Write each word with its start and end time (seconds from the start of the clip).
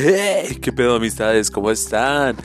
Hey, 0.00 0.56
¿Qué 0.62 0.72
pedo 0.72 0.94
amistades? 0.94 1.50
¿Cómo 1.50 1.72
están? 1.72 2.36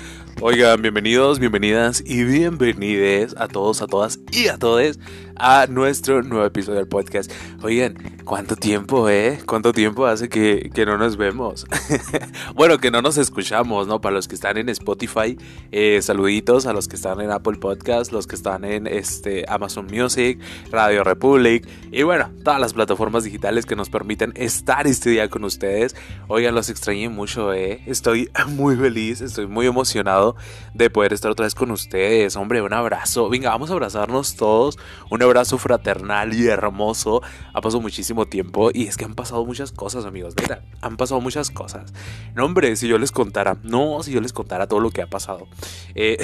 Oigan, 0.42 0.82
bienvenidos, 0.82 1.38
bienvenidas 1.38 2.02
y 2.04 2.24
bienvenides 2.24 3.36
a 3.38 3.48
todos, 3.48 3.84
a 3.84 3.86
todas 3.86 4.20
y 4.32 4.48
a 4.48 4.58
todos 4.58 4.98
a 5.36 5.68
nuestro 5.68 6.24
nuevo 6.24 6.48
episodio 6.48 6.80
del 6.80 6.88
podcast. 6.88 7.32
Oigan, 7.62 7.94
¿cuánto 8.24 8.56
tiempo, 8.56 9.10
eh? 9.10 9.40
¿Cuánto 9.46 9.74
tiempo 9.74 10.06
hace 10.06 10.30
que, 10.30 10.72
no 10.86 10.98
nos 10.98 11.18
vemos? 11.18 11.66
bueno, 12.56 12.78
que 12.78 12.92
no 12.92 13.02
nos 13.02 13.18
escuchamos, 13.18 13.88
¿no? 13.88 14.02
Para 14.02 14.16
los 14.16 14.28
que 14.28 14.36
están 14.36 14.58
en 14.58 14.70
Spotify, 14.70 15.38
eh, 15.72 16.02
saluditos 16.02 16.66
a 16.66 16.74
los 16.74 16.88
que 16.88 16.96
están 16.96 17.22
en 17.22 17.32
Apple 17.32 17.58
Podcast, 17.58 18.12
los 18.12 18.28
que 18.28 18.36
están 18.36 18.66
en 18.66 18.88
este, 18.88 19.46
Amazon 19.48 19.88
Music, 19.88 20.40
Radio 20.72 21.04
Republic 21.04 21.68
y 21.92 22.04
bueno, 22.04 22.30
todas 22.44 22.60
las 22.60 22.74
plataformas 22.74 23.24
digitales 23.24 23.66
que 23.66 23.76
nos 23.76 23.90
permiten 23.90 24.34
estar 24.36 24.88
este 24.88 25.10
día 25.10 25.30
con 25.30 25.44
ustedes. 25.44 25.96
Oigan, 26.28 26.56
los 26.56 26.70
extrañé 26.70 27.10
mucho, 27.10 27.54
eh. 27.54 27.82
Estoy 27.86 28.30
muy 28.50 28.76
feliz, 28.76 29.22
estoy 29.22 29.48
muy 29.48 29.66
emocionado 29.66 30.36
de 30.74 30.90
poder 30.90 31.14
estar 31.14 31.32
otra 31.32 31.46
vez 31.46 31.56
con 31.56 31.72
ustedes. 31.72 32.36
Hombre, 32.36 32.62
un 32.62 32.74
abrazo. 32.74 33.30
Venga, 33.30 33.50
vamos 33.50 33.70
a 33.70 33.74
abrazarnos 33.74 34.36
todos. 34.36 34.78
Un 35.10 35.22
abrazo 35.22 35.58
fraternal 35.58 36.34
y 36.34 36.48
hermoso. 36.48 37.22
Ha 37.54 37.62
pasado 37.62 37.82
muchísimo 37.82 38.13
tiempo 38.26 38.70
y 38.74 38.88
es 38.88 38.98
que 38.98 39.06
han 39.06 39.16
pasado 39.16 39.46
muchas 39.46 39.72
cosas, 39.72 40.06
amigos. 40.06 40.34
Mira, 40.40 40.64
han 40.82 40.98
pasado 40.98 41.22
muchas 41.22 41.52
cosas. 41.52 41.94
No, 42.36 42.46
hombre, 42.46 42.76
si 42.76 42.88
yo 42.88 42.98
les 42.98 43.12
contara, 43.12 43.58
no, 43.64 44.02
si 44.04 44.12
yo 44.12 44.22
les 44.22 44.34
contara 44.34 44.68
todo 44.68 44.80
lo 44.80 44.92
que 44.92 45.02
ha 45.02 45.08
pasado. 45.08 45.48
Eh, 45.96 46.18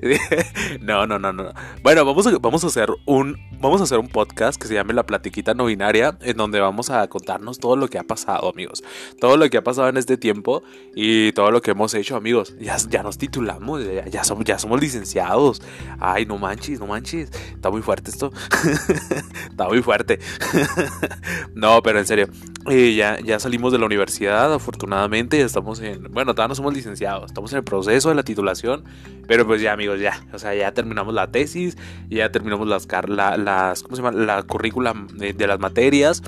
no, 0.80 1.06
no, 1.06 1.18
no, 1.18 1.32
no. 1.32 1.52
Bueno, 1.82 2.04
vamos 2.04 2.26
a, 2.26 2.38
vamos 2.38 2.64
a 2.64 2.66
hacer 2.66 2.90
un, 3.06 3.38
vamos 3.60 3.80
a 3.80 3.84
hacer 3.84 3.98
un 3.98 4.08
podcast 4.08 4.60
que 4.60 4.68
se 4.68 4.74
llame 4.74 4.92
La 4.92 5.06
Platiquita 5.06 5.54
No 5.54 5.66
Binaria, 5.66 6.18
en 6.20 6.36
donde 6.36 6.60
vamos 6.60 6.90
a 6.90 7.06
contarnos 7.08 7.58
todo 7.58 7.76
lo 7.76 7.88
que 7.88 7.98
ha 7.98 8.04
pasado, 8.04 8.48
amigos. 8.50 8.82
Todo 9.20 9.36
lo 9.36 9.48
que 9.48 9.58
ha 9.58 9.64
pasado 9.64 9.88
en 9.88 9.96
este 9.96 10.16
tiempo 10.16 10.62
y 10.94 11.32
todo 11.32 11.50
lo 11.50 11.62
que 11.62 11.72
hemos 11.72 11.94
hecho, 11.94 12.16
amigos. 12.16 12.54
Ya, 12.60 12.76
ya 12.76 13.02
nos 13.02 13.18
titulamos, 13.18 13.82
ya, 14.10 14.24
somos, 14.24 14.44
ya 14.44 14.58
somos 14.58 14.80
licenciados. 14.80 15.62
Ay, 15.98 16.26
no 16.26 16.38
manches, 16.38 16.80
no 16.80 16.86
manches. 16.86 17.30
Está 17.54 17.70
muy 17.70 17.82
fuerte 17.82 18.10
esto. 18.10 18.32
Está 19.50 19.68
muy 19.68 19.82
fuerte. 19.82 20.18
no, 21.54 21.82
pero 21.82 21.98
en 21.98 22.06
serio. 22.06 22.28
Eh, 22.70 22.94
ya, 22.94 23.18
ya 23.20 23.40
salimos 23.40 23.72
de 23.72 23.78
la 23.78 23.86
universidad, 23.86 24.52
afortunadamente. 24.52 25.40
Estamos 25.40 25.80
en. 25.80 26.04
Bueno, 26.12 26.34
todavía 26.34 26.48
no 26.48 26.54
somos 26.54 26.74
licenciados. 26.74 27.26
Estamos 27.26 27.52
en 27.52 27.58
el 27.58 27.64
proceso 27.64 28.08
de 28.08 28.14
la 28.14 28.22
titulación. 28.22 28.84
Pero 29.26 29.46
pues 29.46 29.60
ya, 29.60 29.72
amigos, 29.72 30.00
ya. 30.00 30.20
O 30.32 30.38
sea, 30.38 30.54
ya 30.54 30.72
terminamos 30.72 31.14
la 31.14 31.30
tesis. 31.30 31.76
Ya 32.08 32.30
terminamos 32.30 32.68
las. 32.68 32.86
La, 33.08 33.36
las 33.36 33.82
¿Cómo 33.82 33.96
se 33.96 34.02
llama? 34.02 34.18
La 34.18 34.42
currícula 34.42 34.94
de, 35.14 35.32
de 35.32 35.46
las 35.46 35.58
materias. 35.58 36.22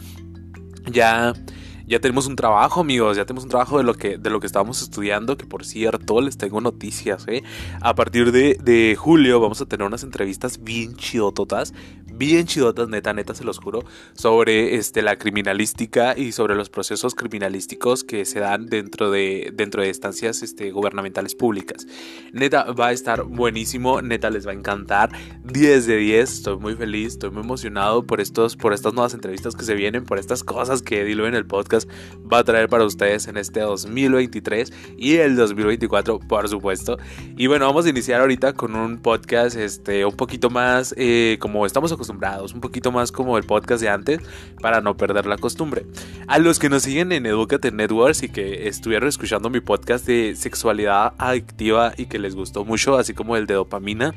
Ya 0.91 1.35
ya 1.87 2.01
tenemos 2.01 2.27
un 2.27 2.37
trabajo, 2.37 2.81
amigos, 2.81 3.17
ya 3.17 3.27
tenemos 3.27 3.45
un 3.45 3.51
trabajo 3.51 3.79
de 3.79 3.85
lo 3.85 3.95
que, 3.95 4.17
de 4.19 4.31
lo 4.31 4.41
que 4.41 4.47
estábamos 4.47 4.83
estudiando, 4.83 5.37
que 5.37 5.47
por 5.47 5.65
cierto 5.65 6.21
les 6.21 6.39
tengo 6.39 6.61
noticias, 6.61 7.27
¿eh? 7.29 7.43
A 7.81 7.95
partir 7.95 8.33
de, 8.33 8.59
de 8.63 8.97
julio 8.99 9.41
vamos 9.41 9.61
a 9.61 9.67
tener 9.67 9.87
unas 9.87 10.03
entrevistas 10.03 10.63
bien 10.63 10.97
chidototas, 10.97 11.75
bien 12.17 12.47
chidotas, 12.47 12.89
neta, 12.89 13.13
neta, 13.13 13.35
se 13.35 13.45
los 13.45 13.59
juro, 13.59 13.85
sobre 14.15 14.77
este, 14.77 15.03
la 15.03 15.17
criminalística 15.17 16.17
y 16.17 16.33
sobre 16.33 16.55
los 16.55 16.71
procesos 16.71 17.15
criminalísticos 17.15 18.05
que 18.05 18.25
se 18.25 18.41
dan 18.41 18.67
dentro 18.67 19.11
de, 19.11 19.53
dentro 19.55 19.83
de 19.83 19.91
estancias 19.91 20.43
este, 20.43 20.71
gubernamentales 20.71 21.35
públicas. 21.35 21.87
Neta, 22.33 22.73
va 22.73 22.89
a 22.89 22.93
estar 22.93 23.25
buenísimo, 23.25 24.01
neta, 24.01 24.31
les 24.31 24.47
va 24.47 24.53
a 24.53 24.55
encantar. 24.55 25.11
10 25.45 25.87
de 25.87 25.97
10, 25.97 26.33
estoy 26.33 26.57
muy 26.57 26.77
feliz, 26.77 27.15
estoy 27.15 27.31
muy 27.31 27.43
emocionado 27.43 28.07
por, 28.07 28.21
estos, 28.21 28.57
por 28.57 28.73
estas 28.73 28.95
nuevas 28.95 29.15
entrevistas 29.15 29.55
que 29.55 29.65
se 29.65 29.75
vienen, 29.75 30.05
por 30.05 30.19
estas 30.19 30.45
cosas 30.45 30.83
que 30.83 31.05
dilo 31.05 31.27
en 31.27 31.35
el 31.35 31.47
podcast 31.47 31.84
va 32.33 32.39
a 32.39 32.45
traer 32.45 32.69
para 32.69 32.85
ustedes 32.85 33.29
en 33.29 33.37
este 33.37 33.61
2023 33.61 34.73
y 34.97 35.17
el 35.17 35.37
2024, 35.37 36.21
por 36.21 36.49
supuesto. 36.49 36.99
Y 37.37 37.47
bueno, 37.47 37.67
vamos 37.67 37.87
a 37.87 37.91
iniciar 37.91 38.21
ahorita 38.21 38.53
con 38.55 38.75
un 38.77 38.99
podcast 38.99 39.57
este, 39.57 40.05
un 40.05 40.17
poquito 40.17 40.51
más 40.51 40.95
eh, 40.97 41.37
como 41.41 41.67
estamos 41.67 41.93
acostumbrados 41.93 42.15
un 42.55 42.61
poquito 42.61 42.93
más 42.93 43.13
como 43.13 43.39
el 43.39 43.45
podcast 43.45 43.83
de 43.83 43.89
antes, 43.89 44.21
para 44.61 44.81
no 44.81 44.97
perder 44.97 45.27
la 45.27 45.39
costumbre. 45.39 45.87
A 46.27 46.39
los 46.39 46.59
que 46.59 46.69
nos 46.69 46.83
siguen 46.83 47.13
en 47.13 47.27
Educate 47.27 47.71
Networks 47.71 48.23
y 48.23 48.29
que 48.29 48.69
estuvieron 48.69 49.09
escuchando 49.09 49.51
mi 49.51 49.61
podcast 49.61 50.07
de 50.07 50.35
sexualidad 50.37 51.15
adictiva 51.19 51.93
y 51.97 52.07
que 52.07 52.19
les 52.19 52.35
gustó 52.35 52.65
mucho, 52.65 52.97
así 52.97 53.15
como 53.15 53.37
el 53.37 53.47
de 53.47 53.55
dopamina, 53.55 54.15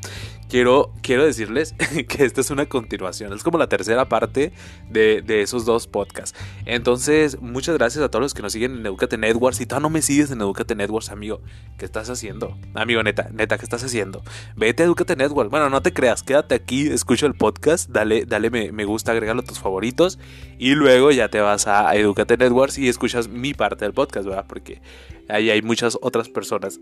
quiero, 0.48 0.92
quiero 1.02 1.24
decirles 1.24 1.74
que 2.08 2.24
esta 2.24 2.40
es 2.40 2.50
una 2.50 2.66
continuación, 2.66 3.32
es 3.32 3.42
como 3.42 3.58
la 3.58 3.68
tercera 3.68 4.08
parte 4.08 4.52
de, 4.90 5.22
de 5.22 5.42
esos 5.42 5.64
dos 5.64 5.86
podcasts. 5.86 6.38
Entonces, 6.64 7.40
muchas 7.48 7.76
gracias 7.76 8.04
a 8.04 8.08
todos 8.08 8.22
los 8.22 8.34
que 8.34 8.42
nos 8.42 8.52
siguen 8.52 8.76
en 8.78 8.86
Educate 8.86 9.18
Networks. 9.18 9.58
Si 9.58 9.66
todavía 9.66 9.82
no 9.82 9.90
me 9.90 10.02
sigues 10.02 10.30
en 10.30 10.40
Educate 10.40 10.74
Networks, 10.74 11.10
amigo, 11.10 11.40
¿qué 11.76 11.84
estás 11.84 12.08
haciendo? 12.10 12.56
Amigo, 12.74 13.02
neta, 13.02 13.28
neta, 13.32 13.58
¿qué 13.58 13.64
estás 13.64 13.82
haciendo? 13.84 14.22
Vete 14.56 14.82
a 14.82 14.86
Educate 14.86 15.16
Networks. 15.16 15.50
Bueno, 15.50 15.70
no 15.70 15.82
te 15.82 15.92
creas, 15.92 16.22
quédate 16.22 16.54
aquí, 16.54 16.88
escucha 16.88 17.26
el 17.26 17.34
podcast 17.34 17.88
dale, 17.90 18.24
dale 18.26 18.50
me, 18.50 18.84
gusta, 18.84 19.12
agregalo 19.12 19.40
a 19.40 19.44
tus 19.44 19.58
favoritos 19.58 20.18
y 20.58 20.74
luego 20.74 21.10
ya 21.10 21.28
te 21.28 21.40
vas 21.40 21.66
a 21.66 21.94
Educate 21.96 22.36
Networks 22.36 22.78
y 22.78 22.88
escuchas 22.88 23.28
mi 23.28 23.54
parte 23.54 23.84
del 23.84 23.94
podcast, 23.94 24.26
¿verdad? 24.26 24.46
Porque 24.48 24.80
ahí 25.28 25.50
hay 25.50 25.62
muchas 25.62 25.98
otras 26.00 26.28
personas. 26.28 26.78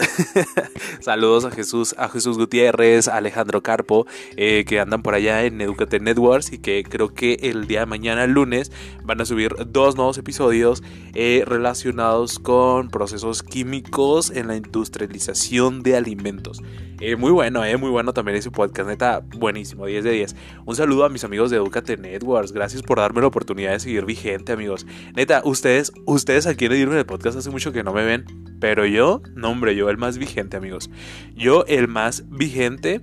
Saludos 1.00 1.44
a 1.44 1.50
Jesús, 1.50 1.94
a 1.98 2.08
Jesús 2.08 2.38
Gutiérrez, 2.38 3.08
a 3.08 3.16
Alejandro 3.16 3.62
Carpo, 3.62 4.06
eh, 4.36 4.64
que 4.66 4.80
andan 4.80 5.02
por 5.02 5.14
allá 5.14 5.44
en 5.44 5.60
Educate 5.60 6.00
Networks 6.00 6.52
y 6.52 6.58
que 6.58 6.84
creo 6.84 7.12
que 7.14 7.34
el 7.42 7.66
día 7.66 7.80
de 7.80 7.86
mañana, 7.86 8.24
el 8.24 8.32
lunes, 8.32 8.72
van 9.04 9.20
a 9.20 9.24
subir 9.24 9.54
dos 9.66 9.96
nuevos 9.96 10.18
episodios 10.18 10.82
eh, 11.14 11.44
relacionados 11.46 12.38
con 12.38 12.90
procesos 12.90 13.42
químicos 13.42 14.30
en 14.30 14.48
la 14.48 14.56
industrialización 14.56 15.82
de 15.82 15.96
alimentos. 15.96 16.62
Eh, 16.98 17.14
muy 17.16 17.30
bueno, 17.30 17.62
eh, 17.64 17.76
muy 17.76 17.90
bueno 17.90 18.14
también 18.14 18.38
ese 18.38 18.50
podcast, 18.50 18.88
neta, 18.88 19.20
buenísimo, 19.20 19.84
10 19.84 20.02
de 20.02 20.10
10. 20.12 20.36
Un 20.64 20.76
saludo 20.76 21.04
a 21.04 21.08
mis 21.10 21.24
amigos 21.24 21.50
de 21.50 21.58
Educate 21.58 21.98
Networks, 21.98 22.52
gracias 22.52 22.82
por 22.82 22.98
darme 22.98 23.20
la 23.20 23.26
oportunidad 23.26 23.72
de 23.72 23.80
seguir 23.80 24.06
vigente, 24.06 24.52
amigos. 24.52 24.86
Neta, 25.14 25.42
ustedes, 25.44 25.92
ustedes 26.06 26.46
aquí 26.46 26.64
en 26.64 26.72
el 26.72 27.06
podcast 27.06 27.36
hace 27.36 27.50
mucho 27.50 27.72
que 27.72 27.82
no 27.82 27.92
me 27.92 28.04
ven, 28.04 28.24
pero 28.60 28.86
yo, 28.86 29.20
no 29.34 29.50
hombre, 29.50 29.76
yo 29.76 29.90
el 29.90 29.98
más 29.98 30.16
vigente, 30.16 30.56
amigos. 30.56 30.90
Yo 31.34 31.66
el 31.66 31.86
más 31.86 32.24
vigente, 32.30 33.02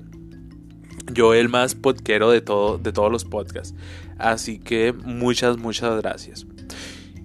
yo 1.12 1.36
el 1.36 1.50
más 1.50 1.76
podquero 1.76 2.32
de, 2.32 2.42
todo, 2.42 2.80
de 2.80 2.92
todos 2.94 3.12
los 3.12 3.26
podcasts. 3.26 3.76
Así 4.18 4.58
que 4.58 4.94
muchas, 4.94 5.58
muchas 5.58 6.02
gracias. 6.02 6.48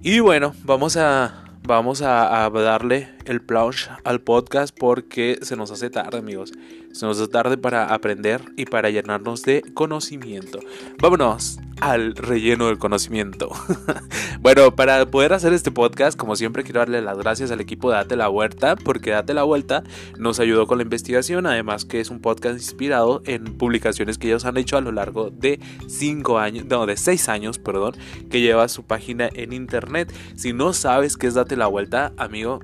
Y 0.03 0.19
bueno, 0.19 0.53
vamos 0.63 0.97
a 0.97 1.48
vamos 1.63 2.01
a, 2.01 2.49
darle 2.49 3.09
el 3.25 3.41
plunge 3.41 3.89
al 4.03 4.21
podcast 4.21 4.75
porque 4.77 5.39
se 5.41 5.55
nos 5.55 5.71
hace 5.71 5.89
tarde, 5.89 6.17
amigos. 6.17 6.51
Se 6.99 7.05
nos 7.05 7.17
hace 7.17 7.29
tarde 7.29 7.57
para 7.57 7.93
aprender 7.93 8.41
y 8.57 8.65
para 8.65 8.89
llenarnos 8.89 9.43
de 9.43 9.61
conocimiento. 9.73 10.59
Vámonos 11.01 11.57
al 11.79 12.13
relleno 12.13 12.67
del 12.67 12.77
conocimiento. 12.77 13.49
bueno, 14.41 14.75
para 14.75 15.05
poder 15.05 15.31
hacer 15.31 15.53
este 15.53 15.71
podcast, 15.71 16.19
como 16.19 16.35
siempre, 16.35 16.65
quiero 16.65 16.81
darle 16.81 17.01
las 17.01 17.17
gracias 17.17 17.51
al 17.51 17.61
equipo 17.61 17.89
de 17.89 17.95
Date 17.95 18.17
la 18.17 18.27
Vuelta, 18.27 18.75
porque 18.75 19.11
Date 19.11 19.33
la 19.33 19.43
Vuelta 19.43 19.81
nos 20.17 20.41
ayudó 20.41 20.67
con 20.67 20.79
la 20.79 20.83
investigación, 20.83 21.45
además 21.45 21.85
que 21.85 22.01
es 22.01 22.09
un 22.09 22.19
podcast 22.19 22.55
inspirado 22.55 23.21
en 23.25 23.45
publicaciones 23.57 24.17
que 24.17 24.27
ellos 24.27 24.43
han 24.43 24.57
hecho 24.57 24.75
a 24.75 24.81
lo 24.81 24.91
largo 24.91 25.29
de 25.29 25.61
5 25.87 26.37
años, 26.37 26.65
no, 26.65 26.85
de 26.85 26.97
6 26.97 27.29
años, 27.29 27.59
perdón, 27.59 27.95
que 28.29 28.41
lleva 28.41 28.67
su 28.67 28.83
página 28.83 29.29
en 29.35 29.53
internet. 29.53 30.13
Si 30.35 30.51
no 30.51 30.73
sabes 30.73 31.15
qué 31.15 31.27
es 31.27 31.35
Date 31.35 31.55
la 31.55 31.67
Vuelta, 31.67 32.11
amigo, 32.17 32.59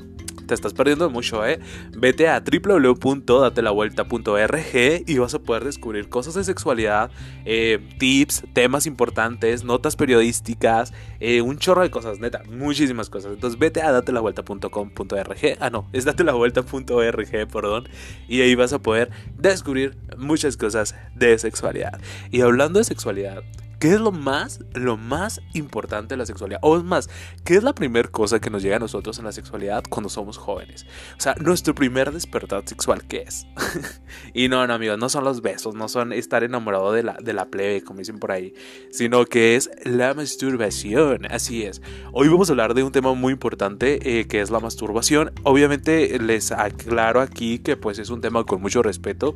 te 0.46 0.54
estás 0.54 0.74
perdiendo 0.74 1.10
mucho, 1.10 1.46
¿eh? 1.46 1.62
Vete 1.92 2.28
a 2.28 2.42
www.datelavuelta.org 2.42 5.04
y 5.06 5.18
vas 5.18 5.34
a 5.34 5.40
poder 5.40 5.64
descubrir 5.64 6.10
cosas 6.10 6.34
de 6.36 6.44
sexualidad, 6.44 7.10
eh, 7.46 7.80
tips, 8.00 8.44
temas 8.54 8.86
importantes, 8.86 9.64
notas 9.64 9.96
periodísticas, 9.96 10.94
eh, 11.20 11.42
un 11.42 11.58
chorro 11.58 11.82
de 11.82 11.90
cosas, 11.92 12.20
neta, 12.20 12.44
muchísimas 12.50 13.10
cosas. 13.10 13.34
Entonces 13.34 13.60
vete 13.60 13.82
a 13.82 13.92
datelavuelta.com.org, 13.92 15.58
ah 15.60 15.70
no, 15.70 15.90
es 15.94 16.06
datelavuelta.org, 16.06 17.48
perdón, 17.52 17.90
y 18.28 18.42
ahí 18.42 18.56
vas 18.56 18.74
a 18.74 18.80
poder 18.80 19.12
descubrir 19.38 19.96
muchas 20.18 20.58
cosas 20.58 20.96
de 21.16 21.38
sexualidad. 21.38 22.00
Y 22.32 22.42
hablando 22.42 22.80
de 22.80 22.86
sexualidad, 22.86 23.44
¿Qué 23.86 23.94
es 23.94 24.02
lo 24.02 24.12
más, 24.12 24.62
lo 24.74 24.98
más 24.98 25.42
importante 25.54 26.16
de 26.16 26.18
la 26.18 26.26
sexualidad? 26.26 26.60
O 26.64 26.76
es 26.76 26.84
más, 26.84 27.08
¿qué 27.44 27.54
es 27.54 27.62
la 27.62 27.76
primera 27.76 28.10
cosa 28.10 28.42
que 28.42 28.50
nos 28.50 28.64
llega 28.64 28.78
a 28.78 28.80
nosotros 28.80 29.20
en 29.20 29.26
la 29.26 29.32
sexualidad 29.32 29.84
cuando 29.88 30.10
somos 30.10 30.40
jóvenes? 30.40 30.88
O 31.16 31.22
sea, 31.22 31.36
nuestro 31.36 31.76
primer 31.76 32.12
despertar 32.12 32.68
sexual, 32.68 33.04
¿qué 33.08 33.26
es? 33.28 33.46
y 34.34 34.48
no, 34.48 34.66
no, 34.66 34.74
amigos, 34.74 34.98
no 34.98 35.08
son 35.08 35.24
los 35.24 35.44
besos, 35.44 35.76
no 35.76 35.88
son 35.88 36.14
estar 36.14 36.44
enamorado 36.44 36.94
de 36.94 37.04
la, 37.04 37.14
de 37.22 37.34
la 37.34 37.46
plebe, 37.46 37.84
como 37.84 38.00
dicen 38.00 38.18
por 38.18 38.32
ahí, 38.32 38.56
sino 38.90 39.24
que 39.26 39.56
es 39.56 39.70
la 39.84 40.16
masturbación. 40.16 41.28
Así 41.30 41.62
es. 41.62 41.84
Hoy 42.12 42.28
vamos 42.28 42.50
a 42.50 42.54
hablar 42.54 42.74
de 42.74 42.82
un 42.82 42.92
tema 42.92 43.14
muy 43.14 43.34
importante, 43.34 44.20
eh, 44.20 44.26
que 44.26 44.42
es 44.42 44.50
la 44.50 44.60
masturbación. 44.60 45.32
Obviamente 45.44 46.18
les 46.18 46.52
aclaro 46.52 47.22
aquí 47.22 47.60
que 47.60 47.78
pues 47.78 48.00
es 48.00 48.10
un 48.10 48.20
tema 48.20 48.46
con 48.46 48.64
mucho 48.64 48.82
respeto. 48.82 49.36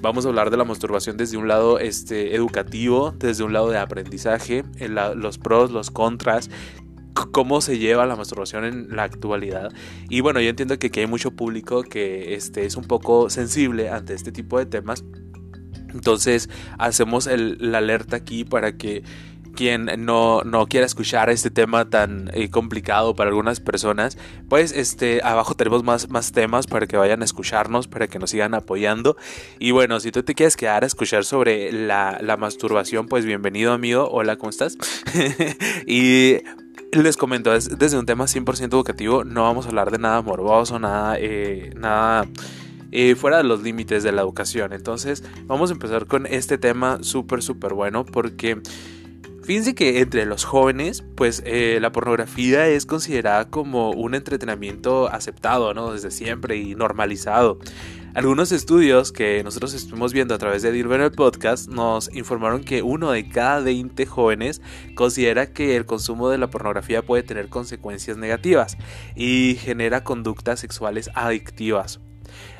Vamos 0.00 0.26
a 0.26 0.28
hablar 0.28 0.50
de 0.50 0.56
la 0.56 0.64
masturbación 0.64 1.16
desde 1.16 1.36
un 1.36 1.48
lado 1.48 1.78
este, 1.78 2.34
educativo, 2.34 3.14
desde 3.18 3.44
un 3.44 3.52
lado 3.52 3.70
de 3.70 3.78
aprendizaje, 3.78 4.64
los 4.88 5.38
pros, 5.38 5.70
los 5.70 5.90
contras, 5.90 6.50
cómo 7.32 7.60
se 7.60 7.78
lleva 7.78 8.06
la 8.06 8.16
masturbación 8.16 8.64
en 8.64 8.94
la 8.94 9.04
actualidad. 9.04 9.72
Y 10.08 10.20
bueno, 10.20 10.40
yo 10.40 10.50
entiendo 10.50 10.78
que 10.78 10.88
aquí 10.88 11.00
hay 11.00 11.06
mucho 11.06 11.30
público 11.30 11.82
que 11.82 12.34
este, 12.34 12.66
es 12.66 12.76
un 12.76 12.84
poco 12.84 13.30
sensible 13.30 13.88
ante 13.88 14.14
este 14.14 14.32
tipo 14.32 14.58
de 14.58 14.66
temas. 14.66 15.04
Entonces 15.92 16.50
hacemos 16.78 17.26
el, 17.26 17.56
la 17.58 17.78
alerta 17.78 18.16
aquí 18.16 18.44
para 18.44 18.76
que 18.76 19.02
quien 19.56 19.90
no, 20.04 20.42
no 20.42 20.66
quiera 20.66 20.86
escuchar 20.86 21.30
este 21.30 21.50
tema 21.50 21.90
tan 21.90 22.30
eh, 22.34 22.48
complicado 22.50 23.16
para 23.16 23.30
algunas 23.30 23.58
personas, 23.58 24.16
pues 24.48 24.70
este, 24.70 25.20
abajo 25.24 25.54
tenemos 25.54 25.82
más, 25.82 26.08
más 26.10 26.30
temas 26.30 26.68
para 26.68 26.86
que 26.86 26.96
vayan 26.96 27.22
a 27.22 27.24
escucharnos, 27.24 27.88
para 27.88 28.06
que 28.06 28.20
nos 28.20 28.30
sigan 28.30 28.54
apoyando. 28.54 29.16
Y 29.58 29.72
bueno, 29.72 29.98
si 29.98 30.12
tú 30.12 30.22
te 30.22 30.34
quieres 30.34 30.56
quedar 30.56 30.84
a 30.84 30.86
escuchar 30.86 31.24
sobre 31.24 31.72
la, 31.72 32.18
la 32.20 32.36
masturbación, 32.36 33.08
pues 33.08 33.24
bienvenido 33.24 33.72
amigo, 33.72 34.08
hola, 34.08 34.36
¿cómo 34.36 34.50
estás? 34.50 34.76
y 35.86 36.36
les 36.92 37.16
comento, 37.16 37.54
es 37.54 37.78
desde 37.78 37.98
un 37.98 38.06
tema 38.06 38.26
100% 38.26 38.72
educativo, 38.72 39.24
no 39.24 39.42
vamos 39.42 39.66
a 39.66 39.70
hablar 39.70 39.90
de 39.90 39.98
nada 39.98 40.22
morboso, 40.22 40.78
nada, 40.78 41.16
eh, 41.18 41.72
nada 41.76 42.28
eh, 42.92 43.14
fuera 43.14 43.38
de 43.38 43.44
los 43.44 43.62
límites 43.62 44.02
de 44.02 44.12
la 44.12 44.22
educación. 44.22 44.72
Entonces, 44.72 45.24
vamos 45.46 45.70
a 45.70 45.72
empezar 45.72 46.06
con 46.06 46.26
este 46.26 46.58
tema 46.58 46.98
súper, 47.00 47.42
súper 47.42 47.74
bueno 47.74 48.04
porque... 48.04 48.60
Fíjense 49.46 49.76
que 49.76 50.00
entre 50.00 50.26
los 50.26 50.44
jóvenes, 50.44 51.04
pues 51.14 51.40
eh, 51.46 51.78
la 51.80 51.92
pornografía 51.92 52.66
es 52.66 52.84
considerada 52.84 53.48
como 53.48 53.92
un 53.92 54.16
entretenimiento 54.16 55.06
aceptado, 55.06 55.72
¿no? 55.72 55.92
Desde 55.92 56.10
siempre 56.10 56.56
y 56.56 56.74
normalizado. 56.74 57.60
Algunos 58.14 58.50
estudios 58.50 59.12
que 59.12 59.44
nosotros 59.44 59.72
estuvimos 59.72 60.12
viendo 60.12 60.34
a 60.34 60.38
través 60.38 60.62
de 60.62 60.72
Dirver 60.72 61.00
el 61.00 61.12
podcast 61.12 61.68
nos 61.68 62.12
informaron 62.12 62.64
que 62.64 62.82
uno 62.82 63.12
de 63.12 63.28
cada 63.28 63.60
20 63.60 64.04
jóvenes 64.06 64.62
considera 64.96 65.52
que 65.52 65.76
el 65.76 65.86
consumo 65.86 66.28
de 66.28 66.38
la 66.38 66.50
pornografía 66.50 67.02
puede 67.02 67.22
tener 67.22 67.48
consecuencias 67.48 68.16
negativas 68.16 68.76
y 69.14 69.58
genera 69.60 70.02
conductas 70.02 70.58
sexuales 70.58 71.08
adictivas. 71.14 72.00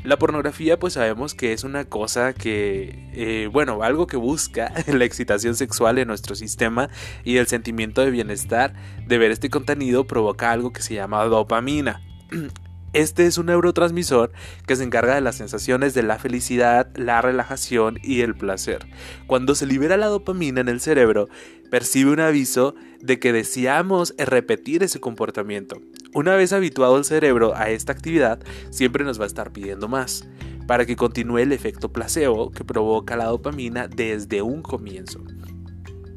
La 0.05 0.19
pornografía 0.19 0.79
pues 0.79 0.95
sabemos 0.95 1.35
que 1.35 1.53
es 1.53 1.65
una 1.65 1.85
cosa 1.85 2.33
que, 2.33 3.09
eh, 3.13 3.49
bueno, 3.53 3.83
algo 3.83 4.07
que 4.07 4.17
busca 4.17 4.73
la 4.87 5.05
excitación 5.05 5.57
sexual 5.57 5.99
en 5.99 6.09
nuestro 6.09 6.35
sistema 6.35 6.89
y 7.25 7.39
el 7.39 7.47
sentimiento 7.47 8.03
de 8.03 8.11
bienestar 8.11 8.75
de 9.07 9.19
ver 9.19 9.31
este 9.31 9.51
contenido 9.51 10.07
provoca 10.07 10.53
algo 10.53 10.73
que 10.73 10.83
se 10.83 10.95
llama 10.95 11.25
dopamina. 11.25 12.03
Este 12.93 13.27
es 13.27 13.37
un 13.37 13.47
neurotransmisor 13.47 14.33
que 14.67 14.75
se 14.75 14.83
encarga 14.83 15.17
de 15.17 15.21
las 15.21 15.37
sensaciones 15.37 15.93
de 15.93 16.03
la 16.03 16.19
felicidad, 16.19 16.89
la 16.97 17.21
relajación 17.21 17.99
y 18.03 18.23
el 18.23 18.35
placer. 18.35 18.87
Cuando 19.27 19.55
se 19.55 19.67
libera 19.67 19.99
la 19.99 20.07
dopamina 20.07 20.63
en 20.63 20.71
el 20.71 20.81
cerebro, 20.81 21.29
percibe 21.71 22.13
un 22.13 22.21
aviso 22.21 22.75
de 23.07 23.19
que 23.19 23.33
deseamos 23.33 24.15
repetir 24.19 24.83
ese 24.83 25.01
comportamiento. 25.01 25.81
Una 26.13 26.35
vez 26.35 26.53
habituado 26.53 26.99
el 26.99 27.05
cerebro 27.05 27.55
a 27.55 27.71
esta 27.71 27.93
actividad, 27.93 28.41
siempre 28.71 29.05
nos 29.05 29.21
va 29.21 29.25
a 29.25 29.29
estar 29.29 29.53
pidiendo 29.53 29.89
más, 29.89 30.29
para 30.67 30.85
que 30.87 30.97
continúe 30.97 31.39
el 31.39 31.53
efecto 31.53 31.93
placebo 31.93 32.51
que 32.51 32.65
provoca 32.65 33.17
la 33.17 33.27
dopamina 33.27 33.89
desde 33.89 34.43
un 34.43 34.63
comienzo. 34.63 35.23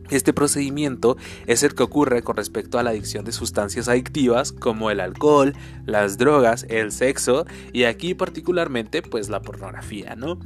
Este 0.10 0.34
procedimiento 0.34 1.18
es 1.46 1.62
el 1.62 1.76
que 1.76 1.84
ocurre 1.84 2.24
con 2.24 2.36
respecto 2.36 2.80
a 2.80 2.84
la 2.84 2.90
adicción 2.90 3.26
de 3.26 3.32
sustancias 3.32 3.88
adictivas 3.88 4.52
como 4.52 4.90
el 4.90 5.02
alcohol, 5.02 5.54
las 5.86 6.18
drogas, 6.18 6.66
el 6.68 6.92
sexo 6.92 7.46
y 7.74 7.84
aquí 7.84 8.16
particularmente 8.16 9.04
pues 9.04 9.30
la 9.30 9.44
pornografía, 9.44 10.16
¿no? 10.16 10.40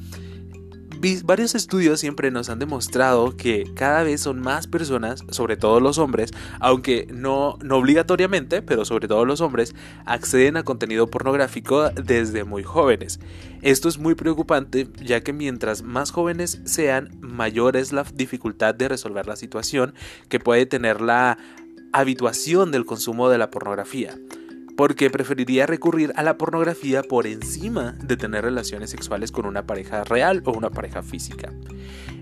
Varios 1.24 1.54
estudios 1.54 2.00
siempre 2.00 2.32
nos 2.32 2.50
han 2.50 2.60
demostrado 2.60 3.36
que 3.36 3.66
cada 3.76 4.04
vez 4.04 4.22
son 4.22 4.40
más 4.40 4.68
personas, 4.68 5.24
sobre 5.30 5.58
todo 5.58 5.80
los 5.80 5.98
hombres, 5.98 6.32
aunque 6.60 7.08
no, 7.12 7.58
no 7.62 7.78
obligatoriamente, 7.78 8.62
pero 8.62 8.86
sobre 8.86 9.08
todo 9.08 9.26
los 9.26 9.42
hombres, 9.42 9.76
acceden 10.06 10.58
a 10.58 10.64
contenido 10.64 11.08
pornográfico 11.08 11.90
desde 11.90 12.46
muy 12.46 12.64
jóvenes. 12.64 13.20
Esto 13.62 13.90
es 13.90 13.98
muy 13.98 14.16
preocupante 14.16 14.88
ya 15.02 15.22
que 15.22 15.34
mientras 15.34 15.84
más 15.84 16.12
jóvenes 16.12 16.62
sean, 16.64 17.10
mayor 17.20 17.76
es 17.76 17.92
la 17.92 18.04
dificultad 18.04 18.74
de 18.74 18.88
resolver 18.88 19.28
la 19.28 19.36
situación 19.36 19.94
que 20.30 20.40
puede 20.40 20.66
tener 20.66 21.02
la 21.02 21.38
habituación 21.92 22.72
del 22.72 22.86
consumo 22.86 23.30
de 23.30 23.38
la 23.38 23.52
pornografía 23.52 24.18
porque 24.76 25.10
preferiría 25.10 25.66
recurrir 25.66 26.14
a 26.16 26.24
la 26.24 26.38
pornografía 26.38 27.04
por 27.04 27.28
encima 27.28 27.96
de 28.04 28.18
tener 28.18 28.44
relaciones 28.44 28.90
sexuales 28.90 29.32
con 29.32 29.46
una 29.46 29.66
pareja 29.66 30.04
real 30.04 30.42
o 30.46 30.52
una 30.52 30.70
pareja 30.70 31.04
física. 31.04 31.52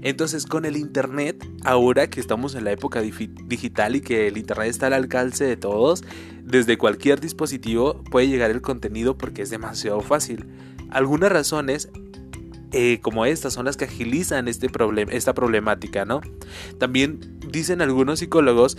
Entonces 0.02 0.46
con 0.46 0.66
el 0.66 0.78
Internet, 0.78 1.48
ahora 1.64 2.10
que 2.10 2.20
estamos 2.20 2.56
en 2.56 2.66
la 2.66 2.72
época 2.72 3.02
digital 3.02 3.96
y 3.96 4.02
que 4.02 4.28
el 4.28 4.38
Internet 4.38 4.70
está 4.70 4.88
al 4.88 4.94
alcance 4.94 5.46
de 5.46 5.58
todos, 5.58 6.04
desde 6.44 6.78
cualquier 6.78 7.22
dispositivo 7.22 8.04
puede 8.12 8.28
llegar 8.28 8.52
el 8.52 8.62
contenido 8.62 9.18
porque 9.18 9.44
es 9.44 9.50
demasiado 9.50 10.02
fácil. 10.02 10.48
Algunas 10.90 11.32
razones 11.32 11.90
eh, 12.74 13.00
como 13.02 13.26
estas 13.26 13.54
son 13.54 13.66
las 13.66 13.76
que 13.76 13.86
agilizan 13.86 14.48
este 14.48 14.70
esta 15.10 15.34
problemática, 15.34 16.06
¿no? 16.06 16.22
También 16.80 17.20
dicen 17.52 17.82
algunos 17.82 18.20
psicólogos 18.20 18.78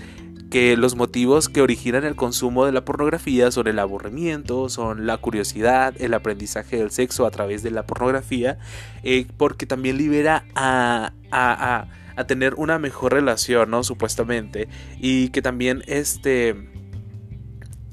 que 0.53 0.77
los 0.77 0.97
motivos 0.97 1.49
que 1.49 1.63
originan 1.63 2.05
el 2.05 2.15
consumo 2.15 2.67
de 2.67 2.73
la 2.73 2.85
pornografía 2.85 3.51
son 3.51 3.69
el 3.69 3.79
aburrimiento, 3.79 4.69
son 4.69 5.07
la 5.07 5.17
curiosidad, 5.17 5.95
el 5.99 6.13
aprendizaje 6.13 6.77
del 6.77 6.91
sexo 6.91 7.25
a 7.25 7.31
través 7.31 7.63
de 7.63 7.71
la 7.71 7.87
pornografía, 7.87 8.59
eh, 9.03 9.27
porque 9.39 9.65
también 9.65 9.97
libera 9.97 10.45
a, 10.55 11.15
a, 11.31 11.87
a, 12.17 12.25
tener 12.27 12.53
una 12.57 12.79
mejor 12.79 13.15
relación, 13.15 13.71
¿no? 13.71 13.83
Supuestamente, 13.83 14.69
y 15.01 15.31
que 15.31 15.41
también 15.41 15.85
este 15.87 16.69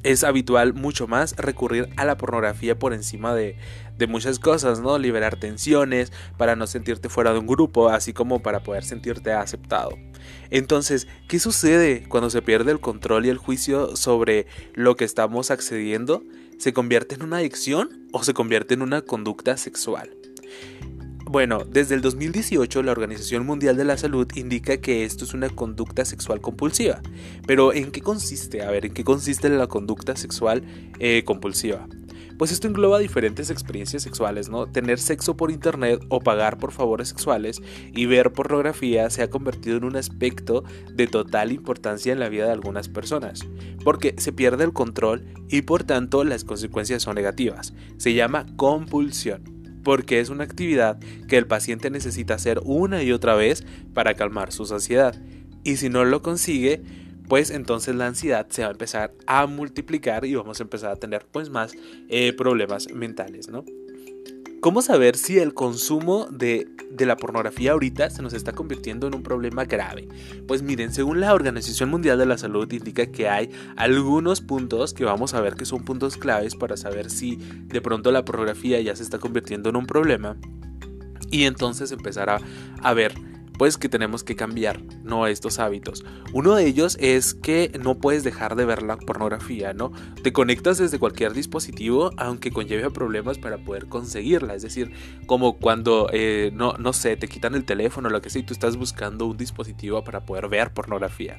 es 0.04 0.26
habitual 0.26 0.74
mucho 0.74 1.08
más 1.08 1.38
recurrir 1.38 1.88
a 1.96 2.04
la 2.04 2.18
pornografía 2.18 2.78
por 2.78 2.92
encima 2.92 3.34
de, 3.34 3.56
de 3.98 4.08
muchas 4.08 4.38
cosas, 4.38 4.82
¿no? 4.82 5.00
Liberar 5.00 5.38
tensiones 5.38 6.12
para 6.36 6.58
no 6.58 6.68
sentirte 6.68 7.08
fuera 7.08 7.32
de 7.32 7.40
un 7.40 7.48
grupo, 7.48 7.88
así 7.88 8.12
como 8.12 8.42
para 8.42 8.64
poder 8.64 8.84
sentirte 8.84 9.32
aceptado. 9.32 9.92
Entonces, 10.52 11.08
¿qué 11.28 11.40
sucede 11.40 12.04
cuando 12.08 12.30
se 12.30 12.42
pierde 12.42 12.72
el 12.72 12.80
control 12.80 13.26
y 13.26 13.30
el 13.30 13.38
juicio 13.38 13.96
sobre 13.96 14.48
lo 14.74 14.96
que 14.96 15.06
estamos 15.06 15.52
accediendo? 15.52 16.24
¿Se 16.58 16.74
convierte 16.74 17.16
en 17.16 17.24
una 17.24 17.38
adicción 17.38 18.08
o 18.12 18.24
se 18.24 18.34
convierte 18.34 18.74
en 18.74 18.82
una 18.82 19.02
conducta 19.02 19.58
sexual? 19.58 20.10
Bueno, 21.32 21.64
desde 21.64 21.94
el 21.94 22.02
2018 22.02 22.82
la 22.82 22.92
Organización 22.92 23.46
Mundial 23.46 23.78
de 23.78 23.86
la 23.86 23.98
Salud 23.98 24.28
indica 24.34 24.78
que 24.78 25.06
esto 25.06 25.26
es 25.26 25.36
una 25.36 25.48
conducta 25.50 26.04
sexual 26.04 26.42
compulsiva. 26.42 27.04
Pero 27.46 27.72
¿en 27.72 27.92
qué 27.92 28.02
consiste? 28.02 28.64
A 28.64 28.72
ver, 28.72 28.88
¿en 28.88 28.94
qué 28.96 29.04
consiste 29.04 29.48
la 29.50 29.68
conducta 29.68 30.16
sexual 30.16 30.64
eh, 30.98 31.24
compulsiva? 31.24 31.88
Pues 32.40 32.54
esto 32.54 32.70
engloba 32.70 33.00
diferentes 33.00 33.50
experiencias 33.50 34.02
sexuales, 34.02 34.48
¿no? 34.48 34.66
Tener 34.66 34.98
sexo 34.98 35.36
por 35.36 35.52
internet 35.52 36.00
o 36.08 36.22
pagar 36.22 36.58
por 36.58 36.72
favores 36.72 37.10
sexuales 37.10 37.62
y 37.94 38.06
ver 38.06 38.32
pornografía 38.32 39.10
se 39.10 39.22
ha 39.22 39.30
convertido 39.30 39.76
en 39.76 39.84
un 39.84 39.98
aspecto 39.98 40.64
de 40.94 41.08
total 41.08 41.52
importancia 41.52 42.14
en 42.14 42.20
la 42.22 42.30
vida 42.30 42.46
de 42.46 42.54
algunas 42.54 42.88
personas, 42.88 43.46
porque 43.84 44.16
se 44.20 44.32
pierde 44.32 44.64
el 44.64 44.72
control 44.72 45.26
y 45.50 45.64
por 45.64 45.84
tanto 45.84 46.24
las 46.24 46.46
consecuencias 46.46 47.04
son 47.04 47.16
negativas. 47.16 47.74
Se 47.98 48.14
llama 48.14 48.46
compulsión 48.56 49.44
porque 49.84 50.22
es 50.22 50.30
una 50.30 50.46
actividad 50.46 50.98
que 51.28 51.38
el 51.38 51.46
paciente 51.46 51.90
necesita 51.90 52.36
hacer 52.36 52.62
una 52.64 53.04
y 53.04 53.12
otra 53.12 53.36
vez 53.36 53.66
para 53.94 54.14
calmar 54.14 54.54
su 54.54 54.64
ansiedad. 54.74 55.22
Y 55.66 55.76
si 55.76 55.90
no 55.90 56.06
lo 56.06 56.22
consigue, 56.22 56.84
pues 57.30 57.52
entonces 57.52 57.96
la 57.96 58.08
ansiedad 58.08 58.48
se 58.50 58.64
va 58.64 58.70
a 58.70 58.72
empezar 58.72 59.14
a 59.28 59.46
multiplicar 59.46 60.26
y 60.26 60.34
vamos 60.36 60.60
a 60.60 60.64
empezar 60.64 60.92
a 60.92 60.96
tener 60.96 61.26
pues 61.32 61.50
más 61.50 61.74
eh, 62.10 62.34
problemas 62.34 62.92
mentales, 62.92 63.48
¿no? 63.48 63.64
¿Cómo 64.62 64.82
saber 64.82 65.16
si 65.16 65.38
el 65.38 65.54
consumo 65.54 66.26
de, 66.26 66.68
de, 66.92 67.06
la 67.06 67.16
pornografía 67.16 67.72
ahorita 67.72 68.10
se 68.10 68.22
nos 68.22 68.34
está 68.34 68.52
convirtiendo 68.52 69.08
en 69.08 69.16
un 69.16 69.24
problema 69.24 69.64
grave? 69.64 70.10
Pues 70.50 70.64
miren, 70.64 70.92
según 70.92 71.22
la 71.22 71.34
Organización 71.34 71.90
Mundial 71.90 72.18
de 72.18 72.26
la 72.26 72.38
Salud 72.38 72.70
indica 72.74 73.06
que 73.06 73.30
hay 73.30 73.50
algunos 73.78 74.42
puntos 74.42 74.94
que 74.94 75.06
vamos 75.06 75.34
a 75.34 75.40
ver 75.40 75.54
que 75.54 75.64
son 75.64 75.86
puntos 75.86 76.18
claves 76.18 76.56
para 76.56 76.76
saber 76.76 77.10
si 77.10 77.38
de 77.38 77.80
pronto 77.80 78.12
la 78.12 78.26
pornografía 78.26 78.82
ya 78.82 78.94
se 78.98 79.04
está 79.04 79.18
convirtiendo 79.18 79.70
en 79.70 79.78
un 79.78 79.86
problema 79.86 80.36
y 81.32 81.44
entonces 81.44 81.94
empezar 81.94 82.30
a, 82.30 82.42
a 82.82 82.94
ver 82.94 83.14
pues 83.60 83.78
que 83.78 83.90
tenemos 83.90 84.24
que 84.24 84.38
cambiar, 84.38 84.82
¿no? 85.04 85.28
Estos 85.28 85.60
hábitos. 85.60 86.06
Uno 86.32 86.56
de 86.56 86.66
ellos 86.66 86.98
es 87.02 87.34
que 87.34 87.78
no 87.78 88.00
puedes 88.00 88.24
dejar 88.24 88.56
de 88.56 88.64
ver 88.64 88.84
la 88.84 88.96
pornografía, 88.96 89.74
¿no? 89.74 89.92
Te 90.24 90.32
conectas 90.32 90.78
desde 90.78 90.98
cualquier 90.98 91.34
dispositivo, 91.34 92.12
aunque 92.16 92.52
conlleve 92.52 92.90
problemas 92.90 93.38
para 93.38 93.58
poder 93.58 93.88
conseguirla. 93.88 94.56
Es 94.56 94.62
decir, 94.62 94.94
como 95.26 95.58
cuando, 95.58 96.10
eh, 96.14 96.52
no, 96.54 96.76
no 96.80 96.94
sé, 96.94 97.18
te 97.18 97.28
quitan 97.28 97.54
el 97.54 97.66
teléfono 97.66 98.10
lo 98.10 98.22
que 98.22 98.30
sea 98.30 98.42
y 98.42 98.46
tú 98.46 98.54
estás 98.54 98.78
buscando 98.78 99.26
un 99.26 99.36
dispositivo 99.36 100.06
para 100.06 100.26
poder 100.26 100.48
ver 100.48 100.72
pornografía. 100.72 101.38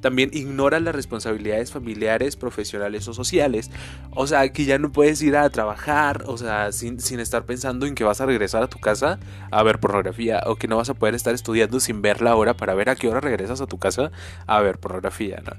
También 0.00 0.30
ignora 0.32 0.80
las 0.80 0.94
responsabilidades 0.94 1.72
familiares, 1.72 2.36
profesionales 2.36 3.06
o 3.08 3.14
sociales. 3.14 3.70
O 4.10 4.26
sea, 4.26 4.48
que 4.50 4.64
ya 4.64 4.78
no 4.78 4.92
puedes 4.92 5.22
ir 5.22 5.36
a 5.36 5.48
trabajar, 5.50 6.24
o 6.26 6.36
sea, 6.36 6.72
sin, 6.72 6.98
estar 7.20 7.44
pensando 7.44 7.86
en 7.86 7.94
que 7.94 8.04
vas 8.04 8.20
a 8.20 8.26
regresar 8.26 8.62
a 8.62 8.68
tu 8.68 8.78
casa 8.78 9.18
a 9.50 9.62
ver 9.62 9.80
pornografía, 9.80 10.42
o 10.46 10.56
que 10.56 10.68
no 10.68 10.76
vas 10.76 10.90
a 10.90 10.94
poder 10.94 11.14
estar 11.14 11.34
estudiando 11.34 11.80
sin 11.80 12.02
ver 12.02 12.22
la 12.22 12.34
hora 12.36 12.54
para 12.54 12.74
ver 12.74 12.88
a 12.90 12.96
qué 12.96 13.08
hora 13.08 13.20
regresas 13.20 13.60
a 13.60 13.66
tu 13.66 13.78
casa 13.78 14.10
a 14.46 14.60
ver 14.60 14.78
pornografía, 14.78 15.42
¿no? 15.44 15.52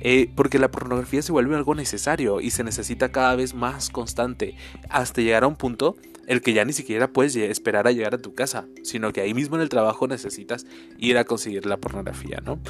Eh, 0.00 0.30
porque 0.34 0.58
la 0.58 0.70
pornografía 0.70 1.22
se 1.22 1.32
vuelve 1.32 1.56
algo 1.56 1.74
necesario 1.74 2.40
y 2.40 2.50
se 2.50 2.64
necesita 2.64 3.10
cada 3.10 3.34
vez 3.34 3.54
más 3.54 3.90
constante 3.90 4.54
hasta 4.88 5.22
llegar 5.22 5.44
a 5.44 5.46
un 5.46 5.56
punto 5.56 5.96
el 6.26 6.42
que 6.42 6.52
ya 6.52 6.64
ni 6.64 6.72
siquiera 6.72 7.12
puedes 7.12 7.36
esperar 7.36 7.86
a 7.86 7.92
llegar 7.92 8.14
a 8.14 8.18
tu 8.18 8.34
casa, 8.34 8.66
sino 8.82 9.12
que 9.12 9.20
ahí 9.20 9.34
mismo 9.34 9.56
en 9.56 9.62
el 9.62 9.68
trabajo 9.68 10.06
necesitas 10.06 10.66
ir 10.98 11.18
a 11.18 11.24
conseguir 11.24 11.66
la 11.66 11.78
pornografía, 11.78 12.42
¿no? 12.44 12.60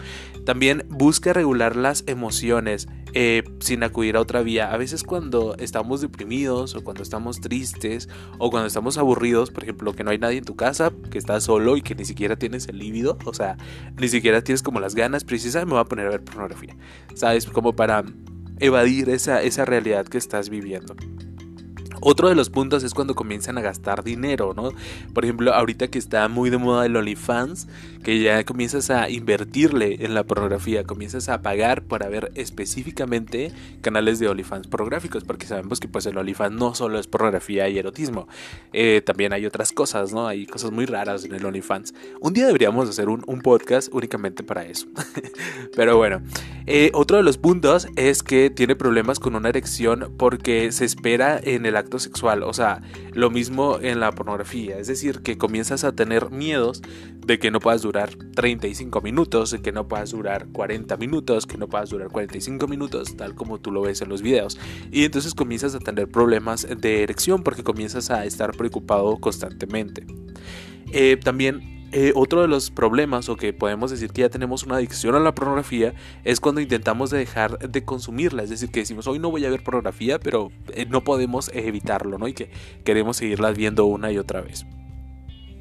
También 0.45 0.85
busca 0.89 1.33
regular 1.33 1.77
las 1.77 2.05
emociones 2.07 2.89
eh, 3.15 3.45
sin 3.61 3.83
acudir 3.83 4.17
a 4.17 4.21
otra 4.21 4.43
vía. 4.43 4.73
A 4.73 4.77
veces 4.77 5.03
cuando 5.03 5.57
estamos 5.59 6.01
deprimidos 6.01 6.75
o 6.75 6.85
cuando 6.85 7.03
estamos 7.03 7.41
tristes 7.41 8.09
o 8.39 8.51
cuando 8.51 8.67
estamos 8.67 8.99
aburridos, 8.99 9.51
por 9.51 9.63
ejemplo, 9.63 9.95
que 9.95 10.05
no 10.05 10.11
hay 10.11 10.19
nadie 10.19 10.39
en 10.39 10.45
tu 10.45 10.57
casa, 10.57 10.93
que 11.11 11.19
estás 11.19 11.45
solo 11.45 11.77
y 11.77 11.83
que 11.83 11.95
ni 11.95 12.05
siquiera 12.05 12.37
tienes 12.37 12.69
el 12.69 12.79
líbido, 12.79 13.19
o 13.25 13.35
sea, 13.35 13.57
ni 13.99 14.09
siquiera 14.09 14.43
tienes 14.43 14.63
como 14.63 14.81
las 14.81 14.95
ganas 14.95 15.25
precisas, 15.25 15.65
me 15.65 15.73
voy 15.73 15.81
a 15.81 15.85
poner 15.85 16.07
a 16.07 16.11
ver 16.11 16.25
pornografía, 16.25 16.77
¿sabes? 17.15 17.47
Como 17.47 17.75
para 17.75 18.05
evadir 18.59 19.09
esa, 19.11 19.43
esa 19.43 19.65
realidad 19.65 20.07
que 20.07 20.19
estás 20.19 20.49
viviendo. 20.49 20.95
Otro 22.01 22.29
de 22.29 22.35
los 22.35 22.51
puntos 22.51 22.85
es 22.85 22.95
cuando 22.95 23.15
comienzan 23.15 23.59
a 23.59 23.61
gastar 23.61 24.05
dinero, 24.05 24.53
¿no? 24.55 24.71
Por 25.15 25.25
ejemplo, 25.25 25.55
ahorita 25.55 25.89
que 25.89 25.99
está 25.99 26.29
muy 26.29 26.51
de 26.51 26.59
moda 26.59 26.87
el 26.87 26.97
OnlyFans, 26.97 27.69
que 28.03 28.21
ya 28.21 28.45
comienzas 28.45 28.91
a 28.91 29.11
invertirle 29.11 30.05
en 30.05 30.15
la 30.15 30.25
pornografía, 30.25 30.85
comienzas 30.85 31.29
a 31.29 31.43
pagar 31.43 31.83
para 31.83 32.09
ver 32.09 32.31
específicamente 32.35 33.53
canales 33.81 34.19
de 34.19 34.29
OnlyFans 34.29 34.69
pornográficos, 34.69 35.25
porque 35.25 35.47
sabemos 35.47 35.81
que 35.81 35.89
pues 35.89 36.07
el 36.07 36.17
OnlyFans 36.17 36.55
no 36.55 36.75
solo 36.75 36.99
es 36.99 37.07
pornografía 37.07 37.69
y 37.69 37.79
erotismo, 37.79 38.29
eh, 38.73 39.03
también 39.05 39.33
hay 39.33 39.47
otras 39.47 39.73
cosas, 39.73 40.13
¿no? 40.13 40.27
Hay 40.27 40.47
cosas 40.47 40.71
muy 40.71 40.87
raras 40.87 41.25
en 41.25 41.35
el 41.35 41.45
OnlyFans. 41.45 41.95
Un 42.21 42.33
día 42.33 42.47
deberíamos 42.47 42.89
hacer 42.89 43.09
un, 43.09 43.23
podcast 43.43 43.93
únicamente 43.93 44.43
para 44.43 44.65
eso. 44.65 44.87
Pero 45.77 45.97
bueno, 45.97 46.23
eh, 46.67 46.91
otro 46.95 47.19
de 47.19 47.23
los 47.23 47.39
puntos 47.39 47.87
es 47.97 48.23
que 48.23 48.51
tiene 48.51 48.75
problemas 48.75 49.21
con 49.21 49.37
una 49.37 49.51
erección 49.51 50.15
porque 50.17 50.73
se 50.73 50.85
espera 50.85 51.39
en 51.43 51.67
el 51.67 51.77
sexual. 51.99 52.43
O 52.43 52.53
sea, 52.53 52.83
lo 53.13 53.31
mismo 53.31 53.79
en 53.81 54.01
la 54.01 54.13
pornografía. 54.13 54.79
Es 54.79 54.87
decir, 54.87 55.21
que 55.23 55.39
comienzas 55.39 55.85
a 55.85 55.93
tener 55.93 56.31
miedos 56.31 56.83
de 57.27 57.39
que 57.39 57.51
no 57.51 57.61
puedas 57.61 57.83
durar 57.83 58.11
35 58.35 59.01
minutos, 59.01 59.51
de 59.51 59.61
que 59.61 59.73
no 59.73 59.89
puedas 59.89 60.11
durar 60.11 60.47
40 60.53 60.97
minutos, 60.97 61.47
que 61.47 61.59
no 61.59 61.69
puedas 61.69 61.91
durar 61.91 62.09
45 62.09 62.69
minutos, 62.69 63.17
tal 63.17 63.35
como 63.35 63.59
tú 63.59 63.73
lo 63.73 63.83
ves 63.83 64.01
en 64.03 64.09
los 64.09 64.23
videos. 64.23 64.59
Y 64.93 65.05
entonces 65.05 65.35
comienzas 65.35 65.75
a 65.75 65.81
tener 65.81 66.09
problemas 66.09 66.67
de 66.69 67.03
erección 67.03 67.43
porque 67.43 67.65
comienzas 67.65 68.11
a 68.11 68.25
estar 68.25 68.53
preocupado 68.57 69.17
constantemente. 69.19 70.07
Eh, 70.93 71.17
también 71.23 71.77
eh, 71.93 72.13
otro 72.15 72.43
de 72.43 72.49
los 72.49 72.71
problemas, 72.71 73.29
o 73.29 73.37
que 73.37 73.53
podemos 73.53 73.91
decir 73.91 74.11
que 74.13 74.23
ya 74.23 74.29
tenemos 74.29 74.65
una 74.65 74.77
adicción 74.77 75.15
a 75.15 75.21
la 75.21 75.35
pornografía, 75.35 75.95
es 76.25 76.41
cuando 76.41 76.61
intentamos 76.61 77.11
dejar 77.11 77.59
de 77.59 77.85
consumirla. 77.85 78.43
Es 78.43 78.51
decir, 78.51 78.71
que 78.71 78.81
decimos, 78.81 79.07
hoy 79.07 79.19
no 79.19 79.31
voy 79.31 79.45
a 79.45 79.51
ver 79.51 79.63
pornografía, 79.63 80.19
pero 80.19 80.51
eh, 80.75 80.87
no 80.87 81.05
podemos 81.05 81.51
evitarlo, 81.55 82.19
¿no? 82.19 82.29
Y 82.29 82.35
que 82.35 82.51
queremos 82.85 83.17
seguirla 83.17 83.53
viendo 83.53 83.87
una 83.87 84.11
y 84.13 84.19
otra 84.19 84.41
vez. 84.41 84.67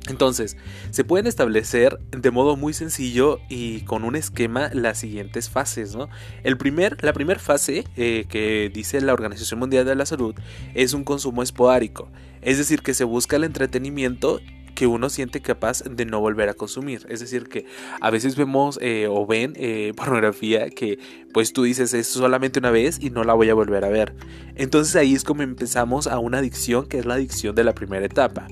Entonces, 0.07 0.55
se 0.91 1.03
pueden 1.03 1.25
establecer 1.25 1.97
de 2.11 2.29
modo 2.29 2.55
muy 2.55 2.73
sencillo 2.73 3.39
y 3.49 3.81
con 3.81 4.03
un 4.03 4.15
esquema 4.15 4.69
las 4.71 4.99
siguientes 4.99 5.49
fases, 5.49 5.95
¿no? 5.95 6.09
El 6.43 6.57
primer, 6.57 7.03
la 7.03 7.11
primera 7.11 7.39
fase 7.39 7.85
que 7.95 8.71
dice 8.71 9.01
la 9.01 9.13
Organización 9.13 9.59
Mundial 9.59 9.83
de 9.83 9.95
la 9.95 10.05
Salud 10.05 10.35
es 10.75 10.93
un 10.93 11.03
consumo 11.03 11.41
esporádico, 11.41 12.11
es 12.43 12.59
decir, 12.59 12.83
que 12.83 12.93
se 12.93 13.03
busca 13.03 13.37
el 13.37 13.45
entretenimiento 13.45 14.39
que 14.75 14.87
uno 14.87 15.09
siente 15.09 15.41
capaz 15.41 15.83
de 15.83 16.05
no 16.05 16.19
volver 16.19 16.49
a 16.49 16.53
consumir. 16.53 17.05
Es 17.09 17.21
decir, 17.21 17.47
que 17.47 17.65
a 18.01 18.11
veces 18.11 18.35
vemos 18.35 18.77
eh, 18.81 19.07
o 19.09 19.25
ven 19.25 19.53
eh, 19.55 19.93
pornografía 19.95 20.69
que 20.69 20.99
pues 21.33 21.51
tú 21.51 21.63
dices 21.63 21.93
es 21.93 22.07
solamente 22.07 22.59
una 22.59 22.71
vez 22.71 22.97
y 23.01 23.09
no 23.09 23.23
la 23.23 23.33
voy 23.33 23.49
a 23.49 23.53
volver 23.53 23.83
a 23.85 23.89
ver. 23.89 24.15
Entonces 24.55 24.95
ahí 24.95 25.13
es 25.13 25.23
como 25.23 25.41
empezamos 25.41 26.07
a 26.07 26.19
una 26.19 26.37
adicción 26.37 26.87
que 26.87 26.99
es 26.99 27.05
la 27.05 27.15
adicción 27.15 27.55
de 27.55 27.63
la 27.63 27.73
primera 27.73 28.05
etapa. 28.05 28.47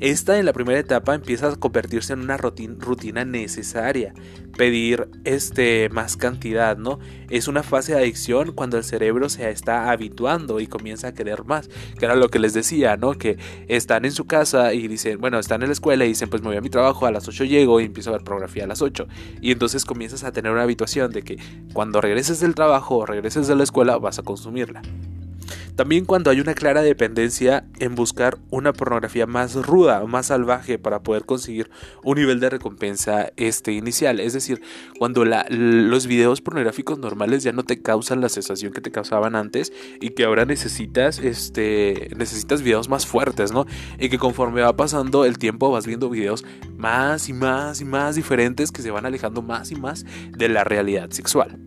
Esta 0.00 0.38
en 0.38 0.46
la 0.46 0.52
primera 0.52 0.78
etapa 0.78 1.14
empieza 1.14 1.48
a 1.48 1.56
convertirse 1.56 2.12
en 2.12 2.20
una 2.20 2.36
rutina 2.36 3.24
necesaria. 3.24 4.14
Pedir 4.56 5.08
este, 5.24 5.88
más 5.90 6.16
cantidad, 6.16 6.76
¿no? 6.76 7.00
Es 7.28 7.48
una 7.48 7.64
fase 7.64 7.92
de 7.92 7.98
adicción 7.98 8.52
cuando 8.52 8.78
el 8.78 8.84
cerebro 8.84 9.28
se 9.28 9.50
está 9.50 9.90
habituando 9.90 10.60
y 10.60 10.68
comienza 10.68 11.08
a 11.08 11.14
querer 11.14 11.44
más. 11.44 11.68
Que 11.98 12.04
era 12.04 12.14
lo 12.14 12.28
que 12.28 12.38
les 12.38 12.54
decía, 12.54 12.96
¿no? 12.96 13.14
Que 13.14 13.36
están 13.66 14.04
en 14.04 14.12
su 14.12 14.26
casa 14.26 14.72
y 14.72 14.86
dicen, 14.86 15.20
bueno, 15.20 15.40
están 15.40 15.63
en 15.64 15.70
la 15.70 15.74
escuela 15.74 16.04
y 16.04 16.08
dicen, 16.08 16.30
pues 16.30 16.42
me 16.42 16.48
voy 16.48 16.56
a 16.56 16.60
mi 16.60 16.70
trabajo, 16.70 17.06
a 17.06 17.10
las 17.10 17.26
8 17.28 17.44
llego 17.44 17.80
y 17.80 17.84
empiezo 17.84 18.10
a 18.10 18.12
ver 18.14 18.22
pornografía 18.22 18.64
a 18.64 18.66
las 18.66 18.82
8. 18.82 19.06
Y 19.40 19.50
entonces 19.50 19.84
comienzas 19.84 20.24
a 20.24 20.32
tener 20.32 20.52
una 20.52 20.62
habituación 20.62 21.12
de 21.12 21.22
que 21.22 21.38
cuando 21.72 22.00
regreses 22.00 22.40
del 22.40 22.54
trabajo 22.54 22.98
o 22.98 23.06
regreses 23.06 23.46
de 23.48 23.56
la 23.56 23.64
escuela 23.64 23.98
vas 23.98 24.18
a 24.18 24.22
consumirla. 24.22 24.82
También 25.76 26.04
cuando 26.04 26.30
hay 26.30 26.40
una 26.40 26.54
clara 26.54 26.82
dependencia 26.82 27.64
en 27.78 27.94
buscar 27.94 28.38
una 28.50 28.72
pornografía 28.72 29.26
más 29.26 29.54
ruda, 29.54 30.04
más 30.06 30.26
salvaje 30.26 30.78
para 30.78 31.02
poder 31.02 31.24
conseguir 31.24 31.70
un 32.02 32.16
nivel 32.18 32.40
de 32.40 32.50
recompensa 32.50 33.32
este 33.36 33.72
inicial. 33.72 34.20
Es 34.20 34.32
decir, 34.32 34.62
cuando 34.98 35.24
los 35.24 36.06
videos 36.06 36.40
pornográficos 36.40 36.98
normales 36.98 37.42
ya 37.42 37.52
no 37.52 37.64
te 37.64 37.82
causan 37.82 38.20
la 38.20 38.28
sensación 38.28 38.72
que 38.72 38.80
te 38.80 38.90
causaban 38.90 39.34
antes 39.34 39.72
y 40.00 40.10
que 40.10 40.24
ahora 40.24 40.44
necesitas, 40.44 41.18
este, 41.18 42.10
necesitas 42.16 42.62
videos 42.62 42.88
más 42.88 43.06
fuertes, 43.06 43.52
¿no? 43.52 43.66
Y 43.98 44.08
que 44.08 44.18
conforme 44.18 44.62
va 44.62 44.76
pasando 44.76 45.24
el 45.24 45.38
tiempo 45.38 45.70
vas 45.70 45.86
viendo 45.86 46.08
videos 46.08 46.44
más 46.76 47.28
y 47.28 47.32
más 47.32 47.80
y 47.80 47.84
más 47.84 48.16
diferentes 48.16 48.70
que 48.70 48.82
se 48.82 48.90
van 48.90 49.06
alejando 49.06 49.42
más 49.42 49.70
y 49.70 49.76
más 49.76 50.04
de 50.36 50.48
la 50.48 50.64
realidad 50.64 51.10
sexual. 51.10 51.58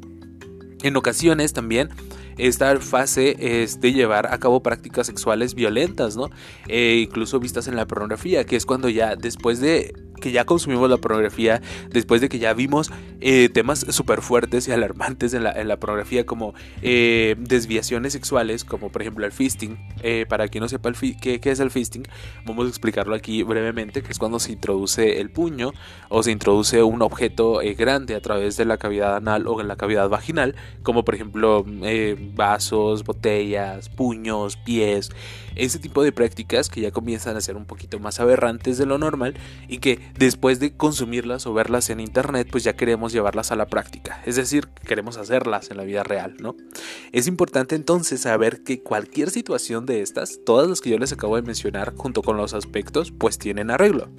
En 0.83 0.95
ocasiones 0.95 1.53
también 1.53 1.89
esta 2.37 2.79
fase 2.79 3.35
es 3.39 3.79
de 3.81 3.93
llevar 3.93 4.31
a 4.33 4.39
cabo 4.39 4.61
prácticas 4.61 5.07
sexuales 5.07 5.55
violentas, 5.55 6.15
¿no? 6.15 6.29
E 6.67 6.97
incluso 7.07 7.39
vistas 7.39 7.67
en 7.67 7.75
la 7.75 7.87
pornografía, 7.87 8.45
que 8.45 8.55
es 8.55 8.65
cuando 8.65 8.89
ya 8.89 9.15
después 9.15 9.59
de 9.59 9.93
que 10.17 10.31
ya 10.31 10.45
consumimos 10.45 10.89
la 10.89 10.97
pornografía, 10.97 11.61
después 11.89 12.21
de 12.21 12.29
que 12.29 12.39
ya 12.39 12.53
vimos 12.53 12.91
eh, 13.19 13.49
temas 13.49 13.85
súper 13.89 14.21
fuertes 14.21 14.67
y 14.67 14.71
alarmantes 14.71 15.33
en 15.33 15.43
la, 15.43 15.77
pornografía, 15.77 16.25
como 16.25 16.53
eh, 16.81 17.35
desviaciones 17.39 18.13
sexuales, 18.13 18.63
como 18.63 18.91
por 18.91 19.01
ejemplo 19.01 19.25
el 19.25 19.31
fisting. 19.31 19.77
Eh, 20.03 20.25
para 20.27 20.47
quien 20.47 20.61
no 20.61 20.69
sepa 20.69 20.89
el 20.89 20.95
qué, 21.19 21.39
qué, 21.39 21.51
es 21.51 21.59
el 21.59 21.71
fisting, 21.71 22.03
vamos 22.45 22.65
a 22.65 22.69
explicarlo 22.69 23.15
aquí 23.15 23.43
brevemente, 23.43 24.03
que 24.03 24.11
es 24.11 24.19
cuando 24.19 24.39
se 24.39 24.51
introduce 24.51 25.19
el 25.19 25.31
puño 25.31 25.73
o 26.09 26.23
se 26.23 26.31
introduce 26.31 26.83
un 26.83 27.01
objeto 27.01 27.59
grande 27.77 28.15
a 28.15 28.21
través 28.21 28.57
de 28.57 28.65
la 28.65 28.77
cavidad 28.77 29.15
anal 29.15 29.47
o 29.47 29.59
en 29.61 29.67
la 29.67 29.75
cavidad 29.75 30.09
vaginal, 30.09 30.55
como 30.83 31.03
por 31.03 31.15
ejemplo 31.15 31.65
vasos, 32.35 33.03
botellas, 33.03 33.89
puños, 33.89 34.57
pies, 34.57 35.11
ese 35.57 35.79
tipo 35.79 36.03
de 36.03 36.11
prácticas 36.11 36.69
que 36.69 36.81
ya 36.81 36.91
comienzan 36.91 37.35
a 37.35 37.41
ser 37.41 37.55
un 37.55 37.65
poquito 37.65 37.99
más 37.99 38.19
aberrantes 38.19 38.77
de 38.77 38.85
lo 38.85 38.97
normal 38.97 39.35
y 39.67 39.79
que 39.79 39.99
después 40.17 40.59
de 40.59 40.75
consumirlas 40.75 41.45
o 41.47 41.53
verlas 41.53 41.89
en 41.89 41.99
internet, 41.99 42.47
pues 42.51 42.63
ya 42.63 42.75
queremos 42.75 43.13
llevarlas 43.13 43.51
a 43.51 43.55
la 43.55 43.67
práctica. 43.67 44.21
Es 44.25 44.35
decir, 44.35 44.67
queremos 44.85 45.17
hacerlas 45.17 45.71
en 45.71 45.77
la 45.77 45.83
vida 45.83 46.03
real, 46.03 46.35
¿no? 46.39 46.55
Es 47.11 47.27
importante 47.27 47.75
entonces 47.75 48.21
saber 48.21 48.63
que 48.63 48.81
cualquier 48.81 49.29
situación 49.29 49.85
de 49.85 50.01
estas, 50.01 50.39
todas 50.45 50.67
las 50.67 50.81
que 50.81 50.89
yo 50.89 50.97
les 50.97 51.11
acabo 51.11 51.35
de 51.35 51.41
mencionar, 51.41 51.93
junto 51.95 52.21
con 52.21 52.37
los 52.37 52.53
aspectos, 52.53 53.11
pues 53.11 53.37
tienen 53.37 53.71
arreglo. 53.71 54.09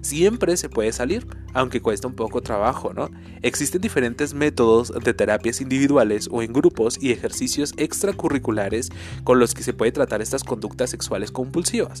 Siempre 0.00 0.56
se 0.56 0.68
puede 0.68 0.92
salir, 0.92 1.26
aunque 1.54 1.80
cuesta 1.80 2.08
un 2.08 2.14
poco 2.14 2.42
trabajo, 2.42 2.92
¿no? 2.92 3.10
Existen 3.42 3.80
diferentes 3.80 4.34
métodos 4.34 4.92
de 4.92 5.14
terapias 5.14 5.60
individuales 5.60 6.28
o 6.30 6.42
en 6.42 6.52
grupos 6.52 6.98
y 7.00 7.12
ejercicios 7.12 7.72
extracurriculares 7.76 8.90
con 9.24 9.38
los 9.38 9.54
que 9.54 9.62
se 9.62 9.72
puede 9.72 9.92
tratar 9.92 10.20
estas 10.20 10.44
conductas 10.44 10.83
sexuales 10.90 11.30
compulsivas. 11.30 12.00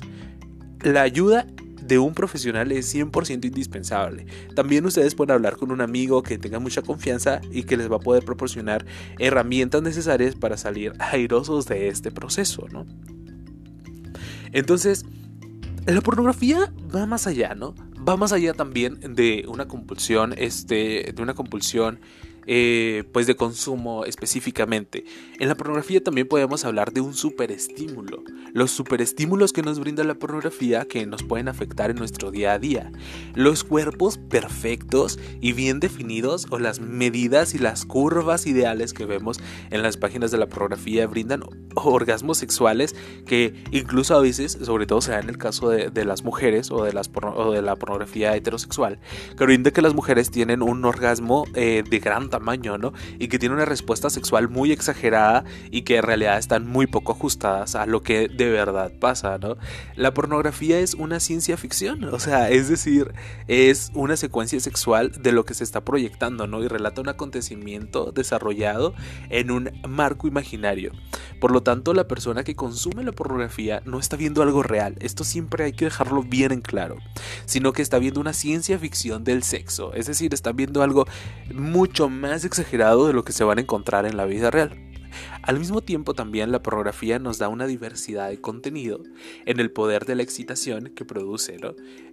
La 0.82 1.02
ayuda 1.02 1.46
de 1.86 1.98
un 1.98 2.14
profesional 2.14 2.72
es 2.72 2.94
100% 2.94 3.44
indispensable. 3.44 4.26
También 4.54 4.86
ustedes 4.86 5.14
pueden 5.14 5.32
hablar 5.32 5.56
con 5.56 5.70
un 5.70 5.80
amigo 5.80 6.22
que 6.22 6.38
tenga 6.38 6.58
mucha 6.58 6.82
confianza 6.82 7.40
y 7.50 7.64
que 7.64 7.76
les 7.76 7.90
va 7.90 7.96
a 7.96 8.00
poder 8.00 8.24
proporcionar 8.24 8.86
herramientas 9.18 9.82
necesarias 9.82 10.34
para 10.34 10.56
salir 10.56 10.92
airosos 10.98 11.66
de 11.66 11.88
este 11.88 12.10
proceso, 12.10 12.66
¿no? 12.72 12.86
Entonces, 14.52 15.04
la 15.86 16.00
pornografía 16.00 16.72
va 16.94 17.06
más 17.06 17.26
allá, 17.26 17.54
¿no? 17.54 17.74
Va 18.08 18.16
más 18.16 18.32
allá 18.32 18.54
también 18.54 19.00
de 19.00 19.44
una 19.48 19.66
compulsión, 19.66 20.34
este, 20.36 21.12
de 21.14 21.22
una 21.22 21.34
compulsión 21.34 22.00
eh, 22.46 23.04
pues 23.12 23.26
de 23.26 23.36
consumo 23.36 24.04
específicamente. 24.04 25.04
En 25.38 25.48
la 25.48 25.56
pornografía 25.56 26.02
también 26.02 26.28
podemos 26.28 26.64
hablar 26.64 26.92
de 26.92 27.00
un 27.00 27.14
superestímulo. 27.14 28.22
Los 28.52 28.70
superestímulos 28.70 29.52
que 29.52 29.62
nos 29.62 29.80
brinda 29.80 30.04
la 30.04 30.14
pornografía 30.14 30.86
que 30.86 31.06
nos 31.06 31.22
pueden 31.22 31.48
afectar 31.48 31.90
en 31.90 31.96
nuestro 31.96 32.30
día 32.30 32.52
a 32.52 32.58
día. 32.58 32.92
Los 33.34 33.64
cuerpos 33.64 34.18
perfectos 34.18 35.18
y 35.40 35.52
bien 35.52 35.80
definidos 35.80 36.46
o 36.50 36.58
las 36.58 36.80
medidas 36.80 37.54
y 37.54 37.58
las 37.58 37.84
curvas 37.84 38.46
ideales 38.46 38.92
que 38.92 39.06
vemos 39.06 39.40
en 39.70 39.82
las 39.82 39.96
páginas 39.96 40.30
de 40.30 40.38
la 40.38 40.46
pornografía 40.46 41.06
brindan 41.06 41.42
orgasmos 41.74 42.38
sexuales 42.38 42.94
que 43.26 43.54
incluso 43.70 44.14
a 44.14 44.20
veces, 44.20 44.58
sobre 44.62 44.86
todo 44.86 45.00
sea 45.00 45.20
en 45.20 45.28
el 45.28 45.38
caso 45.38 45.68
de, 45.70 46.04
las 46.04 46.22
mujeres 46.22 46.70
o 46.70 46.84
de, 46.84 46.92
las 46.92 47.10
o 47.14 47.52
de 47.52 47.62
la 47.62 47.76
pornografía 47.76 48.34
heterosexual, 48.36 48.98
que 49.36 49.44
brinda 49.44 49.70
que 49.70 49.82
las 49.82 49.94
mujeres 49.94 50.30
tienen 50.30 50.62
un 50.62 50.84
orgasmo 50.84 51.44
eh, 51.54 51.82
de 51.88 51.98
gran 51.98 52.30
tamaño, 52.34 52.78
¿no? 52.78 52.92
Y 53.20 53.28
que 53.28 53.38
tienen 53.38 53.54
una 53.54 53.64
respuesta 53.64 54.10
sexual 54.10 54.48
muy 54.48 54.72
exagerada 54.72 55.44
y 55.70 55.82
que 55.82 55.98
en 55.98 56.02
realidad 56.02 56.36
están 56.36 56.66
muy 56.66 56.88
poco 56.88 57.12
ajustadas 57.12 57.76
a 57.76 57.86
lo 57.86 58.02
que 58.02 58.26
de 58.26 58.50
verdad 58.50 58.90
pasa, 58.98 59.38
¿no? 59.38 59.56
La 59.94 60.12
pornografía 60.12 60.80
es 60.80 60.94
una 60.94 61.20
ciencia 61.20 61.56
ficción, 61.56 62.02
o 62.02 62.18
sea, 62.18 62.50
es 62.50 62.68
decir, 62.68 63.14
es 63.46 63.92
una 63.94 64.16
secuencia 64.16 64.58
sexual 64.58 65.12
de 65.22 65.30
lo 65.30 65.44
que 65.44 65.54
se 65.54 65.62
está 65.62 65.84
proyectando, 65.84 66.48
¿no? 66.48 66.64
Y 66.64 66.66
relata 66.66 67.00
un 67.00 67.08
acontecimiento 67.08 68.10
desarrollado 68.10 68.94
en 69.30 69.52
un 69.52 69.70
marco 69.88 70.26
imaginario. 70.26 70.90
Por 71.40 71.52
lo 71.52 71.62
tanto, 71.62 71.94
la 71.94 72.08
persona 72.08 72.42
que 72.42 72.56
consume 72.56 73.04
la 73.04 73.12
pornografía 73.12 73.80
no 73.84 74.00
está 74.00 74.16
viendo 74.16 74.42
algo 74.42 74.64
real, 74.64 74.96
esto 74.98 75.22
siempre 75.22 75.64
hay 75.64 75.72
que 75.72 75.84
dejarlo 75.84 76.24
bien 76.24 76.50
en 76.50 76.62
claro, 76.62 76.96
sino 77.44 77.72
que 77.72 77.82
está 77.82 78.00
viendo 78.00 78.20
una 78.20 78.32
ciencia 78.32 78.76
ficción 78.78 79.22
del 79.22 79.44
sexo, 79.44 79.92
es 79.94 80.06
decir, 80.06 80.34
está 80.34 80.50
viendo 80.50 80.82
algo 80.82 81.06
mucho 81.52 82.08
más 82.08 82.23
exagerado 82.32 83.06
de 83.06 83.12
lo 83.12 83.24
que 83.24 83.32
se 83.32 83.44
van 83.44 83.58
a 83.58 83.60
encontrar 83.60 84.06
en 84.06 84.16
la 84.16 84.24
vida 84.24 84.50
real. 84.50 84.78
Al 85.42 85.58
mismo 85.58 85.80
tiempo 85.80 86.14
también 86.14 86.52
la 86.52 86.62
pornografía 86.62 87.18
nos 87.18 87.38
da 87.38 87.48
una 87.48 87.66
diversidad 87.66 88.30
de 88.30 88.40
contenido 88.40 89.00
en 89.46 89.60
el 89.60 89.70
poder 89.70 90.06
de 90.06 90.14
la 90.14 90.22
excitación 90.22 90.92
que 90.94 91.04
produce 91.04 91.56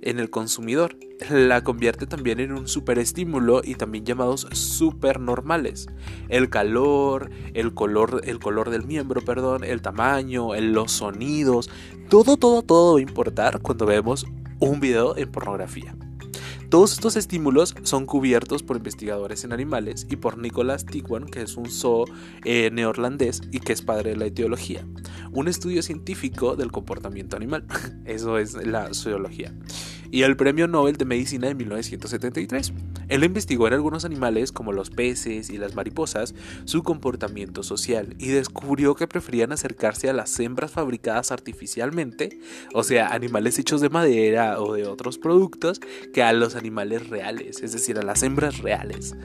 en 0.02 0.20
el 0.20 0.30
consumidor. 0.30 0.98
La 1.30 1.64
convierte 1.64 2.08
también 2.08 2.40
en 2.40 2.52
un 2.52 2.68
superestímulo 2.68 3.62
y 3.64 3.76
también 3.76 4.06
llamados 4.06 4.48
supernormales. 4.52 5.88
El 6.30 6.50
calor, 6.50 7.30
el 7.54 7.74
color, 7.74 8.22
el 8.26 8.40
color 8.40 8.70
del 8.70 8.86
miembro, 8.86 9.22
perdón, 9.22 9.64
el 9.64 9.82
tamaño, 9.82 10.54
los 10.56 10.92
sonidos, 10.92 11.70
todo, 12.10 12.38
todo, 12.38 12.62
todo 12.62 12.94
va 12.94 13.00
a 13.00 13.04
importar 13.04 13.62
cuando 13.62 13.86
vemos 13.86 14.26
un 14.60 14.80
video 14.80 15.18
en 15.18 15.32
pornografía. 15.32 15.96
Todos 16.72 16.94
estos 16.94 17.18
estímulos 17.18 17.76
son 17.84 18.06
cubiertos 18.06 18.64
por 18.64 18.78
investigadores 18.78 19.44
en 19.44 19.52
animales 19.52 20.08
y 20.10 20.16
por 20.16 20.38
Nicholas 20.38 20.86
Tigwan, 20.86 21.26
que 21.26 21.42
es 21.42 21.58
un 21.58 21.70
zoo 21.70 22.06
eh, 22.46 22.72
y 23.52 23.60
que 23.60 23.74
es 23.74 23.82
padre 23.82 24.12
de 24.12 24.16
la 24.16 24.28
etiología, 24.28 24.88
un 25.34 25.50
estudio 25.50 25.84
científico 25.84 26.56
del 26.56 26.72
comportamiento 26.72 27.36
animal. 27.36 27.66
Eso 28.06 28.38
es 28.38 28.54
la 28.54 28.94
zoología 28.94 29.54
y 30.12 30.24
el 30.24 30.36
Premio 30.36 30.68
Nobel 30.68 30.98
de 30.98 31.06
Medicina 31.06 31.48
de 31.48 31.56
1973. 31.56 32.74
Él 33.08 33.24
investigó 33.24 33.68
en 33.68 33.74
algunos 33.74 34.04
animales, 34.06 34.52
como 34.52 34.74
los 34.74 34.90
peces 34.90 35.50
y 35.50 35.58
las 35.58 35.74
mariposas, 35.74 36.36
su 36.66 36.84
comportamiento 36.84 37.64
social 37.64 38.16
y 38.20 38.28
descubrió 38.28 38.96
que 38.96 39.08
preferían 39.08 39.54
acercarse 39.54 40.10
a 40.10 40.14
las 40.14 40.38
hembras 40.40 40.72
fabricadas 40.72 41.32
artificialmente, 41.32 42.40
o 42.74 42.84
sea, 42.84 43.08
animales 43.08 43.58
hechos 43.58 43.80
de 43.82 43.90
madera 43.90 44.62
o 44.62 44.74
de 44.74 44.86
otros 44.86 45.18
productos, 45.18 45.80
que 46.14 46.24
a 46.24 46.34
los 46.34 46.56
animales 46.56 47.08
reales, 47.08 47.64
es 47.64 47.72
decir, 47.72 47.98
a 47.98 48.04
las 48.04 48.22
hembras 48.24 48.60
reales. 48.60 49.16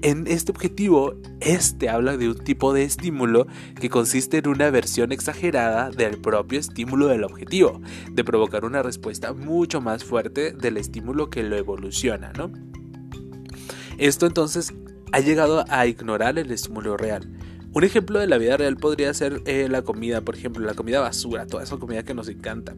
En 0.00 0.28
este 0.28 0.52
objetivo, 0.52 1.14
este 1.40 1.88
habla 1.88 2.16
de 2.16 2.28
un 2.28 2.38
tipo 2.38 2.72
de 2.72 2.84
estímulo 2.84 3.48
que 3.80 3.90
consiste 3.90 4.38
en 4.38 4.46
una 4.46 4.70
versión 4.70 5.10
exagerada 5.10 5.90
del 5.90 6.18
propio 6.18 6.60
estímulo 6.60 7.08
del 7.08 7.24
objetivo, 7.24 7.80
de 8.12 8.22
provocar 8.22 8.64
una 8.64 8.84
respuesta 8.84 9.32
mucho 9.32 9.80
más 9.80 10.04
fuerte 10.04 10.17
del 10.22 10.76
estímulo 10.76 11.30
que 11.30 11.42
lo 11.42 11.56
evoluciona, 11.56 12.32
¿no? 12.32 12.52
Esto 13.98 14.26
entonces 14.26 14.74
ha 15.12 15.20
llegado 15.20 15.64
a 15.68 15.86
ignorar 15.86 16.38
el 16.38 16.50
estímulo 16.50 16.96
real 16.96 17.28
un 17.78 17.84
ejemplo 17.84 18.18
de 18.18 18.26
la 18.26 18.38
vida 18.38 18.56
real 18.56 18.76
podría 18.76 19.14
ser 19.14 19.40
eh, 19.46 19.68
la 19.70 19.82
comida, 19.82 20.20
por 20.22 20.34
ejemplo, 20.34 20.66
la 20.66 20.74
comida 20.74 20.98
basura, 20.98 21.46
toda 21.46 21.62
esa 21.62 21.76
comida 21.76 22.02
que 22.02 22.12
nos 22.12 22.28
encanta. 22.28 22.74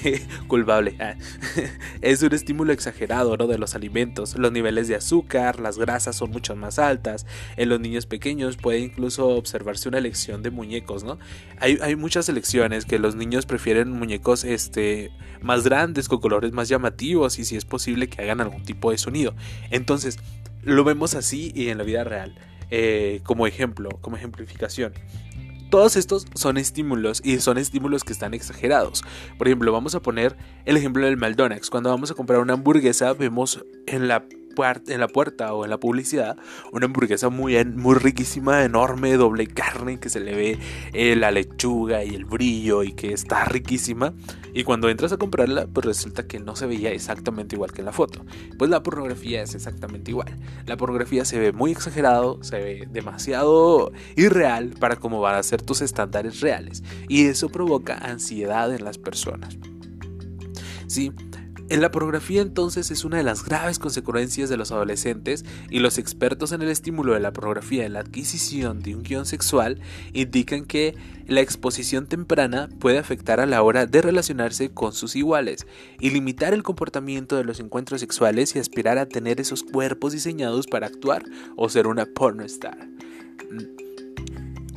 Culpable. 0.46 0.96
Ah. 1.00 1.16
es 2.02 2.22
un 2.22 2.32
estímulo 2.32 2.72
exagerado 2.72 3.36
¿no? 3.36 3.48
de 3.48 3.58
los 3.58 3.74
alimentos. 3.74 4.36
Los 4.38 4.52
niveles 4.52 4.86
de 4.86 4.94
azúcar, 4.94 5.58
las 5.58 5.76
grasas 5.76 6.14
son 6.14 6.30
mucho 6.30 6.54
más 6.54 6.78
altas. 6.78 7.26
En 7.56 7.68
los 7.68 7.80
niños 7.80 8.06
pequeños 8.06 8.56
puede 8.56 8.78
incluso 8.78 9.26
observarse 9.26 9.88
una 9.88 9.98
elección 9.98 10.44
de 10.44 10.52
muñecos, 10.52 11.02
¿no? 11.02 11.18
Hay, 11.58 11.80
hay 11.82 11.96
muchas 11.96 12.28
elecciones 12.28 12.84
que 12.84 13.00
los 13.00 13.16
niños 13.16 13.46
prefieren 13.46 13.90
muñecos 13.90 14.44
este, 14.44 15.10
más 15.42 15.64
grandes, 15.64 16.08
con 16.08 16.20
colores 16.20 16.52
más 16.52 16.68
llamativos 16.68 17.40
y 17.40 17.44
si 17.44 17.56
es 17.56 17.64
posible 17.64 18.08
que 18.08 18.22
hagan 18.22 18.40
algún 18.40 18.62
tipo 18.62 18.92
de 18.92 18.98
sonido. 18.98 19.34
Entonces, 19.72 20.16
lo 20.62 20.84
vemos 20.84 21.16
así 21.16 21.50
y 21.56 21.70
en 21.70 21.78
la 21.78 21.84
vida 21.84 22.04
real. 22.04 22.36
Eh, 22.76 23.20
como 23.22 23.46
ejemplo, 23.46 23.88
como 24.00 24.16
ejemplificación. 24.16 24.94
Todos 25.70 25.94
estos 25.94 26.26
son 26.34 26.56
estímulos 26.56 27.20
y 27.24 27.38
son 27.38 27.56
estímulos 27.56 28.02
que 28.02 28.12
están 28.12 28.34
exagerados. 28.34 29.04
Por 29.38 29.46
ejemplo, 29.46 29.70
vamos 29.70 29.94
a 29.94 30.02
poner 30.02 30.36
el 30.64 30.76
ejemplo 30.76 31.06
del 31.06 31.16
McDonald's. 31.16 31.70
Cuando 31.70 31.90
vamos 31.90 32.10
a 32.10 32.14
comprar 32.14 32.40
una 32.40 32.54
hamburguesa, 32.54 33.12
vemos 33.12 33.64
en 33.86 34.08
la 34.08 34.26
en 34.86 35.00
la 35.00 35.08
puerta 35.08 35.52
o 35.54 35.64
en 35.64 35.70
la 35.70 35.78
publicidad 35.78 36.36
una 36.72 36.86
hamburguesa 36.86 37.28
muy, 37.28 37.62
muy 37.64 37.96
riquísima, 37.96 38.64
enorme, 38.64 39.16
doble 39.16 39.46
carne, 39.46 39.98
que 39.98 40.08
se 40.08 40.20
le 40.20 40.34
ve 40.34 40.58
eh, 40.92 41.16
la 41.16 41.30
lechuga 41.30 42.04
y 42.04 42.14
el 42.14 42.24
brillo 42.24 42.82
y 42.82 42.92
que 42.92 43.12
está 43.12 43.44
riquísima. 43.44 44.14
Y 44.52 44.62
cuando 44.64 44.88
entras 44.88 45.12
a 45.12 45.16
comprarla, 45.16 45.66
pues 45.66 45.84
resulta 45.84 46.26
que 46.26 46.38
no 46.38 46.54
se 46.54 46.66
veía 46.66 46.92
exactamente 46.92 47.56
igual 47.56 47.72
que 47.72 47.80
en 47.80 47.86
la 47.86 47.92
foto. 47.92 48.24
Pues 48.56 48.70
la 48.70 48.82
pornografía 48.82 49.42
es 49.42 49.54
exactamente 49.54 50.12
igual. 50.12 50.38
La 50.66 50.76
pornografía 50.76 51.24
se 51.24 51.38
ve 51.38 51.52
muy 51.52 51.72
exagerado, 51.72 52.42
se 52.42 52.58
ve 52.58 52.88
demasiado 52.90 53.92
irreal 54.16 54.74
para 54.78 54.96
cómo 54.96 55.20
van 55.20 55.34
a 55.34 55.42
ser 55.42 55.60
tus 55.62 55.82
estándares 55.82 56.40
reales. 56.40 56.84
Y 57.08 57.26
eso 57.26 57.48
provoca 57.48 57.98
ansiedad 57.98 58.72
en 58.72 58.84
las 58.84 58.98
personas. 58.98 59.58
Sí, 60.86 61.12
en 61.70 61.80
la 61.80 61.90
pornografía 61.90 62.42
entonces 62.42 62.90
es 62.90 63.04
una 63.04 63.16
de 63.16 63.22
las 63.22 63.44
graves 63.44 63.78
consecuencias 63.78 64.50
de 64.50 64.56
los 64.56 64.70
adolescentes 64.70 65.44
y 65.70 65.78
los 65.78 65.98
expertos 65.98 66.52
en 66.52 66.62
el 66.62 66.68
estímulo 66.68 67.14
de 67.14 67.20
la 67.20 67.32
pornografía 67.32 67.86
en 67.86 67.94
la 67.94 68.00
adquisición 68.00 68.80
de 68.80 68.94
un 68.94 69.02
guion 69.02 69.24
sexual 69.24 69.80
indican 70.12 70.66
que 70.66 70.94
la 71.26 71.40
exposición 71.40 72.06
temprana 72.06 72.68
puede 72.80 72.98
afectar 72.98 73.40
a 73.40 73.46
la 73.46 73.62
hora 73.62 73.86
de 73.86 74.02
relacionarse 74.02 74.70
con 74.70 74.92
sus 74.92 75.16
iguales 75.16 75.66
y 76.00 76.10
limitar 76.10 76.52
el 76.52 76.62
comportamiento 76.62 77.36
de 77.36 77.44
los 77.44 77.60
encuentros 77.60 78.00
sexuales 78.00 78.54
y 78.54 78.58
aspirar 78.58 78.98
a 78.98 79.06
tener 79.06 79.40
esos 79.40 79.62
cuerpos 79.62 80.12
diseñados 80.12 80.66
para 80.66 80.86
actuar 80.86 81.24
o 81.56 81.68
ser 81.68 81.86
una 81.86 82.04
pornostar. 82.04 82.76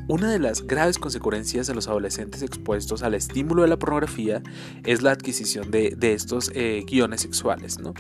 Una 0.09 0.31
de 0.31 0.39
las 0.39 0.65
graves 0.65 0.99
consecuencias 0.99 1.67
de 1.67 1.75
los 1.75 1.89
adolescentes 1.89 2.41
expuestos 2.41 3.03
al 3.03 3.13
estímulo 3.13 3.63
de 3.63 3.67
la 3.67 3.77
pornografía 3.77 4.41
es 4.85 5.01
la 5.01 5.11
adquisición 5.11 5.69
de, 5.69 5.97
estos 6.01 6.49
eh, 6.55 6.85
guiones 6.87 7.19
sexuales, 7.19 7.77
¿no? 7.79 7.93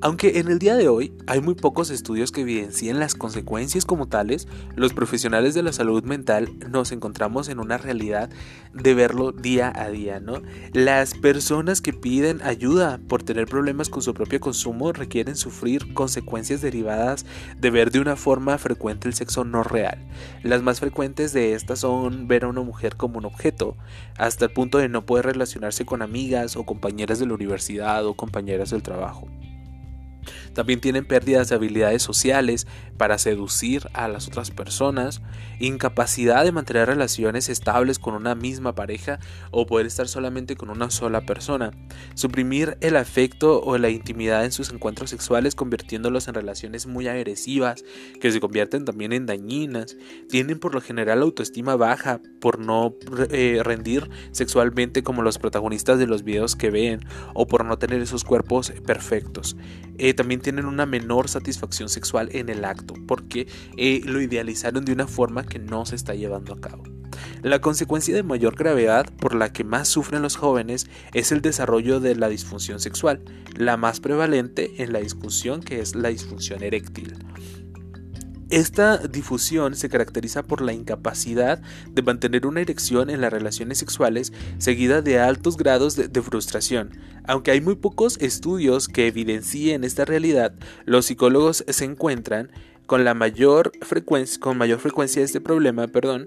Aunque 0.00 0.38
en 0.38 0.48
el 0.48 0.58
día 0.58 0.76
de 0.76 0.88
hoy 0.88 1.14
hay 1.26 1.40
muy 1.40 1.54
pocos 1.54 1.90
estudios 1.90 2.30
que 2.30 2.42
evidencien 2.42 2.98
las 2.98 3.14
consecuencias 3.14 3.84
como 3.84 4.06
tales, 4.06 4.48
los 4.76 4.92
profesionales 4.92 5.54
de 5.54 5.62
la 5.62 5.72
salud 5.72 6.04
mental 6.04 6.50
nos 6.70 6.92
encontramos 6.92 7.48
en 7.48 7.58
una 7.58 7.78
realidad 7.78 8.28
de 8.74 8.94
verlo 8.94 9.32
día 9.32 9.72
a 9.74 9.88
día, 9.88 10.20
¿no? 10.20 10.42
Las 10.72 11.14
personas 11.14 11.80
que 11.80 11.92
piden 11.92 12.42
ayuda 12.42 13.00
por 13.08 13.22
tener 13.22 13.46
problemas 13.46 13.88
con 13.88 14.02
su 14.02 14.12
propio 14.12 14.40
consumo 14.40 14.92
requieren 14.92 15.36
sufrir 15.36 15.94
consecuencias 15.94 16.60
derivadas 16.60 17.24
de 17.58 17.70
ver 17.70 17.90
de 17.90 18.00
una 18.00 18.16
forma 18.16 18.58
frecuente 18.58 19.08
el 19.08 19.14
sexo 19.14 19.44
no 19.44 19.62
real. 19.62 19.98
Las 20.42 20.62
más 20.62 20.80
frecuentes 20.80 21.32
de 21.32 21.54
estas 21.54 21.80
son 21.80 22.28
ver 22.28 22.44
a 22.44 22.48
una 22.48 22.62
mujer 22.62 22.96
como 22.96 23.18
un 23.18 23.24
objeto, 23.24 23.76
hasta 24.18 24.46
el 24.46 24.52
punto 24.52 24.78
de 24.78 24.88
no 24.88 25.06
poder 25.06 25.26
relacionarse 25.26 25.86
con 25.86 26.02
amigas 26.02 26.56
o 26.56 26.66
compañeras 26.66 27.18
de 27.18 27.26
la 27.26 27.34
universidad 27.34 28.04
o 28.06 28.14
compañeras 28.14 28.70
del 28.70 28.82
trabajo. 28.82 29.28
También 30.54 30.80
tienen 30.80 31.04
pérdidas 31.04 31.48
de 31.48 31.56
habilidades 31.56 32.02
sociales 32.02 32.66
para 32.96 33.18
seducir 33.18 33.88
a 33.92 34.08
las 34.08 34.28
otras 34.28 34.50
personas, 34.50 35.22
incapacidad 35.58 36.44
de 36.44 36.52
mantener 36.52 36.88
relaciones 36.88 37.48
estables 37.48 37.98
con 37.98 38.14
una 38.14 38.34
misma 38.34 38.74
pareja 38.74 39.18
o 39.50 39.66
poder 39.66 39.86
estar 39.86 40.08
solamente 40.08 40.56
con 40.56 40.70
una 40.70 40.90
sola 40.90 41.26
persona, 41.26 41.72
suprimir 42.14 42.76
el 42.80 42.96
afecto 42.96 43.62
o 43.62 43.78
la 43.78 43.90
intimidad 43.90 44.44
en 44.44 44.52
sus 44.52 44.70
encuentros 44.70 45.10
sexuales 45.10 45.54
convirtiéndolos 45.54 46.28
en 46.28 46.34
relaciones 46.34 46.86
muy 46.86 47.08
agresivas 47.08 47.84
que 48.20 48.30
se 48.30 48.40
convierten 48.40 48.84
también 48.84 49.12
en 49.12 49.26
dañinas, 49.26 49.96
tienen 50.28 50.58
por 50.58 50.74
lo 50.74 50.80
general 50.80 51.22
autoestima 51.22 51.76
baja 51.76 52.20
por 52.40 52.58
no 52.58 52.94
eh, 53.30 53.60
rendir 53.62 54.10
sexualmente 54.32 55.02
como 55.02 55.22
los 55.22 55.38
protagonistas 55.38 55.98
de 55.98 56.06
los 56.06 56.24
videos 56.24 56.56
que 56.56 56.70
ven 56.70 57.00
o 57.34 57.46
por 57.46 57.64
no 57.64 57.78
tener 57.78 58.00
esos 58.02 58.24
cuerpos 58.24 58.72
perfectos. 58.86 59.56
Eh, 59.96 60.12
también 60.12 60.40
tienen 60.40 60.66
una 60.66 60.86
menor 60.86 61.28
satisfacción 61.28 61.88
sexual 61.88 62.28
en 62.32 62.48
el 62.48 62.64
acto, 62.64 62.83
porque 63.06 63.48
eh, 63.76 64.02
lo 64.04 64.20
idealizaron 64.20 64.84
de 64.84 64.92
una 64.92 65.06
forma 65.06 65.46
que 65.46 65.58
no 65.58 65.86
se 65.86 65.96
está 65.96 66.14
llevando 66.14 66.52
a 66.52 66.60
cabo. 66.60 66.84
La 67.42 67.60
consecuencia 67.60 68.14
de 68.14 68.22
mayor 68.22 68.56
gravedad 68.56 69.06
por 69.18 69.34
la 69.34 69.52
que 69.52 69.64
más 69.64 69.88
sufren 69.88 70.22
los 70.22 70.36
jóvenes 70.36 70.86
es 71.12 71.32
el 71.32 71.42
desarrollo 71.42 72.00
de 72.00 72.16
la 72.16 72.28
disfunción 72.28 72.80
sexual, 72.80 73.22
la 73.56 73.76
más 73.76 74.00
prevalente 74.00 74.82
en 74.82 74.92
la 74.92 75.00
discusión 75.00 75.62
que 75.62 75.80
es 75.80 75.94
la 75.94 76.08
disfunción 76.08 76.62
eréctil. 76.62 77.14
Esta 78.50 78.98
difusión 78.98 79.74
se 79.74 79.88
caracteriza 79.88 80.42
por 80.42 80.60
la 80.60 80.72
incapacidad 80.72 81.60
de 81.90 82.02
mantener 82.02 82.46
una 82.46 82.60
erección 82.60 83.10
en 83.10 83.20
las 83.20 83.32
relaciones 83.32 83.78
sexuales 83.78 84.32
seguida 84.58 85.02
de 85.02 85.18
altos 85.18 85.56
grados 85.56 85.96
de, 85.96 86.22
frustración. 86.22 86.90
Aunque 87.26 87.50
hay 87.50 87.60
muy 87.60 87.74
pocos 87.74 88.16
estudios 88.20 88.86
que 88.86 89.06
evidencien 89.06 89.82
esta 89.82 90.04
realidad, 90.04 90.54
los 90.84 91.06
psicólogos 91.06 91.64
se 91.66 91.84
encuentran 91.84 92.52
con 92.86 93.04
la 93.04 93.14
mayor 93.14 93.72
frecuencia, 93.82 94.40
con 94.40 94.60
este 94.62 95.40
problema, 95.40 95.86
perdón, 95.88 96.26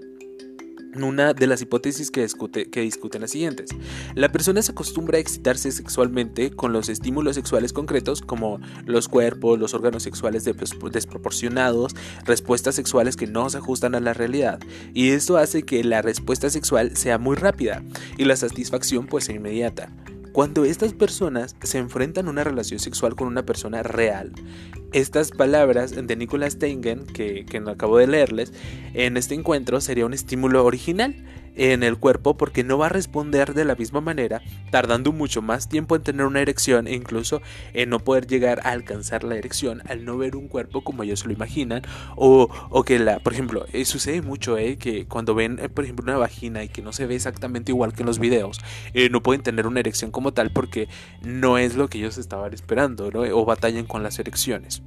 una 0.96 1.34
de 1.34 1.46
las 1.46 1.62
hipótesis 1.62 2.10
que, 2.10 2.26
que, 2.70 2.80
discuten 2.80 3.20
las 3.20 3.30
siguientes. 3.30 3.70
La 4.14 4.30
persona 4.30 4.62
se 4.62 4.72
acostumbra 4.72 5.18
a 5.18 5.20
excitarse 5.20 5.70
sexualmente 5.70 6.50
con 6.50 6.72
los 6.72 6.88
estímulos 6.88 7.36
sexuales 7.36 7.72
concretos 7.72 8.22
como 8.22 8.60
los 8.86 9.08
cuerpos, 9.08 9.58
los 9.58 9.74
órganos 9.74 10.02
sexuales 10.02 10.44
desproporcionados, 10.44 11.94
respuestas 12.24 12.74
sexuales 12.74 13.16
que 13.16 13.26
no 13.26 13.48
se 13.50 13.58
ajustan 13.58 13.94
a 13.94 14.00
la 14.00 14.14
realidad. 14.14 14.60
Y 14.94 15.10
esto 15.10 15.36
hace 15.36 15.62
que 15.62 15.84
la 15.84 16.02
respuesta 16.02 16.50
sexual 16.50 16.96
sea 16.96 17.18
muy 17.18 17.36
rápida 17.36 17.82
y 18.16 18.24
la 18.24 18.36
satisfacción 18.36 19.06
pues 19.06 19.28
inmediata. 19.28 19.92
Cuando 20.32 20.64
estas 20.64 20.92
personas 20.92 21.56
se 21.62 21.78
enfrentan 21.78 22.26
a 22.26 22.30
una 22.30 22.44
relación 22.44 22.78
sexual 22.78 23.16
con 23.16 23.28
una 23.28 23.44
persona 23.44 23.82
real, 23.82 24.32
estas 24.92 25.30
palabras 25.30 25.94
de 25.94 26.16
Nicholas 26.16 26.58
Tengen, 26.58 27.06
que, 27.06 27.44
que 27.44 27.58
acabo 27.58 27.98
de 27.98 28.06
leerles, 28.06 28.52
en 28.94 29.16
este 29.16 29.34
encuentro 29.34 29.80
sería 29.80 30.06
un 30.06 30.14
estímulo 30.14 30.64
original 30.64 31.14
en 31.56 31.82
el 31.82 31.98
cuerpo 31.98 32.36
porque 32.36 32.64
no 32.64 32.78
va 32.78 32.86
a 32.86 32.90
responder 32.90 33.54
de 33.54 33.64
la 33.64 33.74
misma 33.74 34.00
manera, 34.00 34.42
tardando 34.70 35.12
mucho 35.12 35.42
más 35.42 35.68
tiempo 35.68 35.96
en 35.96 36.02
tener 36.02 36.26
una 36.26 36.40
erección 36.40 36.86
e 36.86 36.94
incluso 36.94 37.42
en 37.74 37.90
no 37.90 38.00
poder 38.00 38.26
llegar 38.26 38.60
a 38.64 38.70
alcanzar 38.70 39.24
la 39.24 39.36
erección 39.36 39.82
al 39.88 40.04
no 40.04 40.16
ver 40.16 40.36
un 40.36 40.48
cuerpo 40.48 40.82
como 40.82 41.02
ellos 41.02 41.24
lo 41.24 41.32
imaginan 41.32 41.82
o, 42.16 42.48
o 42.70 42.84
que 42.84 42.98
la, 42.98 43.18
por 43.18 43.32
ejemplo, 43.32 43.66
eh, 43.72 43.84
sucede 43.84 44.22
mucho 44.22 44.58
eh, 44.58 44.76
que 44.76 45.06
cuando 45.06 45.34
ven, 45.34 45.58
eh, 45.60 45.68
por 45.68 45.84
ejemplo, 45.84 46.04
una 46.04 46.16
vagina 46.16 46.62
y 46.64 46.68
que 46.68 46.82
no 46.82 46.92
se 46.92 47.06
ve 47.06 47.16
exactamente 47.16 47.72
igual 47.72 47.92
que 47.92 48.02
en 48.02 48.06
los 48.06 48.18
videos, 48.18 48.58
no 49.10 49.22
pueden 49.22 49.42
tener 49.42 49.66
una 49.66 49.80
erección 49.80 50.10
como 50.10 50.32
tal 50.32 50.50
porque 50.50 50.88
no 51.22 51.58
es 51.58 51.76
lo 51.76 51.88
que 51.88 51.98
ellos 51.98 52.18
estaban 52.18 52.52
esperando 52.52 53.08
o 53.08 53.44
batallan 53.44 53.86
con 53.86 54.02
las 54.02 54.18
erecciones. 54.18 54.82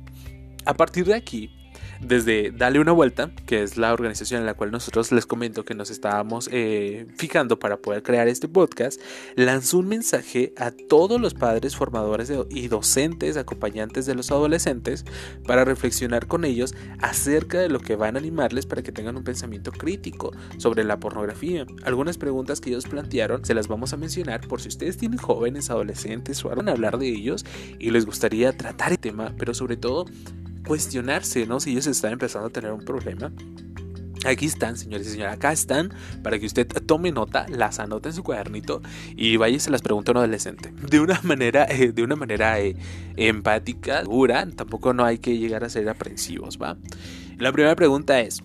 A 0.65 0.73
partir 0.75 1.05
de 1.05 1.15
aquí, 1.15 1.60
desde 2.01 2.51
Dale 2.51 2.79
una 2.79 2.91
vuelta, 2.91 3.31
que 3.45 3.63
es 3.63 3.77
la 3.77 3.93
organización 3.93 4.41
en 4.41 4.45
la 4.45 4.55
cual 4.55 4.71
nosotros 4.71 5.11
les 5.11 5.25
comento 5.25 5.63
que 5.63 5.75
nos 5.75 5.89
estábamos 5.89 6.49
eh, 6.51 7.07
fijando 7.15 7.59
para 7.59 7.77
poder 7.77 8.03
crear 8.03 8.27
este 8.27 8.47
podcast, 8.47 8.99
lanzó 9.35 9.77
un 9.77 9.87
mensaje 9.87 10.53
a 10.57 10.71
todos 10.71 11.21
los 11.21 11.33
padres 11.33 11.75
formadores 11.75 12.31
y 12.49 12.67
docentes 12.67 13.37
acompañantes 13.37 14.05
de 14.05 14.15
los 14.15 14.31
adolescentes 14.31 15.05
para 15.45 15.63
reflexionar 15.63 16.27
con 16.27 16.45
ellos 16.45 16.75
acerca 16.99 17.59
de 17.59 17.69
lo 17.69 17.79
que 17.79 17.95
van 17.95 18.15
a 18.15 18.19
animarles 18.19 18.65
para 18.65 18.81
que 18.81 18.91
tengan 18.91 19.17
un 19.17 19.23
pensamiento 19.23 19.71
crítico 19.71 20.31
sobre 20.57 20.83
la 20.83 20.99
pornografía. 20.99 21.65
Algunas 21.83 22.17
preguntas 22.17 22.61
que 22.61 22.69
ellos 22.69 22.85
plantearon 22.85 23.45
se 23.45 23.53
las 23.53 23.67
vamos 23.67 23.93
a 23.93 23.97
mencionar 23.97 24.47
por 24.47 24.61
si 24.61 24.67
ustedes 24.67 24.97
tienen 24.97 25.19
jóvenes, 25.19 25.69
adolescentes 25.69 26.43
o 26.43 26.49
van 26.49 26.67
a 26.67 26.71
hablar 26.71 26.97
de 26.97 27.09
ellos 27.09 27.45
y 27.79 27.91
les 27.91 28.05
gustaría 28.05 28.55
tratar 28.57 28.91
el 28.91 28.99
tema, 28.99 29.33
pero 29.37 29.53
sobre 29.53 29.77
todo 29.77 30.05
cuestionarse, 30.65 31.45
¿no? 31.45 31.59
Si 31.59 31.71
ellos 31.71 31.87
están 31.87 32.13
empezando 32.13 32.47
a 32.47 32.51
tener 32.51 32.71
un 32.71 32.83
problema. 32.83 33.31
Aquí 34.23 34.45
están, 34.45 34.77
señores 34.77 35.07
y 35.07 35.11
señores, 35.11 35.33
acá 35.33 35.51
están 35.51 35.91
para 36.21 36.37
que 36.37 36.45
usted 36.45 36.67
tome 36.85 37.11
nota, 37.11 37.47
las 37.49 37.79
anote 37.79 38.09
en 38.09 38.15
su 38.15 38.23
cuadernito 38.23 38.81
y 39.15 39.37
vaya 39.37 39.55
y 39.55 39.59
se 39.59 39.71
las 39.71 39.81
pregunte 39.81 40.11
a 40.11 40.13
un 40.13 40.17
adolescente. 40.17 40.71
De 40.89 40.99
una 40.99 41.19
manera, 41.23 41.65
eh, 41.65 41.91
de 41.91 42.03
una 42.03 42.15
manera 42.15 42.59
eh, 42.59 42.75
empática, 43.15 44.03
dura, 44.03 44.47
tampoco 44.55 44.93
no 44.93 45.05
hay 45.05 45.17
que 45.17 45.39
llegar 45.39 45.63
a 45.63 45.69
ser 45.69 45.89
aprensivos, 45.89 46.59
¿va? 46.61 46.77
La 47.39 47.51
primera 47.51 47.75
pregunta 47.75 48.21
es, 48.21 48.43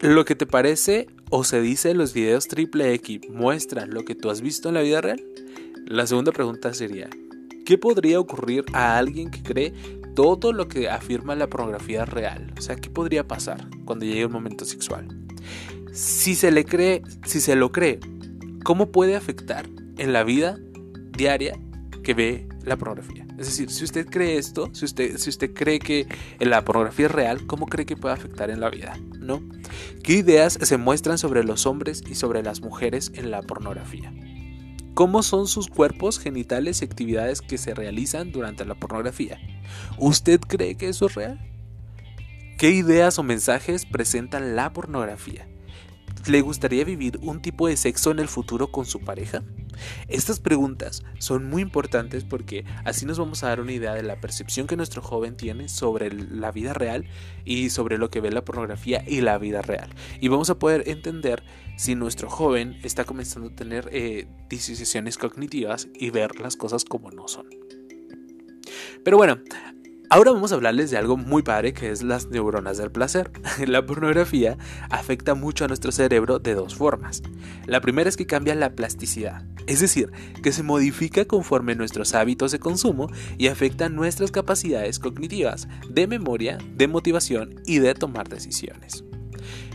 ¿lo 0.00 0.24
que 0.24 0.34
te 0.34 0.46
parece 0.46 1.08
o 1.28 1.44
se 1.44 1.60
dice 1.60 1.90
en 1.90 1.98
los 1.98 2.14
videos 2.14 2.48
triple 2.48 2.94
X 2.94 3.20
muestran 3.28 3.90
lo 3.90 4.04
que 4.04 4.14
tú 4.14 4.30
has 4.30 4.40
visto 4.40 4.68
en 4.68 4.76
la 4.76 4.80
vida 4.80 5.02
real? 5.02 5.22
La 5.86 6.06
segunda 6.06 6.32
pregunta 6.32 6.72
sería, 6.72 7.10
¿qué 7.66 7.76
podría 7.76 8.18
ocurrir 8.18 8.64
a 8.72 8.96
alguien 8.96 9.30
que 9.30 9.42
cree 9.42 9.74
todo 10.16 10.52
lo 10.52 10.66
que 10.66 10.88
afirma 10.88 11.36
la 11.36 11.48
pornografía 11.48 12.06
real. 12.06 12.52
O 12.58 12.62
sea, 12.62 12.74
¿qué 12.74 12.88
podría 12.88 13.28
pasar 13.28 13.68
cuando 13.84 14.06
llegue 14.06 14.24
un 14.24 14.32
momento 14.32 14.64
sexual? 14.64 15.06
Si 15.92 16.34
se 16.34 16.50
le 16.50 16.64
cree, 16.64 17.02
si 17.24 17.40
se 17.40 17.54
lo 17.54 17.70
cree, 17.70 18.00
¿cómo 18.64 18.90
puede 18.90 19.14
afectar 19.14 19.68
en 19.98 20.12
la 20.14 20.24
vida 20.24 20.58
diaria 21.12 21.58
que 22.02 22.14
ve 22.14 22.48
la 22.64 22.76
pornografía? 22.76 23.26
Es 23.38 23.46
decir, 23.46 23.70
si 23.70 23.84
usted 23.84 24.06
cree 24.06 24.38
esto, 24.38 24.70
si 24.72 24.86
usted, 24.86 25.18
si 25.18 25.28
usted 25.28 25.52
cree 25.52 25.78
que 25.78 26.06
la 26.40 26.64
pornografía 26.64 27.06
es 27.06 27.12
real, 27.12 27.46
¿cómo 27.46 27.66
cree 27.66 27.84
que 27.84 27.96
puede 27.96 28.14
afectar 28.14 28.48
en 28.48 28.60
la 28.60 28.70
vida? 28.70 28.98
¿No? 29.20 29.42
¿Qué 30.02 30.14
ideas 30.14 30.58
se 30.60 30.76
muestran 30.78 31.18
sobre 31.18 31.44
los 31.44 31.66
hombres 31.66 32.02
y 32.08 32.14
sobre 32.14 32.42
las 32.42 32.62
mujeres 32.62 33.12
en 33.14 33.30
la 33.30 33.42
pornografía? 33.42 34.14
¿Cómo 34.96 35.22
son 35.22 35.46
sus 35.46 35.68
cuerpos 35.68 36.18
genitales 36.18 36.80
y 36.80 36.86
actividades 36.86 37.42
que 37.42 37.58
se 37.58 37.74
realizan 37.74 38.32
durante 38.32 38.64
la 38.64 38.76
pornografía? 38.76 39.38
¿Usted 39.98 40.40
cree 40.40 40.78
que 40.78 40.88
eso 40.88 41.04
es 41.04 41.14
real? 41.14 41.38
¿Qué 42.56 42.70
ideas 42.70 43.18
o 43.18 43.22
mensajes 43.22 43.84
presentan 43.84 44.56
la 44.56 44.72
pornografía? 44.72 45.46
¿Le 46.26 46.40
gustaría 46.40 46.84
vivir 46.84 47.20
un 47.22 47.40
tipo 47.40 47.68
de 47.68 47.76
sexo 47.76 48.10
en 48.10 48.18
el 48.18 48.26
futuro 48.26 48.72
con 48.72 48.84
su 48.84 48.98
pareja? 49.00 49.44
Estas 50.08 50.40
preguntas 50.40 51.04
son 51.20 51.48
muy 51.48 51.62
importantes 51.62 52.24
porque 52.24 52.64
así 52.84 53.06
nos 53.06 53.16
vamos 53.16 53.44
a 53.44 53.48
dar 53.48 53.60
una 53.60 53.72
idea 53.72 53.94
de 53.94 54.02
la 54.02 54.20
percepción 54.20 54.66
que 54.66 54.76
nuestro 54.76 55.02
joven 55.02 55.36
tiene 55.36 55.68
sobre 55.68 56.12
la 56.12 56.50
vida 56.50 56.72
real 56.72 57.04
y 57.44 57.70
sobre 57.70 57.96
lo 57.96 58.10
que 58.10 58.20
ve 58.20 58.32
la 58.32 58.44
pornografía 58.44 59.04
y 59.06 59.20
la 59.20 59.38
vida 59.38 59.62
real. 59.62 59.94
Y 60.20 60.26
vamos 60.26 60.50
a 60.50 60.58
poder 60.58 60.88
entender 60.88 61.44
si 61.76 61.94
nuestro 61.94 62.28
joven 62.28 62.76
está 62.82 63.04
comenzando 63.04 63.50
a 63.50 63.54
tener 63.54 63.88
eh, 63.92 64.26
cognitivas 65.20 65.86
y 65.94 66.10
ver 66.10 66.40
las 66.40 66.56
cosas 66.56 66.84
como 66.84 67.12
no 67.12 67.28
son. 67.28 67.46
Pero 69.04 69.16
bueno, 69.16 69.38
Ahora 70.08 70.30
vamos 70.30 70.52
a 70.52 70.54
hablarles 70.54 70.92
de 70.92 70.98
algo 70.98 71.16
muy 71.16 71.42
padre 71.42 71.72
que 71.72 71.90
es 71.90 72.04
las 72.04 72.28
neuronas 72.28 72.78
del 72.78 72.92
placer. 72.92 73.32
La 73.66 73.84
pornografía 73.84 74.56
afecta 74.88 75.34
mucho 75.34 75.64
a 75.64 75.68
nuestro 75.68 75.90
cerebro 75.90 76.38
de 76.38 76.54
dos 76.54 76.76
formas. 76.76 77.22
La 77.66 77.80
primera 77.80 78.08
es 78.08 78.16
que 78.16 78.26
cambia 78.26 78.54
la 78.54 78.76
plasticidad, 78.76 79.44
es 79.66 79.80
decir, 79.80 80.12
que 80.44 80.52
se 80.52 80.62
modifica 80.62 81.24
conforme 81.24 81.74
nuestros 81.74 82.14
hábitos 82.14 82.52
de 82.52 82.60
consumo 82.60 83.10
y 83.36 83.48
afecta 83.48 83.88
nuestras 83.88 84.30
capacidades 84.30 85.00
cognitivas, 85.00 85.66
de 85.90 86.06
memoria, 86.06 86.58
de 86.76 86.86
motivación 86.86 87.60
y 87.66 87.80
de 87.80 87.92
tomar 87.94 88.28
decisiones. 88.28 89.04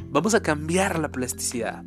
Vamos 0.10 0.34
a 0.34 0.42
cambiar 0.42 0.98
la 1.00 1.12
plasticidad. 1.12 1.84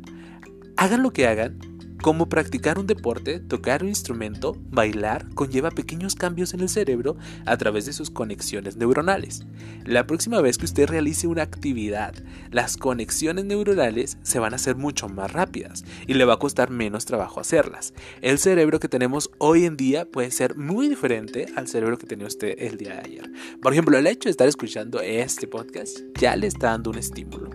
Hagan 0.77 1.01
lo 1.01 1.11
que 1.11 1.27
hagan, 1.27 1.57
como 2.05 2.29
practicar 2.29 2.77
un 2.77 2.85
deporte, 2.85 3.39
tocar 3.39 3.81
un 3.81 3.89
instrumento, 3.89 4.55
bailar, 4.69 5.27
conlleva 5.33 5.71
pequeños 5.71 6.13
cambios 6.13 6.53
en 6.53 6.59
el 6.59 6.69
cerebro 6.69 7.17
a 7.47 7.57
través 7.57 7.87
de 7.87 7.93
sus 7.93 8.11
conexiones 8.11 8.77
neuronales. 8.77 9.43
La 9.85 10.05
próxima 10.05 10.39
vez 10.39 10.59
que 10.59 10.65
usted 10.65 10.87
realice 10.87 11.25
una 11.25 11.41
actividad, 11.41 12.13
las 12.51 12.77
conexiones 12.77 13.45
neuronales 13.45 14.19
se 14.21 14.37
van 14.37 14.53
a 14.53 14.57
hacer 14.57 14.75
mucho 14.75 15.09
más 15.09 15.33
rápidas 15.33 15.83
y 16.05 16.13
le 16.13 16.25
va 16.25 16.35
a 16.35 16.37
costar 16.37 16.69
menos 16.69 17.05
trabajo 17.05 17.39
hacerlas. 17.39 17.95
El 18.21 18.37
cerebro 18.37 18.79
que 18.79 18.87
tenemos 18.87 19.31
hoy 19.39 19.65
en 19.65 19.75
día 19.75 20.05
puede 20.05 20.29
ser 20.29 20.55
muy 20.55 20.87
diferente 20.87 21.47
al 21.55 21.67
cerebro 21.67 21.97
que 21.97 22.05
tenía 22.05 22.27
usted 22.27 22.53
el 22.59 22.77
día 22.77 22.93
de 22.93 22.99
ayer. 22.99 23.31
Por 23.63 23.73
ejemplo, 23.73 23.97
el 23.97 24.05
hecho 24.05 24.29
de 24.29 24.31
estar 24.31 24.47
escuchando 24.47 25.01
este 25.01 25.47
podcast 25.47 26.01
ya 26.19 26.35
le 26.35 26.45
está 26.45 26.67
dando 26.67 26.91
un 26.91 26.99
estímulo. 26.99 27.49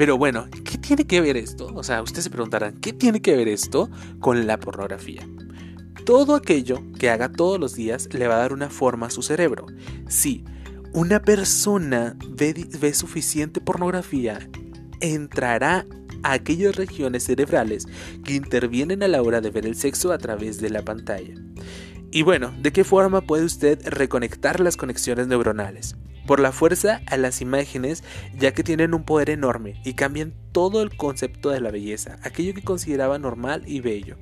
Pero 0.00 0.16
bueno, 0.16 0.48
¿qué 0.64 0.78
tiene 0.78 1.06
que 1.06 1.20
ver 1.20 1.36
esto? 1.36 1.66
O 1.74 1.82
sea, 1.82 2.00
ustedes 2.00 2.24
se 2.24 2.30
preguntarán, 2.30 2.80
¿qué 2.80 2.94
tiene 2.94 3.20
que 3.20 3.36
ver 3.36 3.48
esto 3.48 3.90
con 4.18 4.46
la 4.46 4.58
pornografía? 4.58 5.28
Todo 6.06 6.36
aquello 6.36 6.82
que 6.98 7.10
haga 7.10 7.30
todos 7.30 7.60
los 7.60 7.74
días 7.74 8.08
le 8.14 8.26
va 8.26 8.36
a 8.36 8.38
dar 8.38 8.54
una 8.54 8.70
forma 8.70 9.08
a 9.08 9.10
su 9.10 9.20
cerebro. 9.20 9.66
Si 10.08 10.42
una 10.94 11.20
persona 11.20 12.16
ve, 12.30 12.66
ve 12.80 12.94
suficiente 12.94 13.60
pornografía, 13.60 14.48
entrará 15.00 15.84
a 16.22 16.32
aquellas 16.32 16.76
regiones 16.76 17.24
cerebrales 17.24 17.86
que 18.24 18.36
intervienen 18.36 19.02
a 19.02 19.08
la 19.08 19.20
hora 19.20 19.42
de 19.42 19.50
ver 19.50 19.66
el 19.66 19.76
sexo 19.76 20.12
a 20.12 20.18
través 20.18 20.62
de 20.62 20.70
la 20.70 20.80
pantalla. 20.82 21.34
Y 22.10 22.22
bueno, 22.22 22.54
¿de 22.58 22.72
qué 22.72 22.84
forma 22.84 23.20
puede 23.20 23.44
usted 23.44 23.86
reconectar 23.86 24.60
las 24.60 24.78
conexiones 24.78 25.26
neuronales? 25.26 25.94
Por 26.26 26.40
la 26.40 26.52
fuerza 26.52 27.00
a 27.06 27.16
las 27.16 27.40
imágenes 27.40 28.04
ya 28.38 28.52
que 28.52 28.62
tienen 28.62 28.94
un 28.94 29.04
poder 29.04 29.30
enorme 29.30 29.80
y 29.84 29.94
cambian 29.94 30.34
todo 30.52 30.82
el 30.82 30.96
concepto 30.96 31.50
de 31.50 31.60
la 31.60 31.70
belleza, 31.70 32.18
aquello 32.22 32.54
que 32.54 32.62
consideraba 32.62 33.18
normal 33.18 33.62
y 33.66 33.80
bello, 33.80 34.16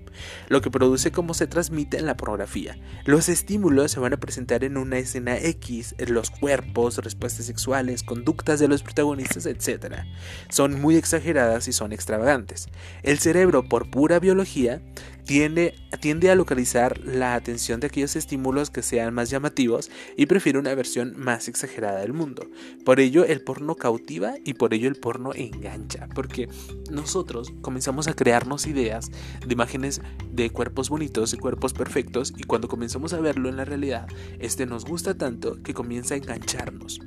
lo 0.48 0.60
que 0.60 0.70
produce 0.70 1.10
cómo 1.10 1.34
se 1.34 1.46
transmite 1.46 1.98
en 1.98 2.06
la 2.06 2.16
pornografía. 2.16 2.78
Los 3.04 3.28
estímulos 3.28 3.92
se 3.92 4.00
van 4.00 4.12
a 4.12 4.18
presentar 4.18 4.64
en 4.64 4.76
una 4.76 4.98
escena 4.98 5.38
X, 5.38 5.94
los 5.98 6.30
cuerpos, 6.30 6.98
respuestas 6.98 7.46
sexuales, 7.46 8.02
conductas 8.02 8.60
de 8.60 8.68
los 8.68 8.82
protagonistas, 8.82 9.46
etc. 9.46 10.02
Son 10.50 10.80
muy 10.80 10.96
exageradas 10.96 11.68
y 11.68 11.72
son 11.72 11.92
extravagantes. 11.92 12.68
El 13.02 13.18
cerebro, 13.18 13.68
por 13.68 13.90
pura 13.90 14.18
biología, 14.18 14.82
tiende, 15.28 15.74
tiende 16.00 16.30
a 16.30 16.34
localizar 16.34 17.04
la 17.04 17.34
atención 17.34 17.80
de 17.80 17.88
aquellos 17.88 18.16
estímulos 18.16 18.70
que 18.70 18.82
sean 18.82 19.12
más 19.12 19.28
llamativos 19.28 19.90
y 20.16 20.24
prefiere 20.24 20.58
una 20.58 20.74
versión 20.74 21.12
más 21.18 21.48
exagerada 21.48 22.00
del 22.00 22.14
mundo. 22.14 22.48
Por 22.82 22.98
ello 22.98 23.26
el 23.26 23.42
porno 23.42 23.74
cautiva 23.74 24.36
y 24.42 24.54
por 24.54 24.72
ello 24.72 24.88
el 24.88 24.94
porno 24.94 25.34
engancha, 25.34 26.08
porque 26.14 26.48
nosotros 26.90 27.52
comenzamos 27.60 28.08
a 28.08 28.14
crearnos 28.14 28.66
ideas 28.66 29.10
de 29.46 29.52
imágenes 29.52 30.00
de 30.32 30.48
cuerpos 30.48 30.88
bonitos 30.88 31.34
y 31.34 31.36
cuerpos 31.36 31.74
perfectos 31.74 32.32
y 32.34 32.44
cuando 32.44 32.68
comenzamos 32.68 33.12
a 33.12 33.20
verlo 33.20 33.50
en 33.50 33.58
la 33.58 33.66
realidad, 33.66 34.08
este 34.38 34.64
nos 34.64 34.86
gusta 34.86 35.18
tanto 35.18 35.62
que 35.62 35.74
comienza 35.74 36.14
a 36.14 36.16
engancharnos. 36.16 37.00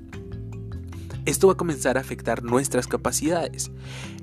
Esto 1.25 1.47
va 1.47 1.53
a 1.53 1.57
comenzar 1.57 1.97
a 1.97 2.01
afectar 2.01 2.43
nuestras 2.43 2.87
capacidades. 2.87 3.69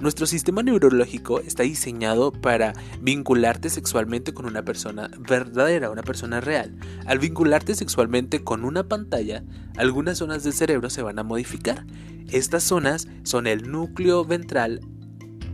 Nuestro 0.01 0.27
sistema 0.27 0.65
neurológico 0.65 1.39
está 1.39 1.63
diseñado 1.63 2.33
para 2.33 2.73
vincularte 3.01 3.71
sexualmente 3.71 4.35
con 4.35 4.47
una 4.47 4.65
persona 4.65 5.09
verdadera, 5.19 5.91
una 5.91 6.03
persona 6.03 6.41
real. 6.41 6.77
Al 7.07 7.21
vincularte 7.21 7.77
sexualmente 7.77 8.43
con 8.43 8.65
una 8.65 8.89
pantalla, 8.89 9.45
algunas 9.77 10.19
zonas 10.19 10.43
del 10.43 10.53
cerebro 10.53 10.91
se 10.91 11.03
van 11.03 11.21
a 11.21 11.25
modificar. 11.25 11.87
Estas 12.31 12.65
zonas 12.65 13.07
son 13.23 13.47
el 13.47 13.71
núcleo 13.71 14.25
ventral 14.25 14.81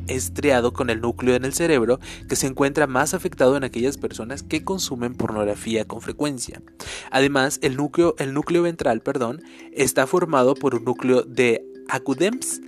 estriado 0.08 0.72
con 0.72 0.90
el 0.90 1.00
núcleo 1.00 1.34
en 1.34 1.44
el 1.44 1.52
cerebro 1.52 2.00
que 2.28 2.36
se 2.36 2.46
encuentra 2.46 2.86
más 2.86 3.14
afectado 3.14 3.56
en 3.56 3.64
aquellas 3.64 3.96
personas 3.96 4.42
que 4.42 4.64
consumen 4.64 5.14
pornografía 5.14 5.84
con 5.86 6.00
frecuencia. 6.00 6.62
Además, 7.10 7.58
el 7.62 7.76
núcleo, 7.76 8.14
el 8.18 8.34
núcleo 8.34 8.62
ventral 8.62 9.00
perdón, 9.00 9.42
está 9.72 10.06
formado 10.06 10.54
por 10.54 10.74
un 10.74 10.84
núcleo 10.84 11.22
de 11.22 11.64
acudems. 11.88 12.60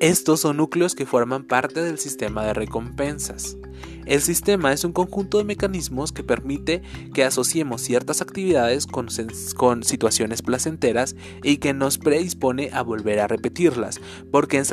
Estos 0.00 0.40
son 0.40 0.58
núcleos 0.58 0.94
que 0.94 1.06
forman 1.06 1.44
parte 1.44 1.82
del 1.82 1.98
sistema 1.98 2.44
de 2.44 2.54
recompensas. 2.54 3.56
El 4.06 4.22
sistema 4.22 4.72
es 4.72 4.84
un 4.84 4.92
conjunto 4.92 5.38
de 5.38 5.44
mecanismos 5.44 6.12
que 6.12 6.22
permite 6.24 6.82
que 7.12 7.24
asociemos 7.24 7.82
ciertas 7.82 8.22
actividades 8.22 8.86
con, 8.86 9.08
con, 9.56 9.82
situaciones 9.82 10.40
placenteras 10.40 11.14
y 11.42 11.58
que 11.58 11.74
nos 11.74 11.98
predispone 11.98 12.70
a 12.72 12.82
volver 12.82 13.20
a 13.20 13.26
repetirlas, 13.26 14.00
porque 14.30 14.56
en, 14.56 14.64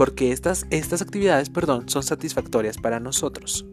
porque 0.00 0.32
estas, 0.32 0.64
estas 0.70 1.02
actividades 1.02 1.50
perdón, 1.50 1.90
son 1.90 2.02
satisfactorias 2.02 2.78
para 2.78 3.00
nosotros. 3.00 3.66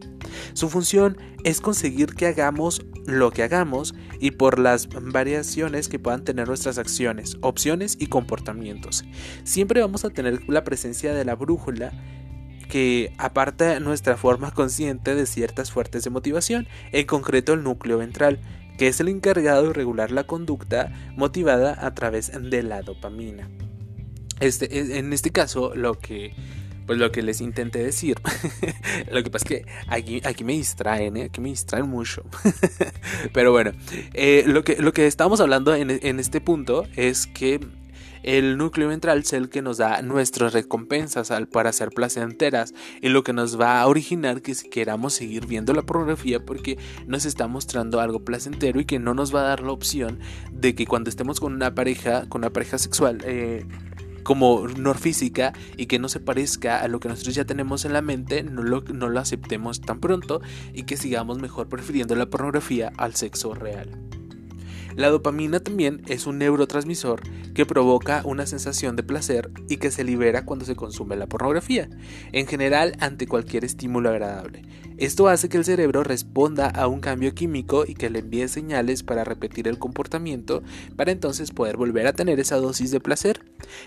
Su 0.52 0.68
función 0.68 1.16
es 1.42 1.62
conseguir 1.62 2.14
que 2.14 2.26
hagamos 2.26 2.84
lo 3.06 3.30
que 3.30 3.42
hagamos 3.42 3.94
y 4.20 4.32
por 4.32 4.58
las 4.58 4.90
variaciones 4.90 5.88
que 5.88 5.98
puedan 5.98 6.24
tener 6.24 6.46
nuestras 6.46 6.76
acciones, 6.76 7.38
opciones 7.40 7.96
y 7.98 8.08
comportamientos. 8.08 9.06
Siempre 9.44 9.80
vamos 9.80 10.04
a 10.04 10.10
tener 10.10 10.46
la 10.50 10.64
presencia 10.64 11.14
de 11.14 11.24
la 11.24 11.34
brújula 11.34 11.94
que 12.68 13.14
aparta 13.16 13.80
nuestra 13.80 14.18
forma 14.18 14.50
consciente 14.50 15.14
de 15.14 15.24
ciertas 15.24 15.72
fuertes 15.72 16.04
de 16.04 16.10
motivación, 16.10 16.68
en 16.92 17.06
concreto 17.06 17.54
el 17.54 17.62
núcleo 17.62 17.96
ventral, 17.96 18.38
que 18.76 18.88
es 18.88 19.00
el 19.00 19.08
encargado 19.08 19.68
de 19.68 19.72
regular 19.72 20.10
la 20.10 20.24
conducta 20.24 20.92
motivada 21.16 21.86
a 21.86 21.94
través 21.94 22.30
de 22.38 22.62
la 22.62 22.82
dopamina. 22.82 23.48
Este, 24.40 24.98
en 24.98 25.12
este 25.12 25.30
caso, 25.30 25.74
lo 25.74 25.98
que, 25.98 26.32
pues 26.86 26.98
lo 26.98 27.10
que 27.12 27.22
les 27.22 27.40
intenté 27.40 27.80
decir, 27.80 28.16
lo 29.12 29.22
que 29.22 29.30
pasa 29.30 29.44
es 29.44 29.48
que 29.48 29.66
aquí, 29.88 30.20
aquí 30.24 30.44
me 30.44 30.54
distraen, 30.54 31.16
¿eh? 31.16 31.24
aquí 31.24 31.40
me 31.40 31.50
distraen 31.50 31.88
mucho. 31.88 32.24
Pero 33.32 33.52
bueno, 33.52 33.72
eh, 34.14 34.44
lo, 34.46 34.64
que, 34.64 34.76
lo 34.76 34.92
que 34.92 35.06
estamos 35.06 35.40
hablando 35.40 35.74
en, 35.74 35.90
en 35.90 36.20
este 36.20 36.40
punto 36.40 36.86
es 36.96 37.26
que 37.26 37.60
el 38.22 38.58
núcleo 38.58 38.88
ventral 38.88 39.20
es 39.20 39.32
el 39.32 39.48
que 39.48 39.62
nos 39.62 39.78
da 39.78 40.02
nuestras 40.02 40.52
recompensas 40.52 41.32
para 41.52 41.72
ser 41.72 41.90
placenteras 41.90 42.74
y 43.00 43.08
lo 43.08 43.22
que 43.22 43.32
nos 43.32 43.60
va 43.60 43.80
a 43.80 43.86
originar 43.86 44.42
que 44.42 44.54
si 44.54 44.68
queramos 44.68 45.14
seguir 45.14 45.46
viendo 45.46 45.72
la 45.72 45.82
pornografía 45.82 46.44
porque 46.44 46.78
nos 47.06 47.24
está 47.24 47.46
mostrando 47.48 48.00
algo 48.00 48.24
placentero 48.24 48.80
y 48.80 48.84
que 48.84 48.98
no 48.98 49.14
nos 49.14 49.34
va 49.34 49.40
a 49.40 49.48
dar 49.48 49.62
la 49.62 49.72
opción 49.72 50.18
de 50.52 50.74
que 50.74 50.86
cuando 50.86 51.10
estemos 51.10 51.40
con 51.40 51.54
una 51.54 51.74
pareja, 51.74 52.28
con 52.28 52.40
una 52.40 52.50
pareja 52.50 52.78
sexual, 52.78 53.22
eh, 53.24 53.64
como 54.28 54.68
norfísica 54.68 55.54
y 55.78 55.86
que 55.86 55.98
no 55.98 56.10
se 56.10 56.20
parezca 56.20 56.82
a 56.82 56.88
lo 56.88 57.00
que 57.00 57.08
nosotros 57.08 57.34
ya 57.34 57.46
tenemos 57.46 57.86
en 57.86 57.94
la 57.94 58.02
mente, 58.02 58.42
no 58.42 58.62
lo, 58.62 58.82
no 58.82 59.08
lo 59.08 59.20
aceptemos 59.20 59.80
tan 59.80 60.00
pronto 60.00 60.42
y 60.74 60.82
que 60.82 60.98
sigamos 60.98 61.38
mejor 61.38 61.70
prefiriendo 61.70 62.14
la 62.14 62.26
pornografía 62.26 62.92
al 62.98 63.14
sexo 63.14 63.54
real. 63.54 63.88
La 64.96 65.08
dopamina 65.08 65.60
también 65.60 66.02
es 66.08 66.26
un 66.26 66.36
neurotransmisor 66.36 67.22
que 67.54 67.64
provoca 67.64 68.20
una 68.26 68.44
sensación 68.44 68.96
de 68.96 69.02
placer 69.02 69.50
y 69.66 69.78
que 69.78 69.90
se 69.90 70.04
libera 70.04 70.44
cuando 70.44 70.66
se 70.66 70.76
consume 70.76 71.16
la 71.16 71.26
pornografía, 71.26 71.88
en 72.32 72.46
general 72.46 72.96
ante 73.00 73.26
cualquier 73.26 73.64
estímulo 73.64 74.10
agradable. 74.10 74.62
Esto 74.98 75.28
hace 75.28 75.48
que 75.48 75.56
el 75.56 75.64
cerebro 75.64 76.02
responda 76.02 76.66
a 76.66 76.88
un 76.88 76.98
cambio 76.98 77.32
químico 77.32 77.84
y 77.86 77.94
que 77.94 78.10
le 78.10 78.18
envíe 78.18 78.48
señales 78.48 79.04
para 79.04 79.22
repetir 79.22 79.68
el 79.68 79.78
comportamiento 79.78 80.64
para 80.96 81.12
entonces 81.12 81.52
poder 81.52 81.76
volver 81.76 82.08
a 82.08 82.12
tener 82.12 82.40
esa 82.40 82.56
dosis 82.56 82.90
de 82.90 82.98
placer. 82.98 83.44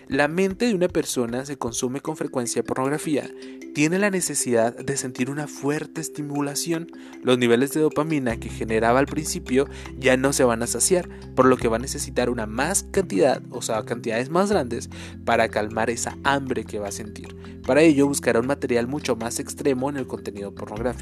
La 0.08 0.30
mente 0.30 0.68
de 0.68 0.74
una 0.74 0.88
persona 0.88 1.46
se 1.46 1.58
consume 1.58 2.00
con 2.00 2.16
frecuencia 2.16 2.64
pornografía, 2.64 3.30
tiene 3.74 4.00
la 4.00 4.10
necesidad 4.10 4.76
de 4.76 4.98
sentir 4.98 5.30
una 5.30 5.48
fuerte 5.48 6.02
estimulación. 6.02 6.88
Los 7.24 7.38
niveles 7.38 7.72
de 7.74 7.82
dopamina 7.82 8.38
que 8.38 8.50
generaba 8.50 9.00
al 9.00 9.06
principio 9.06 9.68
ya 9.98 10.18
no 10.18 10.34
se 10.34 10.44
van 10.44 10.62
a 10.62 10.68
saciar, 10.68 11.08
por 11.36 11.46
lo 11.46 11.58
que 11.58 11.68
va 11.68 11.78
a 11.78 11.80
necesitar 11.80 12.30
una 12.30 12.46
más 12.48 12.84
cantidad, 12.84 13.42
o 13.50 13.62
sea, 13.62 13.84
cantidades 13.84 14.30
más 14.30 14.50
grandes 14.50 14.90
para 15.26 15.48
calmar 15.50 15.90
esa 15.90 16.18
hambre 16.24 16.66
que 16.66 16.80
va 16.80 16.90
a 16.90 16.92
sentir. 16.92 17.36
Para 17.66 17.82
ello 17.82 18.08
buscará 18.08 18.40
un 18.40 18.48
material 18.48 18.88
mucho 18.88 19.16
más 19.16 19.40
extremo 19.40 19.90
en 19.90 19.98
el 19.98 20.08
contenido 20.08 20.54
pornográfico. 20.54 21.01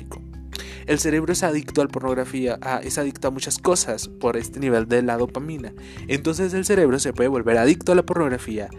El 0.85 0.99
cerebro 0.99 1.33
es 1.33 1.43
adicto 1.43 1.81
a 1.81 1.85
la 1.85 1.91
pornografía, 1.91 2.59
es 2.81 2.97
adicto 2.97 3.27
a 3.27 3.31
muchas 3.31 3.59
cosas 3.59 4.07
por 4.07 4.37
este 4.37 4.59
nivel 4.59 4.87
de 4.87 5.03
la 5.03 5.17
dopamina. 5.17 5.71
Entonces 6.07 6.53
el 6.53 6.65
cerebro 6.65 6.97
se 6.99 7.13
puede 7.13 7.29
volver 7.29 7.57
adicto 7.57 7.91
a 7.91 7.95
la 7.95 8.03
pornografía 8.03 8.69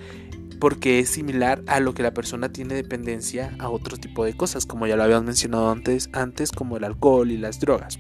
porque 0.60 0.98
es 0.98 1.08
similar 1.08 1.62
a 1.66 1.80
lo 1.80 1.94
que 1.94 2.02
la 2.02 2.12
persona 2.12 2.52
tiene 2.52 2.74
dependencia 2.74 3.56
a 3.58 3.70
otro 3.70 3.96
tipo 3.96 4.24
de 4.24 4.36
cosas, 4.36 4.66
como 4.66 4.86
ya 4.86 4.94
lo 4.94 5.02
habíamos 5.02 5.24
mencionado 5.24 5.70
antes, 5.70 6.10
antes 6.12 6.52
como 6.52 6.76
el 6.76 6.84
alcohol 6.84 7.30
y 7.30 7.38
las 7.38 7.60
drogas. 7.60 7.98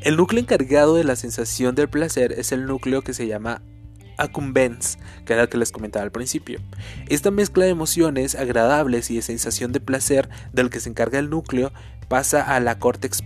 El 0.00 0.16
núcleo 0.16 0.40
encargado 0.40 0.94
de 0.94 1.04
la 1.04 1.16
sensación 1.16 1.74
del 1.74 1.88
placer 1.88 2.32
es 2.32 2.52
el 2.52 2.64
núcleo 2.64 3.02
que 3.02 3.12
se 3.12 3.26
llama 3.26 3.60
accumbens, 4.18 4.98
que 5.24 5.32
era 5.32 5.42
el 5.42 5.48
que 5.48 5.56
les 5.56 5.72
comentaba 5.72 6.04
al 6.04 6.12
principio. 6.12 6.60
Esta 7.08 7.30
mezcla 7.30 7.64
de 7.64 7.70
emociones 7.70 8.34
agradables 8.34 9.10
y 9.10 9.16
de 9.16 9.22
sensación 9.22 9.72
de 9.72 9.80
placer 9.80 10.28
del 10.52 10.70
que 10.70 10.80
se 10.80 10.90
encarga 10.90 11.18
el 11.18 11.30
núcleo 11.30 11.72
pasa 12.08 12.42
a 12.42 12.58
la 12.60 12.78
córtex 12.78 13.22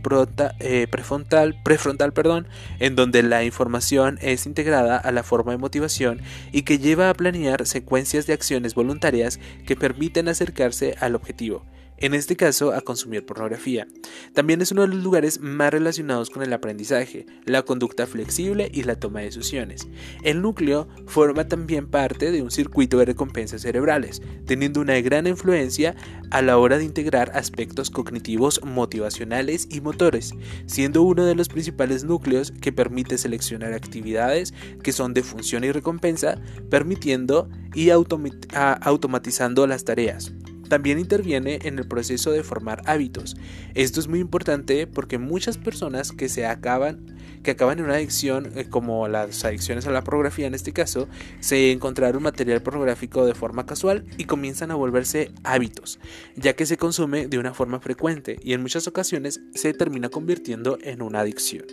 eh, 0.59 0.87
prefrontal, 0.90 1.57
prefrontal 1.62 2.12
perdón, 2.12 2.48
en 2.81 2.96
donde 2.96 3.22
la 3.22 3.44
información 3.44 4.18
es 4.20 4.44
integrada 4.46 4.96
a 4.98 5.12
la 5.12 5.22
forma 5.22 5.52
de 5.52 5.59
motivación 5.59 6.20
y 6.50 6.62
que 6.62 6.78
lleva 6.78 7.09
a 7.09 7.14
planear 7.14 7.66
secuencias 7.66 8.26
de 8.26 8.33
acciones 8.33 8.74
voluntarias 8.74 9.38
que 9.66 9.76
permiten 9.76 10.28
acercarse 10.28 10.96
al 11.00 11.14
objetivo 11.14 11.64
en 12.03 12.15
este 12.15 12.35
caso 12.35 12.73
a 12.73 12.81
consumir 12.81 13.25
pornografía. 13.25 13.87
También 14.35 14.61
es 14.61 14.73
uno 14.73 14.83
de 14.83 14.88
los 14.88 15.03
lugares 15.05 15.41
más 15.41 15.71
relacionados 15.71 16.31
con 16.31 16.43
el 16.43 16.53
aprendizaje, 16.53 17.27
la 17.45 17.62
conducta 17.62 18.09
flexible 18.09 18.69
y 18.75 18.83
la 18.83 18.97
toma 18.97 19.21
de 19.21 19.27
decisiones. 19.27 19.87
El 20.25 20.43
núcleo 20.43 20.88
forma 21.07 21.47
también 21.47 21.87
parte 21.87 22.33
de 22.33 22.43
un 22.43 22.51
circuito 22.51 22.99
de 22.99 23.05
recompensas 23.05 23.62
cerebrales, 23.62 24.21
teniendo 24.47 24.81
una 24.81 25.01
gran 25.01 25.29
influencia 25.29 25.95
a 26.33 26.43
la 26.43 26.59
hora 26.59 26.77
de 26.77 26.85
integrar 26.85 27.31
aspectos 27.37 27.88
cognitivos, 27.88 28.61
motivacionales 28.65 29.69
y 29.71 29.81
motores, 29.81 30.35
siendo 30.67 31.03
uno 31.03 31.25
de 31.25 31.37
los 31.37 31.49
principales 31.49 32.03
núcleos 32.03 32.51
que 32.51 32.73
permite 32.73 33.17
seleccionar 33.17 33.75
actividades 33.75 34.53
que 34.83 34.93
son 34.93 35.15
de 35.15 35.23
función 35.23 35.62
y 35.62 35.71
recompensa, 35.71 36.37
permitiendo 36.69 37.49
y 37.75 37.91
automatizando 37.91 39.69
las 39.69 39.85
tareas 39.85 40.33
también 40.73 40.99
interviene 40.99 41.59
en 41.65 41.79
el 41.79 41.87
proceso 41.87 42.31
de 42.31 42.43
formar 42.43 42.81
hábitos. 42.87 43.37
Esto 43.75 44.01
es 44.01 44.09
muy 44.09 44.21
importante 44.21 44.87
porque 44.87 45.19
muchas 45.19 45.59
personas 45.59 46.13
que 46.13 46.31
se 46.31 46.47
acaban 46.47 47.15
que 47.43 47.51
acaban 47.51 47.79
en 47.79 47.85
una 47.85 47.97
adicción 47.97 48.53
eh, 48.57 48.65
como 48.71 49.07
las 49.07 49.45
adicciones 49.45 49.87
a 49.87 49.91
la 49.91 50.03
pornografía 50.03 50.47
en 50.47 50.55
este 50.55 50.73
caso, 50.73 51.09
se 51.41 51.73
encontraron 51.73 52.23
material 52.23 52.63
pornográfico 52.63 53.27
de 53.27 53.35
forma 53.35 53.67
casual 53.67 54.07
y 54.17 54.25
comienzan 54.25 54.71
a 54.71 54.75
volverse 54.75 55.31
hábitos, 55.45 55.99
ya 56.37 56.55
que 56.55 56.65
se 56.65 56.79
consume 56.79 57.27
de 57.27 57.39
una 57.39 57.53
forma 57.53 57.79
frecuente 57.79 58.39
y 58.43 58.55
en 58.55 58.63
muchas 58.63 58.89
ocasiones 58.89 59.43
se 59.55 59.75
termina 59.75 60.09
convirtiendo 60.09 60.79
en 60.81 61.03
una 61.03 61.21
adicción. 61.21 61.67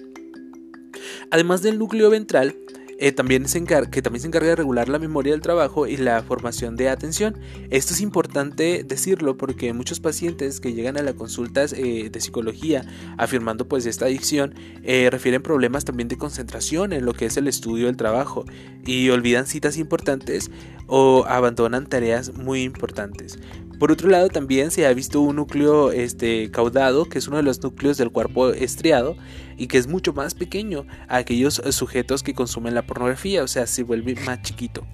Además 1.31 1.61
del 1.61 1.79
núcleo 1.79 2.09
ventral, 2.09 2.57
eh, 3.01 3.13
también 3.13 3.47
se 3.47 3.63
que 3.63 4.01
también 4.01 4.21
se 4.21 4.27
encarga 4.27 4.49
de 4.49 4.55
regular 4.57 4.89
la 4.89 4.99
memoria 4.99 5.31
del 5.31 5.41
trabajo 5.41 5.87
y 5.87 5.95
la 5.95 6.21
formación 6.21 6.75
de 6.75 6.89
atención. 6.89 7.37
Esto 7.69 7.93
es 7.93 8.01
importante 8.01 8.83
decirlo 8.85 9.37
porque 9.37 9.71
muchos 9.71 10.01
pacientes 10.01 10.59
que 10.59 10.73
llegan 10.73 10.97
a 10.97 11.01
las 11.01 11.13
consultas 11.13 11.71
eh, 11.71 12.09
de 12.11 12.21
psicología 12.21 12.83
afirmando 13.17 13.69
pues 13.69 13.85
esta 13.85 14.05
adicción 14.05 14.53
eh, 14.83 15.07
refieren 15.09 15.41
problemas 15.41 15.85
también 15.85 16.09
de 16.09 16.17
concentración 16.17 16.91
en 16.91 17.05
lo 17.05 17.13
que 17.13 17.25
es 17.25 17.37
el 17.37 17.47
estudio 17.47 17.85
del 17.85 17.95
trabajo 17.95 18.43
y 18.85 19.09
olvidan 19.11 19.47
citas 19.47 19.77
importantes 19.77 20.51
o 20.87 21.23
abandonan 21.25 21.87
tareas 21.87 22.33
muy 22.33 22.63
importantes. 22.63 23.39
Por 23.79 23.93
otro 23.93 24.09
lado, 24.09 24.27
también 24.27 24.71
se 24.71 24.85
ha 24.85 24.93
visto 24.93 25.21
un 25.21 25.37
núcleo 25.37 25.93
este, 25.93 26.51
caudado, 26.51 27.05
que 27.05 27.17
es 27.17 27.29
uno 27.29 27.37
de 27.37 27.43
los 27.43 27.63
núcleos 27.63 27.97
del 27.97 28.11
cuerpo 28.11 28.49
estriado, 28.49 29.15
y 29.57 29.67
que 29.67 29.77
es 29.77 29.87
mucho 29.87 30.11
más 30.11 30.35
pequeño 30.35 30.85
a 31.07 31.17
aquellos 31.17 31.61
sujetos 31.71 32.21
que 32.21 32.33
consumen 32.33 32.75
la 32.75 32.85
pornografía, 32.85 33.41
o 33.41 33.47
sea, 33.47 33.67
se 33.67 33.83
vuelve 33.83 34.15
más 34.25 34.41
chiquito. 34.41 34.85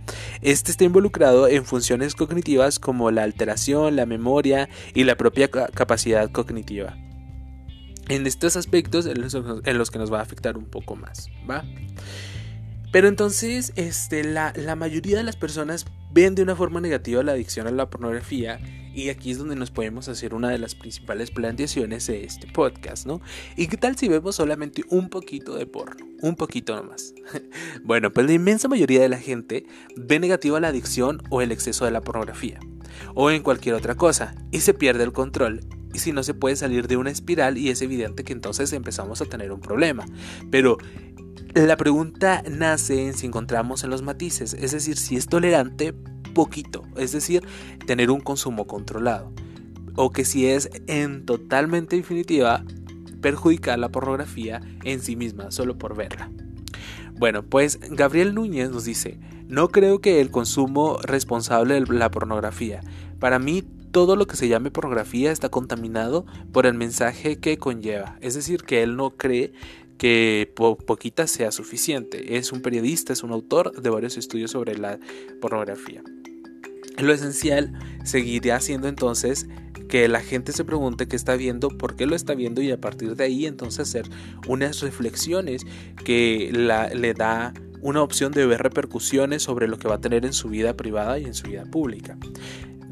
Este 0.42 0.70
está 0.70 0.84
involucrado 0.84 1.48
en 1.48 1.66
funciones 1.66 2.14
cognitivas 2.14 2.78
como 2.78 3.10
la 3.10 3.24
alteración, 3.24 3.96
la 3.96 4.06
memoria 4.06 4.70
y 4.94 5.04
la 5.04 5.18
propia 5.18 5.50
capacidad 5.50 6.32
cognitiva. 6.32 6.96
En 8.08 8.28
estos 8.28 8.56
aspectos 8.56 9.08
en 9.08 9.78
los 9.78 9.92
que 9.92 9.98
nos 9.98 10.14
va 10.14 10.20
a 10.20 10.22
afectar 10.22 10.58
un 10.58 10.66
poco 10.66 10.96
más, 10.96 11.30
¿va? 11.50 11.66
Pero 12.92 13.08
entonces, 13.08 13.74
este, 13.76 14.24
la, 14.24 14.54
la 14.56 14.76
mayoría 14.76 15.18
de 15.18 15.24
las 15.24 15.36
personas 15.36 15.86
ven 16.16 16.34
de 16.34 16.44
una 16.44 16.56
forma 16.56 16.80
negativa 16.80 17.22
la 17.24 17.34
adicción 17.34 17.68
a 17.68 17.72
la 17.72 17.90
pornografía 17.90 18.62
y 18.94 19.10
aquí 19.10 19.32
es 19.32 19.38
donde 19.38 19.58
nos 19.58 19.70
podemos 19.70 20.08
hacer 20.08 20.34
una 20.34 20.50
de 20.50 20.58
las 20.58 20.74
principales 20.74 21.30
planteaciones 21.30 22.08
de 22.08 22.24
este 22.24 22.48
podcast, 22.48 23.06
¿no? 23.06 23.20
¿Y 23.58 23.68
qué 23.68 23.76
tal 23.76 23.98
si 23.98 24.08
vemos 24.08 24.38
solamente 24.38 24.86
un 24.88 25.10
poquito 25.10 25.58
de 25.58 25.66
porno? 25.66 26.06
Un 26.22 26.38
poquito 26.38 26.74
nomás. 26.74 27.14
bueno, 27.84 28.14
pues 28.14 28.26
la 28.28 28.32
inmensa 28.32 28.70
mayoría 28.70 29.02
de 29.02 29.10
la 29.10 29.18
gente 29.18 29.66
ve 29.98 30.22
negativa 30.22 30.58
la 30.62 30.70
adicción 30.70 31.22
o 31.30 31.42
el 31.42 31.52
exceso 31.52 31.84
de 31.84 31.92
la 31.92 32.00
pornografía 32.00 32.62
o 33.14 33.30
en 33.30 33.44
cualquier 33.44 33.76
otra 33.76 33.96
cosa 33.96 34.36
y 34.52 34.62
se 34.62 34.74
pierde 34.74 35.04
el 35.04 35.12
control 35.12 35.68
y 35.94 36.00
si 36.00 36.14
no 36.14 36.24
se 36.24 36.34
puede 36.34 36.56
salir 36.56 36.88
de 36.88 36.96
una 36.98 37.10
espiral 37.10 37.58
y 37.58 37.70
es 37.70 37.82
evidente 37.82 38.24
que 38.24 38.34
entonces 38.34 38.72
empezamos 38.74 39.22
a 39.22 39.26
tener 39.26 39.52
un 39.52 39.62
problema. 39.62 40.06
Pero 40.50 40.78
la 41.64 41.78
pregunta 41.78 42.44
nace 42.50 43.08
en 43.08 43.14
si 43.14 43.28
encontramos 43.28 43.84
en 43.84 43.90
los 43.90 44.02
matices, 44.02 44.54
es 44.54 44.72
decir, 44.72 44.98
si 44.98 45.16
es 45.16 45.28
tolerante 45.28 45.94
poquito, 46.34 46.84
es 46.98 47.14
decir, 47.14 47.48
tener 47.88 48.12
un 48.12 48.20
consumo 48.20 48.68
controlado, 48.68 49.32
o 49.96 50.12
que 50.12 50.26
si 50.26 50.48
es 50.48 50.70
en 50.88 51.26
totalmente 51.26 51.96
definitiva 51.96 52.66
perjudicar 53.22 53.80
la 53.80 53.90
pornografía 53.90 54.62
en 54.84 55.00
sí 55.00 55.16
misma, 55.16 55.50
solo 55.52 55.78
por 55.78 55.96
verla. 55.96 56.30
Bueno, 57.18 57.44
pues 57.44 57.80
Gabriel 57.90 58.36
Núñez 58.36 58.70
nos 58.70 58.84
dice, 58.84 59.18
no 59.48 59.70
creo 59.70 60.02
que 60.02 60.20
el 60.20 60.32
consumo 60.32 61.00
responsable 61.02 61.76
de 61.76 61.94
la 61.94 62.12
pornografía. 62.12 62.82
Para 63.20 63.40
mí 63.40 63.64
todo 63.92 64.18
lo 64.18 64.28
que 64.28 64.36
se 64.36 64.50
llame 64.50 64.72
pornografía 64.72 65.32
está 65.32 65.48
contaminado 65.48 66.26
por 66.52 66.66
el 66.66 66.74
mensaje 66.74 67.40
que 67.40 67.58
conlleva. 67.58 68.18
Es 68.20 68.34
decir, 68.34 68.64
que 68.64 68.84
él 68.84 68.98
no 68.98 69.12
cree 69.12 69.54
que 69.98 70.52
poquita 70.56 71.28
sea 71.28 71.52
suficiente. 71.52 72.38
Es 72.38 72.52
un 72.52 72.62
periodista, 72.62 73.14
es 73.14 73.24
un 73.24 73.32
autor 73.32 73.82
de 73.82 73.90
varios 73.90 74.18
estudios 74.18 74.52
sobre 74.52 74.78
la 74.78 75.00
pornografía. 75.42 76.04
Lo 76.98 77.14
esencial 77.14 77.74
seguiría 78.04 78.60
siendo 78.60 78.88
entonces 78.88 79.48
que 79.90 80.08
la 80.08 80.22
gente 80.22 80.52
se 80.52 80.66
pregunte 80.66 81.08
qué 81.08 81.16
está 81.16 81.36
viendo, 81.36 81.70
por 81.70 81.96
qué 81.96 82.06
lo 82.06 82.16
está 82.16 82.34
viendo 82.34 82.62
y 82.62 82.72
a 82.72 82.80
partir 82.80 83.16
de 83.16 83.24
ahí 83.26 83.46
entonces 83.46 83.90
hacer 83.90 84.10
unas 84.48 84.82
reflexiones 84.82 85.66
que 86.04 86.52
le 86.52 87.14
da 87.14 87.54
una 87.82 88.02
opción 88.02 88.32
de 88.32 88.46
ver 88.46 88.64
repercusiones 88.64 89.44
sobre 89.44 89.68
lo 89.68 89.78
que 89.78 89.88
va 89.88 89.96
a 89.96 90.02
tener 90.02 90.26
en 90.26 90.34
su 90.34 90.50
vida 90.50 90.76
privada 90.76 91.20
y 91.20 91.26
en 91.26 91.34
su 91.34 91.48
vida 91.48 91.66
pública. 91.66 92.18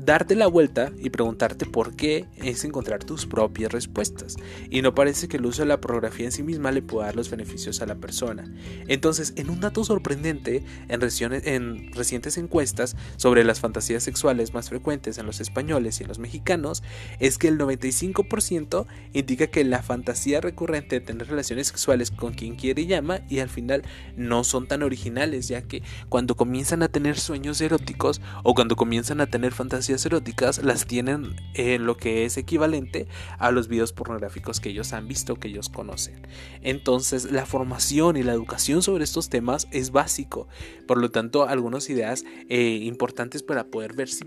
Darte 0.06 0.36
la 0.36 0.48
vuelta 0.48 0.92
y 1.00 1.12
preguntarte 1.12 1.66
por 1.66 1.96
qué 1.96 2.26
es 2.36 2.66
encontrar 2.66 3.06
tus 3.06 3.26
propias 3.26 3.72
respuestas. 3.72 4.36
Y 4.70 4.82
no 4.82 4.94
parece 4.94 5.30
que 5.30 5.38
el 5.38 5.46
uso 5.46 5.62
de 5.62 5.70
la 5.70 5.80
pornografía 5.80 6.26
en 6.26 6.34
sí 6.34 6.44
misma 6.44 6.74
le 6.74 6.82
pueda 6.82 7.06
dar 7.06 7.16
los 7.16 7.30
beneficios 7.30 7.82
a 7.82 7.86
la 7.86 7.96
persona. 7.96 8.44
Entonces, 8.90 9.32
en 9.38 9.50
un 9.50 9.62
dato 9.62 9.86
sorprendente, 9.86 10.66
en, 10.90 11.02
en 11.46 11.94
recientes 11.94 12.38
encuestas 12.38 12.98
sobre 13.16 13.46
las 13.46 13.62
fantasías 13.62 14.04
sexuales 14.04 14.54
más 14.54 14.68
frecuentes 14.68 15.18
en 15.20 15.26
los 15.26 15.40
españoles 15.40 15.98
y 16.00 16.04
en 16.04 16.10
los 16.10 16.20
mexicanos, 16.20 16.84
es 17.20 17.38
que 17.38 17.48
el 17.48 17.58
95% 17.58 18.86
indica 19.14 19.48
que 19.48 19.64
la 19.64 19.84
fantasía 19.84 20.42
recurrente 20.42 21.00
de 21.00 21.06
tener 21.06 21.28
relaciones 21.28 21.68
sexuales 21.68 22.12
con 22.12 22.34
quien 22.34 22.58
quiere 22.58 22.82
y 22.82 22.88
llama 22.88 23.22
y 23.30 23.40
al 23.40 23.50
final 23.50 23.84
no 24.18 24.44
son 24.44 24.68
tan 24.68 24.84
originales, 24.84 25.48
ya 25.48 25.62
que 25.62 25.82
cuando 26.10 26.36
comienzan 26.36 26.84
a 26.84 26.90
tener 26.90 27.18
sueños 27.18 27.62
eróticos 27.62 28.20
o 28.44 28.54
cuando 28.54 28.76
comienzan 28.76 29.22
a 29.22 29.28
tener 29.28 29.54
fantasías 29.54 29.93
eróticas 30.06 30.64
las 30.64 30.86
tienen 30.86 31.36
en 31.54 31.86
lo 31.86 31.98
que 31.98 32.26
es 32.26 32.38
equivalente 32.38 33.08
a 33.38 33.52
los 33.52 33.68
videos 33.68 33.94
pornográficos 33.94 34.60
que 34.60 34.70
ellos 34.70 34.94
han 34.94 35.08
visto, 35.08 35.36
que 35.36 35.48
ellos 35.48 35.70
conocen. 35.70 36.28
Entonces, 36.62 37.32
la 37.32 37.46
formación 37.46 38.18
y 38.18 38.24
la 38.24 38.34
educación 38.34 38.82
sobre 38.82 39.04
estos 39.04 39.30
temas 39.30 39.68
es 39.72 39.92
básico. 39.92 40.48
Por 40.88 40.98
lo 40.98 41.12
tanto, 41.12 41.48
algunas 41.48 41.90
ideas 41.90 42.26
eh, 42.50 42.80
importantes 42.84 43.44
para 43.44 43.66
poder 43.66 43.94
ver 43.94 44.10
si 44.10 44.26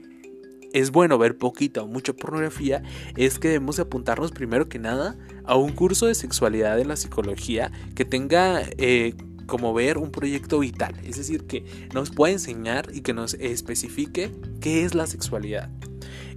es 0.73 0.91
bueno 0.91 1.17
ver 1.19 1.39
poquita 1.39 1.83
o 1.83 1.87
mucha 1.87 2.13
pornografía 2.13 2.83
es 3.17 3.39
que 3.39 3.49
debemos 3.49 3.79
apuntarnos 3.79 4.33
primero 4.33 4.69
que 4.69 4.79
nada 4.79 5.17
a 5.45 5.57
un 5.57 5.73
curso 5.73 6.07
de 6.07 6.15
sexualidad 6.15 6.79
en 6.79 6.89
la 6.89 6.97
psicología 6.97 7.73
que 7.95 8.05
tenga 8.05 8.63
eh, 8.77 9.15
como 9.47 9.73
ver 9.73 9.99
un 9.99 10.11
proyecto 10.11 10.59
vital, 10.59 10.95
es 11.05 11.17
decir, 11.17 11.47
que 11.47 11.65
nos 11.95 12.11
pueda 12.11 12.33
enseñar 12.33 12.89
y 12.93 13.01
que 13.01 13.15
nos 13.15 13.35
especifique 13.35 14.33
qué 14.61 14.85
es 14.85 14.95
la 14.95 15.07
sexualidad. 15.07 15.71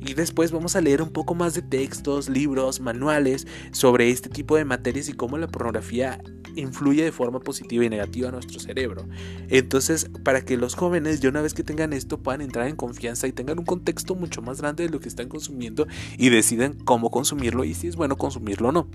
Y 0.02 0.13
después 0.13 0.52
vamos 0.52 0.76
a 0.76 0.82
leer 0.82 1.02
un 1.02 1.10
poco 1.10 1.36
más 1.36 1.54
de 1.54 1.62
textos, 1.62 2.30
libros, 2.30 2.80
manuales 2.80 3.48
sobre 3.72 4.10
este 4.12 4.30
tipo 4.30 4.56
de 4.56 4.65
materias 4.65 5.10
y 5.10 5.13
cómo 5.13 5.38
la 5.38 5.48
pornografía 5.48 6.22
influye 6.56 7.04
de 7.04 7.12
forma 7.12 7.39
positiva 7.39 7.86
y 7.86 7.89
negativa 7.89 8.30
a 8.30 8.32
nuestro 8.32 8.60
cerebro. 8.60 9.06
Entonces, 9.50 10.10
para 10.24 10.41
que 10.41 10.58
los 10.58 10.76
jóvenes, 10.76 11.19
ya 11.19 11.30
una 11.30 11.41
vez 11.41 11.54
que 11.54 11.63
tengan 11.63 11.93
esto, 11.93 12.19
puedan 12.19 12.41
entrar 12.41 12.67
en 12.67 12.76
confianza 12.76 13.28
y 13.28 13.32
tengan 13.32 13.60
un 13.60 13.65
contexto 13.65 14.15
mucho 14.15 14.41
más 14.41 14.62
grande 14.62 14.84
de 14.84 14.89
lo 14.89 15.00
que 15.00 15.10
están 15.10 15.30
consumiendo 15.30 15.88
y 16.17 16.30
decidan 16.30 16.74
cómo 16.74 17.12
consumirlo 17.12 17.63
y 17.63 17.74
si 17.74 17.88
es 17.88 17.95
bueno 17.95 18.17
consumirlo 18.17 18.69
o 18.69 18.72
no. 18.72 18.88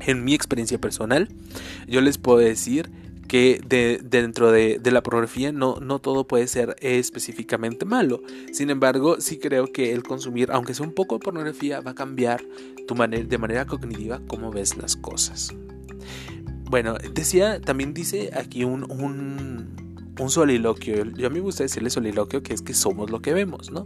En 0.00 0.24
mi 0.24 0.34
experiencia 0.34 0.80
personal, 0.80 1.28
yo 1.86 2.00
les 2.00 2.18
puedo 2.18 2.38
decir 2.38 2.90
que 3.30 3.60
de, 3.64 4.00
dentro 4.02 4.50
de, 4.50 4.80
la 4.90 5.04
pornografía 5.04 5.52
no, 5.52 5.76
todo 6.00 6.26
puede 6.26 6.48
ser 6.48 6.74
específicamente 6.80 7.84
malo. 7.84 8.24
Sin 8.52 8.70
embargo, 8.70 9.20
sí 9.20 9.38
creo 9.38 9.68
que 9.72 9.92
el 9.92 10.02
consumir, 10.02 10.50
aunque 10.50 10.74
sea 10.74 10.84
un 10.84 10.92
poco 10.92 11.14
de 11.14 11.20
pornografía, 11.20 11.80
va 11.80 11.92
a 11.92 11.94
cambiar 11.94 12.42
tu 12.88 12.96
manera, 12.96 13.22
de 13.22 13.38
manera 13.38 13.66
cognitiva 13.66 14.20
cómo 14.26 14.50
ves 14.50 14.76
las 14.76 14.96
cosas. 14.96 15.54
Bueno, 16.64 16.96
decía, 17.14 17.60
también 17.60 17.94
dice 17.94 18.32
aquí 18.34 18.64
un, 18.64 18.90
un, 18.90 19.76
un 20.18 20.30
soliloquio. 20.30 21.04
Yo 21.12 21.28
a 21.28 21.30
mí 21.30 21.36
me 21.36 21.42
gusta 21.42 21.62
decirle 21.62 21.88
soliloquio, 21.90 22.42
que 22.42 22.52
es 22.52 22.62
que 22.62 22.74
somos 22.74 23.10
lo 23.10 23.22
que 23.22 23.32
vemos, 23.32 23.70
¿no? 23.70 23.84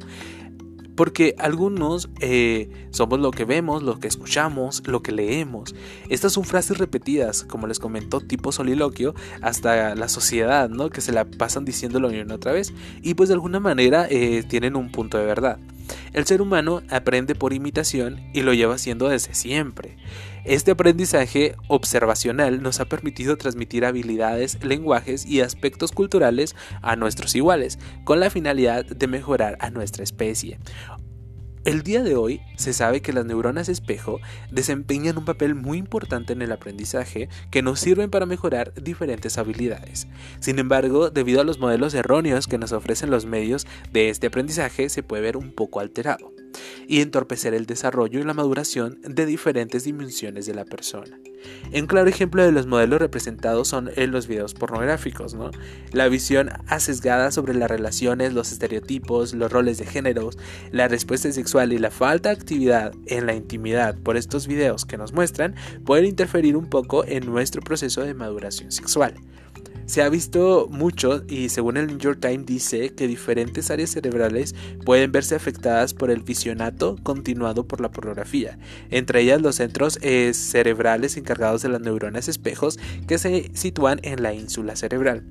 Porque 0.96 1.34
algunos 1.38 2.08
eh, 2.20 2.88
somos 2.90 3.18
lo 3.20 3.30
que 3.30 3.44
vemos, 3.44 3.82
lo 3.82 3.98
que 3.98 4.08
escuchamos, 4.08 4.82
lo 4.86 5.02
que 5.02 5.12
leemos. 5.12 5.74
Estas 6.08 6.32
son 6.32 6.44
frases 6.44 6.78
repetidas, 6.78 7.44
como 7.44 7.66
les 7.66 7.78
comentó, 7.78 8.20
tipo 8.20 8.52
soliloquio, 8.52 9.14
hasta 9.42 9.94
la 9.94 10.08
sociedad, 10.08 10.68
¿no? 10.68 10.90
Que 10.90 11.00
se 11.00 11.12
la 11.12 11.24
pasan 11.24 11.64
diciéndolo 11.64 12.08
una 12.08 12.34
otra 12.34 12.52
vez. 12.52 12.72
Y 13.02 13.14
pues 13.14 13.28
de 13.28 13.34
alguna 13.34 13.60
manera 13.60 14.06
eh, 14.08 14.44
tienen 14.48 14.76
un 14.76 14.90
punto 14.90 15.18
de 15.18 15.24
verdad. 15.24 15.58
El 16.12 16.26
ser 16.26 16.40
humano 16.40 16.82
aprende 16.90 17.34
por 17.34 17.52
imitación 17.52 18.20
y 18.32 18.42
lo 18.42 18.54
lleva 18.54 18.74
haciendo 18.74 19.08
desde 19.08 19.34
siempre. 19.34 19.96
Este 20.44 20.72
aprendizaje 20.72 21.56
observacional 21.68 22.62
nos 22.62 22.78
ha 22.78 22.84
permitido 22.84 23.38
transmitir 23.38 23.86
habilidades, 23.86 24.62
lenguajes 24.62 25.24
y 25.24 25.40
aspectos 25.40 25.90
culturales 25.90 26.54
a 26.82 26.96
nuestros 26.96 27.34
iguales, 27.34 27.78
con 28.04 28.20
la 28.20 28.28
finalidad 28.28 28.84
de 28.84 29.06
mejorar 29.06 29.56
a 29.60 29.70
nuestra 29.70 30.04
especie. 30.04 30.58
El 31.64 31.82
día 31.82 32.02
de 32.02 32.14
hoy 32.14 32.42
se 32.58 32.74
sabe 32.74 33.00
que 33.00 33.14
las 33.14 33.24
neuronas 33.24 33.70
espejo 33.70 34.20
desempeñan 34.50 35.16
un 35.16 35.24
papel 35.24 35.54
muy 35.54 35.78
importante 35.78 36.34
en 36.34 36.42
el 36.42 36.52
aprendizaje 36.52 37.30
que 37.50 37.62
nos 37.62 37.80
sirven 37.80 38.10
para 38.10 38.26
mejorar 38.26 38.74
diferentes 38.74 39.38
habilidades. 39.38 40.08
Sin 40.40 40.58
embargo, 40.58 41.08
debido 41.08 41.40
a 41.40 41.44
los 41.44 41.58
modelos 41.58 41.94
erróneos 41.94 42.48
que 42.48 42.58
nos 42.58 42.72
ofrecen 42.72 43.10
los 43.10 43.24
medios 43.24 43.66
de 43.90 44.10
este 44.10 44.26
aprendizaje, 44.26 44.90
se 44.90 45.02
puede 45.02 45.22
ver 45.22 45.38
un 45.38 45.54
poco 45.54 45.80
alterado 45.80 46.33
y 46.88 47.00
entorpecer 47.00 47.54
el 47.54 47.66
desarrollo 47.66 48.20
y 48.20 48.24
la 48.24 48.34
maduración 48.34 48.98
de 49.02 49.26
diferentes 49.26 49.84
dimensiones 49.84 50.46
de 50.46 50.54
la 50.54 50.64
persona. 50.64 51.18
Un 51.74 51.86
claro 51.86 52.08
ejemplo 52.08 52.42
de 52.42 52.52
los 52.52 52.66
modelos 52.66 53.00
representados 53.00 53.68
son 53.68 53.90
en 53.96 54.10
los 54.12 54.26
videos 54.26 54.54
pornográficos, 54.54 55.34
¿no? 55.34 55.50
La 55.92 56.08
visión 56.08 56.50
asesgada 56.68 57.30
sobre 57.30 57.54
las 57.54 57.70
relaciones, 57.70 58.32
los 58.32 58.52
estereotipos, 58.52 59.34
los 59.34 59.52
roles 59.52 59.78
de 59.78 59.86
géneros, 59.86 60.38
la 60.70 60.88
respuesta 60.88 61.30
sexual 61.32 61.72
y 61.72 61.78
la 61.78 61.90
falta 61.90 62.30
de 62.30 62.36
actividad 62.36 62.92
en 63.06 63.26
la 63.26 63.34
intimidad 63.34 63.96
por 63.98 64.16
estos 64.16 64.46
videos 64.46 64.84
que 64.84 64.96
nos 64.96 65.12
muestran 65.12 65.54
pueden 65.84 66.06
interferir 66.06 66.56
un 66.56 66.66
poco 66.66 67.04
en 67.06 67.26
nuestro 67.26 67.60
proceso 67.62 68.02
de 68.02 68.14
maduración 68.14 68.72
sexual. 68.72 69.14
Se 69.86 70.02
ha 70.02 70.08
visto 70.08 70.66
mucho 70.70 71.24
y 71.28 71.50
según 71.50 71.76
el 71.76 71.86
New 71.88 71.98
York 71.98 72.18
Times 72.20 72.46
dice 72.46 72.94
que 72.94 73.06
diferentes 73.06 73.70
áreas 73.70 73.90
cerebrales 73.90 74.54
pueden 74.84 75.12
verse 75.12 75.34
afectadas 75.34 75.92
por 75.92 76.10
el 76.10 76.22
visionato 76.22 76.96
continuado 77.02 77.68
por 77.68 77.82
la 77.82 77.90
pornografía, 77.90 78.58
entre 78.90 79.20
ellas 79.20 79.42
los 79.42 79.56
centros 79.56 79.98
eh, 80.00 80.32
cerebrales 80.32 81.18
encargados 81.18 81.60
de 81.62 81.68
las 81.68 81.82
neuronas 81.82 82.28
espejos 82.28 82.78
que 83.06 83.18
se 83.18 83.50
sitúan 83.52 84.00
en 84.02 84.22
la 84.22 84.32
ínsula 84.32 84.74
cerebral. 84.74 85.24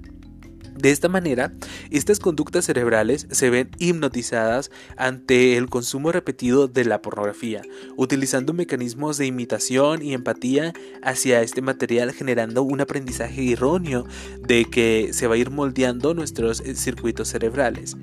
De 0.78 0.92
esta 0.92 1.08
manera, 1.08 1.54
estas 1.92 2.20
conductas 2.20 2.66
cerebrales 2.66 3.28
se 3.32 3.50
ven 3.50 3.70
hipnotizadas 3.80 4.72
ante 4.98 5.58
el 5.58 5.70
consumo 5.70 6.12
repetido 6.12 6.68
de 6.68 6.86
la 6.86 7.02
pornografía, 7.02 7.62
utilizando 7.96 8.54
mecanismos 8.54 9.18
de 9.18 9.28
imitación 9.28 10.02
y 10.02 10.14
empatía 10.14 10.74
hacia 11.04 11.42
este 11.42 11.62
material, 11.62 12.12
generando 12.12 12.64
un 12.64 12.82
aprendizaje 12.82 13.52
erróneo 13.52 14.06
de 14.40 14.66
que 14.66 15.10
se 15.14 15.28
va 15.28 15.36
a 15.36 15.38
ir 15.38 15.52
moldeando 15.52 16.14
nuestros 16.14 16.62
eh, 16.62 16.76
circuitos 16.76 17.30
cerebrales 17.30 17.96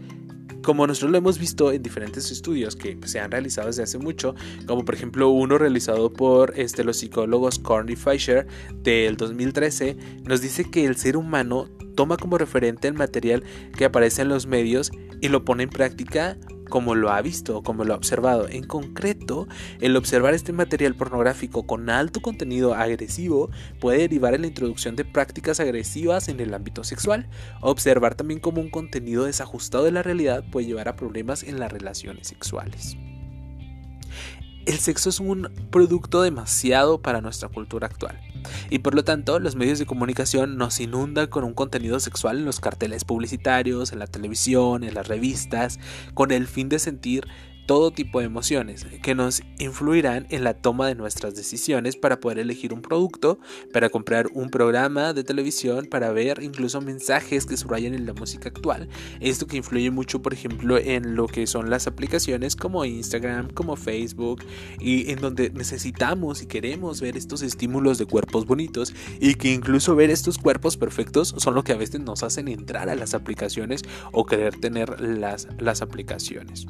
como 0.63 0.87
nosotros 0.87 1.11
lo 1.13 1.19
hemos 1.19 1.39
visto 1.39 1.73
en 1.73 1.83
diferentes 1.83 2.31
estudios 2.31 2.77
que 2.77 2.99
se 3.05 3.21
han 3.21 3.31
realizado 3.31 3.69
desde 3.69 3.83
hace 3.83 3.99
mucho, 3.99 4.35
como 4.67 4.85
por 4.85 4.95
ejemplo 4.95 5.29
uno 5.31 5.59
realizado 5.59 6.13
por 6.13 6.59
este, 6.59 6.85
los 6.85 6.99
psicólogos 6.99 7.59
Korn 7.59 7.89
y 7.89 7.97
Fisher 7.97 8.47
del 8.83 9.17
2013, 9.17 9.97
nos 10.25 10.41
dice 10.41 10.71
que 10.71 10.85
el 10.85 10.97
ser 10.97 11.17
humano 11.17 11.69
toma 11.95 12.17
como 12.17 12.39
referente 12.39 12.89
el 12.89 12.95
material 12.95 13.43
que 13.77 13.85
aparece 13.85 14.23
en 14.23 14.29
los 14.29 14.47
medios 14.47 14.91
y 15.21 15.29
lo 15.29 15.45
pone 15.45 15.65
en 15.65 15.71
práctica 15.71 16.37
como 16.71 16.95
lo 16.95 17.11
ha 17.11 17.21
visto 17.21 17.59
o 17.59 17.63
como 17.63 17.85
lo 17.85 17.93
ha 17.93 17.97
observado. 17.97 18.49
En 18.49 18.65
concreto, 18.65 19.47
el 19.81 19.97
observar 19.97 20.33
este 20.33 20.55
material 20.55 20.95
pornográfico 20.95 21.67
con 21.67 21.91
alto 21.91 22.23
contenido 22.23 22.73
agresivo 22.75 23.51
puede 23.79 23.99
derivar 23.99 24.33
en 24.35 24.43
la 24.43 24.47
introducción 24.47 24.97
de 24.97 25.05
prácticas 25.05 25.61
agresivas 25.61 26.29
en 26.29 26.41
el 26.41 26.55
ámbito 26.55 26.85
sexual. 26.85 27.29
Observar 27.61 28.15
también 28.15 28.41
como 28.41 28.63
un 28.63 28.71
contenido 28.71 29.25
desajustado 29.25 29.85
de 29.85 29.93
la 29.93 30.03
realidad 30.03 30.45
puede 30.51 30.67
llevar 30.67 30.89
a 30.89 30.97
problemas 30.97 31.43
en 31.43 31.61
las 31.61 31.71
relaciones 31.71 32.29
sexuales. 32.29 32.97
El 34.71 34.79
sexo 34.79 35.09
es 35.09 35.19
un 35.19 35.51
producto 35.73 36.23
demasiado 36.23 37.03
para 37.03 37.21
nuestra 37.21 37.49
cultura 37.49 37.89
actual. 37.89 38.21
Y 38.71 38.79
por 38.79 38.95
lo 38.95 39.03
tanto 39.03 39.41
los 39.41 39.57
medios 39.57 39.81
de 39.81 39.85
comunicación 39.85 40.59
nos 40.59 40.79
inundan 40.79 41.27
con 41.27 41.43
un 41.43 41.55
contenido 41.55 41.99
sexual 41.99 42.39
en 42.39 42.45
los 42.45 42.61
carteles 42.61 43.05
publicitarios, 43.05 43.91
en 43.91 43.99
la 43.99 44.07
televisión, 44.07 44.85
en 44.85 44.95
las 44.95 45.09
revistas, 45.09 45.81
con 46.15 46.31
el 46.31 46.47
fin 46.47 46.69
de 46.69 46.79
sentir 46.79 47.27
todo 47.71 47.93
tipo 47.93 48.19
de 48.19 48.27
emociones 48.27 48.85
que 49.01 49.15
nos 49.15 49.45
influirán 49.61 50.27
en 50.31 50.43
la 50.43 50.55
toma 50.55 50.89
de 50.89 50.97
nuestras 50.97 51.37
decisiones 51.37 51.95
para 51.95 52.19
poder 52.19 52.41
elegir 52.41 52.75
un 52.75 52.83
producto, 52.83 53.39
para 53.73 53.91
comprar 53.91 54.27
un 54.35 54.51
programa 54.51 55.13
de 55.13 55.23
televisión, 55.23 55.87
para 55.87 56.11
ver 56.11 56.43
incluso 56.43 56.81
mensajes 56.81 57.47
que 57.47 57.57
subrayan 57.57 57.95
en 57.95 58.07
la 58.07 58.13
música 58.13 58.49
actual. 58.49 58.89
Esto 59.21 59.47
que 59.47 59.57
influye 59.57 59.89
mucho, 59.93 60.21
por 60.21 60.35
ejemplo, 60.35 60.79
en 60.79 61.15
lo 61.15 61.29
que 61.29 61.47
son 61.47 61.71
las 61.71 61.87
aplicaciones 61.87 62.57
como 62.57 62.85
Instagram, 62.85 63.51
como 63.51 63.77
Facebook, 63.77 64.43
y 64.81 65.09
en 65.13 65.21
donde 65.21 65.51
necesitamos 65.51 66.43
y 66.43 66.47
queremos 66.47 67.01
ver 67.01 67.17
estos 67.17 67.41
estímulos 67.41 67.99
de 67.99 68.07
cuerpos 68.07 68.47
bonitos 68.47 68.93
y 69.21 69.35
que 69.35 69.53
incluso 69.53 69.95
ver 69.95 70.11
estos 70.11 70.39
cuerpos 70.39 70.77
perfectos 70.77 71.37
son 71.37 71.55
lo 71.55 71.63
que 71.63 71.71
a 71.71 71.77
veces 71.77 72.01
nos 72.01 72.25
hacen 72.25 72.49
entrar 72.49 72.89
a 72.89 72.97
las 72.97 73.15
aplicaciones 73.15 73.85
o 74.11 74.27
querer 74.27 74.59
tener 74.59 75.01
las, 75.01 75.47
las 75.61 75.83
aplicaciones. 75.83 76.67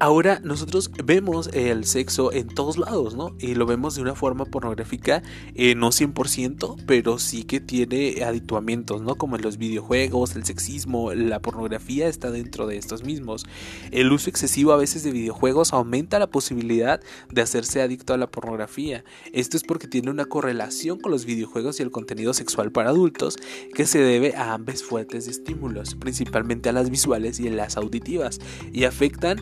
Ahora 0.00 0.40
nosotros 0.42 0.90
vemos 1.04 1.48
el 1.52 1.84
sexo 1.84 2.32
en 2.32 2.48
todos 2.48 2.78
lados, 2.78 3.14
¿no? 3.14 3.36
Y 3.38 3.54
lo 3.54 3.64
vemos 3.64 3.94
de 3.94 4.02
una 4.02 4.14
forma 4.14 4.44
pornográfica, 4.44 5.22
eh, 5.54 5.74
no 5.74 5.92
100%, 5.92 6.76
pero 6.86 7.18
sí 7.18 7.44
que 7.44 7.60
tiene 7.60 8.24
adituamientos, 8.24 9.02
¿no? 9.02 9.14
Como 9.14 9.36
en 9.36 9.42
los 9.42 9.56
videojuegos, 9.56 10.34
el 10.34 10.44
sexismo, 10.44 11.14
la 11.14 11.40
pornografía 11.40 12.08
está 12.08 12.30
dentro 12.30 12.66
de 12.66 12.76
estos 12.76 13.04
mismos. 13.04 13.46
El 13.92 14.12
uso 14.12 14.30
excesivo 14.30 14.72
a 14.72 14.76
veces 14.76 15.04
de 15.04 15.12
videojuegos 15.12 15.72
aumenta 15.72 16.18
la 16.18 16.28
posibilidad 16.28 17.00
de 17.30 17.42
hacerse 17.42 17.80
adicto 17.80 18.14
a 18.14 18.18
la 18.18 18.30
pornografía. 18.30 19.04
Esto 19.32 19.56
es 19.56 19.62
porque 19.62 19.86
tiene 19.86 20.10
una 20.10 20.24
correlación 20.24 20.98
con 20.98 21.12
los 21.12 21.24
videojuegos 21.24 21.78
y 21.78 21.82
el 21.82 21.90
contenido 21.90 22.34
sexual 22.34 22.72
para 22.72 22.90
adultos 22.90 23.36
que 23.74 23.86
se 23.86 24.00
debe 24.00 24.34
a 24.34 24.54
ambas 24.54 24.82
fuentes 24.82 25.26
de 25.26 25.30
estímulos, 25.30 25.94
principalmente 25.94 26.68
a 26.68 26.72
las 26.72 26.90
visuales 26.90 27.38
y 27.38 27.48
a 27.48 27.52
las 27.52 27.76
auditivas, 27.76 28.40
y 28.72 28.84
afectan 28.84 29.40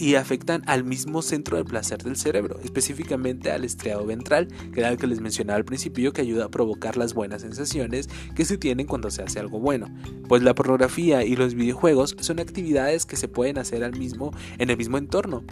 y 0.00 0.14
afectan 0.14 0.62
al 0.66 0.82
mismo 0.82 1.20
centro 1.20 1.58
de 1.58 1.64
placer 1.64 2.02
del 2.02 2.16
cerebro, 2.16 2.58
específicamente 2.64 3.52
al 3.52 3.64
estriado 3.64 4.06
ventral, 4.06 4.48
que 4.72 4.80
era 4.80 4.88
el 4.88 4.96
que 4.96 5.06
les 5.06 5.20
mencionaba 5.20 5.58
al 5.58 5.66
principio 5.66 6.14
que 6.14 6.22
ayuda 6.22 6.46
a 6.46 6.50
provocar 6.50 6.96
las 6.96 7.12
buenas 7.12 7.42
sensaciones 7.42 8.08
que 8.34 8.46
se 8.46 8.56
tienen 8.56 8.86
cuando 8.86 9.10
se 9.10 9.22
hace 9.22 9.38
algo 9.38 9.60
bueno. 9.60 9.94
Pues 10.26 10.42
la 10.42 10.54
pornografía 10.54 11.22
y 11.22 11.36
los 11.36 11.54
videojuegos 11.54 12.16
son 12.20 12.40
actividades 12.40 13.04
que 13.04 13.16
se 13.16 13.28
pueden 13.28 13.58
hacer 13.58 13.84
al 13.84 13.98
mismo 13.98 14.32
en 14.58 14.70
el 14.70 14.78
mismo 14.78 14.96
entorno 14.96 15.44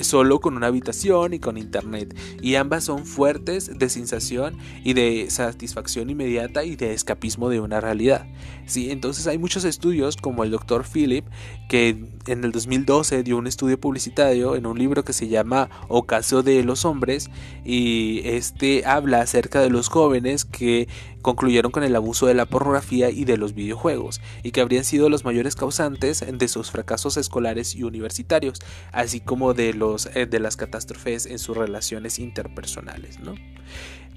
solo 0.00 0.40
con 0.40 0.56
una 0.56 0.68
habitación 0.68 1.34
y 1.34 1.38
con 1.38 1.56
internet 1.56 2.16
y 2.40 2.56
ambas 2.56 2.84
son 2.84 3.06
fuertes 3.06 3.78
de 3.78 3.88
sensación 3.88 4.56
y 4.84 4.92
de 4.92 5.30
satisfacción 5.30 6.10
inmediata 6.10 6.64
y 6.64 6.76
de 6.76 6.92
escapismo 6.92 7.48
de 7.48 7.60
una 7.60 7.80
realidad. 7.80 8.26
Sí, 8.66 8.90
entonces 8.90 9.26
hay 9.26 9.38
muchos 9.38 9.64
estudios 9.64 10.16
como 10.16 10.44
el 10.44 10.50
Dr. 10.50 10.84
Philip 10.84 11.24
que 11.68 12.04
en 12.26 12.44
el 12.44 12.52
2012 12.52 13.22
dio 13.22 13.38
un 13.38 13.46
estudio 13.46 13.80
publicitario 13.80 14.56
en 14.56 14.66
un 14.66 14.78
libro 14.78 15.04
que 15.04 15.12
se 15.12 15.28
llama 15.28 15.70
Ocaso 15.88 16.42
de 16.42 16.62
los 16.64 16.84
hombres 16.84 17.30
y 17.64 18.22
este 18.24 18.84
habla 18.84 19.20
acerca 19.20 19.60
de 19.60 19.70
los 19.70 19.88
jóvenes 19.88 20.44
que 20.44 20.88
concluyeron 21.26 21.72
con 21.72 21.82
el 21.82 21.96
abuso 21.96 22.28
de 22.28 22.34
la 22.34 22.46
pornografía 22.46 23.10
y 23.10 23.24
de 23.24 23.36
los 23.36 23.52
videojuegos, 23.52 24.20
y 24.44 24.52
que 24.52 24.60
habrían 24.60 24.84
sido 24.84 25.08
los 25.08 25.24
mayores 25.24 25.56
causantes 25.56 26.24
de 26.24 26.46
sus 26.46 26.70
fracasos 26.70 27.16
escolares 27.16 27.74
y 27.74 27.82
universitarios, 27.82 28.60
así 28.92 29.18
como 29.18 29.52
de, 29.52 29.74
los, 29.74 30.06
eh, 30.14 30.26
de 30.26 30.38
las 30.38 30.56
catástrofes 30.56 31.26
en 31.26 31.40
sus 31.40 31.56
relaciones 31.56 32.20
interpersonales. 32.20 33.18
¿no? 33.18 33.34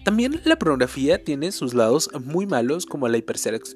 También 0.06 0.40
la 0.44 0.58
pornografía 0.58 1.24
tiene 1.24 1.52
sus 1.52 1.74
lados 1.74 2.12
muy 2.26 2.46
malos 2.46 2.86
como 2.86 3.08
la, 3.08 3.20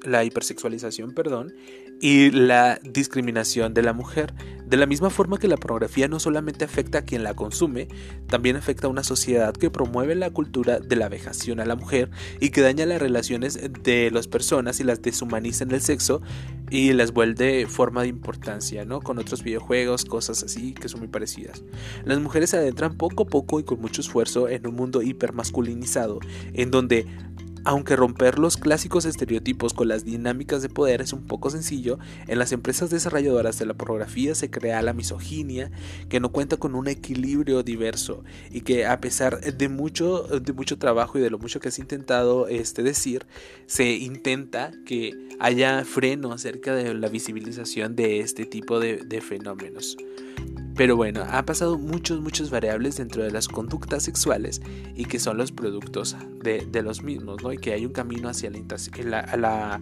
la 0.04 0.24
hipersexualización 0.24 1.12
perdón, 1.12 1.52
y 2.00 2.30
la 2.30 2.78
discriminación 2.82 3.74
de 3.74 3.82
la 3.82 3.92
mujer. 3.92 4.34
De 4.66 4.78
la 4.78 4.86
misma 4.86 5.10
forma 5.10 5.38
que 5.38 5.46
la 5.46 5.58
pornografía 5.58 6.08
no 6.08 6.18
solamente 6.18 6.64
afecta 6.64 6.98
a 6.98 7.02
quien 7.02 7.22
la 7.22 7.34
consume, 7.34 7.88
también 8.28 8.56
afecta 8.56 8.86
a 8.86 8.90
una 8.90 9.04
sociedad 9.04 9.52
que 9.52 9.70
promueve 9.70 10.14
la 10.14 10.30
cultura 10.30 10.80
de 10.80 10.96
la 10.96 11.08
vejación 11.08 11.60
a 11.60 11.66
la 11.66 11.76
mujer 11.76 12.10
y 12.40 12.48
que 12.48 12.62
daña 12.62 12.86
las 12.86 13.00
relaciones 13.00 13.58
de 13.82 14.10
las 14.10 14.26
personas 14.26 14.80
y 14.80 14.84
las 14.84 15.02
deshumaniza 15.02 15.64
en 15.64 15.72
el 15.72 15.82
sexo 15.82 16.22
y 16.70 16.92
las 16.94 17.12
vuelve 17.12 17.66
forma 17.66 18.02
de 18.02 18.08
importancia, 18.08 18.84
¿no? 18.84 19.00
Con 19.00 19.18
otros 19.18 19.42
videojuegos, 19.42 20.06
cosas 20.06 20.42
así 20.42 20.72
que 20.72 20.88
son 20.88 21.00
muy 21.00 21.08
parecidas. 21.08 21.62
Las 22.04 22.18
mujeres 22.18 22.50
se 22.50 22.56
adentran 22.56 22.96
poco 22.96 23.24
a 23.24 23.26
poco 23.26 23.60
y 23.60 23.64
con 23.64 23.80
mucho 23.80 24.00
esfuerzo 24.00 24.48
en 24.48 24.66
un 24.66 24.74
mundo 24.74 25.02
hipermasculinizado, 25.02 26.20
en 26.54 26.70
donde 26.70 27.06
aunque 27.64 27.96
romper 27.96 28.38
los 28.38 28.56
clásicos 28.56 29.04
estereotipos 29.04 29.74
con 29.74 29.88
las 29.88 30.04
dinámicas 30.04 30.62
de 30.62 30.68
poder 30.68 31.00
es 31.00 31.12
un 31.12 31.26
poco 31.26 31.50
sencillo, 31.50 31.98
en 32.28 32.38
las 32.38 32.52
empresas 32.52 32.90
desarrolladoras 32.90 33.58
de 33.58 33.66
la 33.66 33.74
pornografía 33.74 34.34
se 34.34 34.50
crea 34.50 34.82
la 34.82 34.92
misoginia 34.92 35.70
que 36.08 36.20
no 36.20 36.30
cuenta 36.30 36.56
con 36.56 36.74
un 36.74 36.88
equilibrio 36.88 37.62
diverso 37.62 38.22
y 38.50 38.60
que 38.60 38.86
a 38.86 39.00
pesar 39.00 39.40
de 39.40 39.68
mucho, 39.68 40.22
de 40.22 40.52
mucho 40.52 40.78
trabajo 40.78 41.18
y 41.18 41.22
de 41.22 41.30
lo 41.30 41.38
mucho 41.38 41.60
que 41.60 41.68
has 41.68 41.78
intentado 41.78 42.48
este, 42.48 42.82
decir, 42.82 43.26
se 43.66 43.92
intenta 43.92 44.72
que 44.84 45.12
haya 45.40 45.84
freno 45.84 46.32
acerca 46.32 46.74
de 46.74 46.94
la 46.94 47.08
visibilización 47.08 47.96
de 47.96 48.20
este 48.20 48.46
tipo 48.46 48.80
de, 48.80 48.98
de 48.98 49.20
fenómenos. 49.20 49.96
Pero 50.76 50.96
bueno, 50.96 51.24
ha 51.30 51.44
pasado 51.44 51.78
muchos, 51.78 52.20
muchas 52.20 52.50
variables 52.50 52.96
dentro 52.96 53.22
de 53.22 53.30
las 53.30 53.46
conductas 53.46 54.02
sexuales 54.02 54.60
y 54.96 55.04
que 55.04 55.20
son 55.20 55.36
los 55.36 55.52
productos 55.52 56.16
de, 56.42 56.82
los 56.82 57.02
mismos, 57.02 57.42
¿no? 57.42 57.52
Y 57.52 57.58
que 57.58 57.72
hay 57.72 57.86
un 57.86 57.92
camino 57.92 58.28
hacia 58.28 58.50
la, 58.50 59.80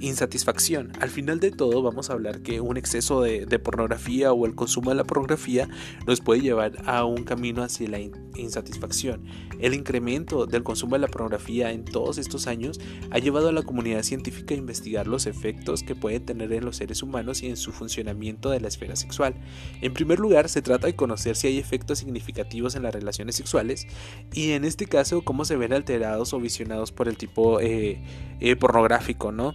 insatisfacción. 0.00 0.92
Al 0.98 1.10
final 1.10 1.40
de 1.40 1.50
todo 1.50 1.82
vamos 1.82 2.08
a 2.08 2.14
hablar 2.14 2.40
que 2.40 2.62
un 2.62 2.78
exceso 2.78 3.20
de, 3.20 3.58
pornografía 3.58 4.32
o 4.32 4.46
el 4.46 4.54
consumo 4.54 4.88
de 4.88 4.96
la 4.96 5.04
pornografía 5.04 5.68
nos 6.06 6.22
puede 6.22 6.40
llevar 6.40 6.72
a 6.86 7.04
un 7.04 7.24
camino 7.24 7.62
hacia 7.62 7.86
la 7.86 7.98
insatisfacción. 8.34 9.24
El 9.58 9.74
incremento 9.74 10.46
del 10.46 10.62
consumo 10.62 10.94
de 10.94 11.00
la 11.00 11.08
pornografía 11.08 11.70
en 11.70 11.84
todos 11.84 12.16
estos 12.16 12.46
años 12.46 12.80
ha 13.10 13.18
llevado 13.18 13.50
a 13.50 13.52
la 13.52 13.62
comunidad 13.62 14.02
científica 14.02 14.54
a 14.54 14.56
investigar 14.58 15.06
los 15.06 15.26
efectos 15.26 15.82
que 15.82 15.94
pueden 15.94 16.24
tener 16.24 16.50
en 16.54 16.64
los 16.64 16.76
seres 16.76 17.02
humanos 17.02 17.42
y 17.42 17.48
en 17.48 17.58
su 17.58 17.70
funcionamiento 17.70 18.48
de 18.48 18.60
la 18.60 18.68
esfera 18.68 18.96
sexual. 18.96 19.34
En 19.82 19.92
primer 19.92 20.18
lugar, 20.18 20.29
se 20.48 20.62
trata 20.62 20.86
de 20.86 20.96
conocer 20.96 21.36
si 21.36 21.48
hay 21.48 21.58
efectos 21.58 21.98
significativos 21.98 22.74
en 22.74 22.82
las 22.82 22.94
relaciones 22.94 23.36
sexuales 23.36 23.86
y 24.32 24.52
en 24.52 24.64
este 24.64 24.86
caso 24.86 25.22
cómo 25.22 25.44
se 25.44 25.56
ven 25.56 25.72
alterados 25.72 26.32
o 26.32 26.40
visionados 26.40 26.92
por 26.92 27.08
el 27.08 27.16
tipo 27.16 27.60
eh, 27.60 28.00
eh, 28.40 28.56
pornográfico, 28.56 29.32
¿no? 29.32 29.54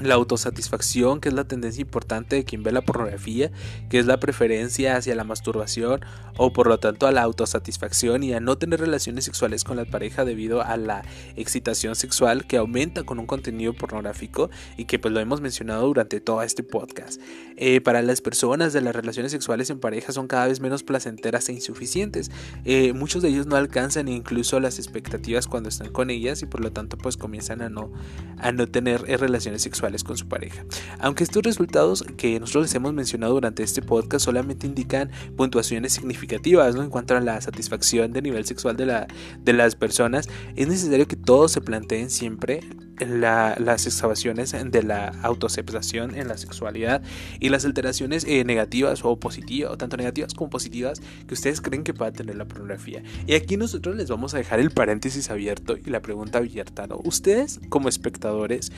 la 0.00 0.14
autosatisfacción, 0.14 1.20
que 1.20 1.28
es 1.28 1.34
la 1.34 1.44
tendencia 1.44 1.82
importante 1.82 2.36
de 2.36 2.44
quien 2.44 2.62
ve 2.62 2.72
la 2.72 2.82
pornografía, 2.82 3.50
que 3.88 3.98
es 3.98 4.06
la 4.06 4.20
preferencia 4.20 4.96
hacia 4.96 5.14
la 5.14 5.24
masturbación 5.24 6.00
o 6.36 6.52
por 6.52 6.68
lo 6.68 6.78
tanto 6.78 7.06
a 7.06 7.12
la 7.12 7.22
autosatisfacción 7.22 8.22
y 8.22 8.32
a 8.32 8.40
no 8.40 8.56
tener 8.58 8.80
relaciones 8.80 9.24
sexuales 9.24 9.64
con 9.64 9.76
la 9.76 9.84
pareja 9.84 10.24
debido 10.24 10.62
a 10.62 10.76
la 10.76 11.04
excitación 11.36 11.96
sexual 11.96 12.46
que 12.46 12.58
aumenta 12.58 13.02
con 13.02 13.18
un 13.18 13.26
contenido 13.26 13.72
pornográfico 13.72 14.50
y 14.76 14.84
que 14.84 14.98
pues 14.98 15.12
lo 15.12 15.20
hemos 15.20 15.40
mencionado 15.40 15.86
durante 15.86 16.20
todo 16.20 16.42
este 16.42 16.62
podcast. 16.62 17.20
Eh, 17.60 17.80
para 17.80 18.02
las 18.02 18.20
personas 18.20 18.72
de 18.72 18.80
las 18.80 18.94
relaciones 18.94 19.32
sexuales 19.32 19.68
en 19.70 19.80
pareja 19.80 20.12
son 20.12 20.28
cada 20.28 20.46
vez 20.46 20.60
menos 20.60 20.84
placenteras 20.84 21.48
e 21.48 21.52
insuficientes. 21.52 22.30
Eh, 22.64 22.92
muchos 22.92 23.20
de 23.20 23.30
ellos 23.30 23.46
no 23.46 23.56
alcanzan 23.56 24.06
incluso 24.06 24.60
las 24.60 24.78
expectativas 24.78 25.48
cuando 25.48 25.68
están 25.68 25.90
con 25.90 26.10
ellas 26.10 26.40
y 26.42 26.46
por 26.46 26.60
lo 26.60 26.70
tanto 26.70 26.96
pues 26.96 27.16
comienzan 27.16 27.60
a 27.60 27.68
no, 27.68 27.92
a 28.38 28.52
no 28.52 28.68
tener 28.68 29.04
eh, 29.08 29.16
relaciones 29.16 29.62
sexuales 29.62 30.04
con 30.04 30.16
su 30.16 30.28
pareja. 30.28 30.64
Aunque 31.00 31.24
estos 31.24 31.42
resultados 31.42 32.04
que 32.16 32.38
nosotros 32.38 32.66
les 32.66 32.74
hemos 32.76 32.94
mencionado 32.94 33.34
durante 33.34 33.64
este 33.64 33.82
podcast 33.82 34.24
solamente 34.24 34.68
indican 34.68 35.10
puntuaciones 35.36 35.92
significativas 35.92 36.76
¿no? 36.76 36.84
en 36.84 36.90
cuanto 36.90 37.16
a 37.16 37.20
la 37.20 37.40
satisfacción 37.40 38.12
de 38.12 38.22
nivel 38.22 38.44
sexual 38.44 38.76
de, 38.76 38.86
la, 38.86 39.08
de 39.40 39.52
las 39.52 39.74
personas, 39.74 40.28
es 40.54 40.68
necesario 40.68 41.08
que 41.08 41.16
todos 41.16 41.50
se 41.50 41.60
planteen 41.60 42.08
siempre 42.08 42.60
las 43.06 43.86
excavaciones 43.86 44.52
de 44.52 44.82
la 44.82 45.12
autoaceptación 45.22 46.16
en 46.16 46.28
la 46.28 46.36
sexualidad 46.36 47.02
y 47.40 47.47
las 47.50 47.64
alteraciones 47.64 48.24
eh, 48.24 48.44
negativas 48.44 49.04
o 49.04 49.18
positivas, 49.18 49.72
o 49.72 49.78
tanto 49.78 49.96
negativas 49.96 50.34
como 50.34 50.50
positivas, 50.50 51.00
que 51.26 51.34
ustedes 51.34 51.60
creen 51.60 51.84
que 51.84 51.94
pueda 51.94 52.12
tener 52.12 52.36
la 52.36 52.46
pornografía. 52.46 53.02
Y 53.26 53.34
aquí 53.34 53.56
nosotros 53.56 53.96
les 53.96 54.08
vamos 54.08 54.34
a 54.34 54.38
dejar 54.38 54.60
el 54.60 54.70
paréntesis 54.70 55.30
abierto 55.30 55.76
y 55.76 55.90
la 55.90 56.00
pregunta 56.00 56.38
abierta, 56.38 56.86
¿no? 56.86 57.00
Ustedes 57.04 57.60
como 57.68 57.88
espectadores, 57.88 58.72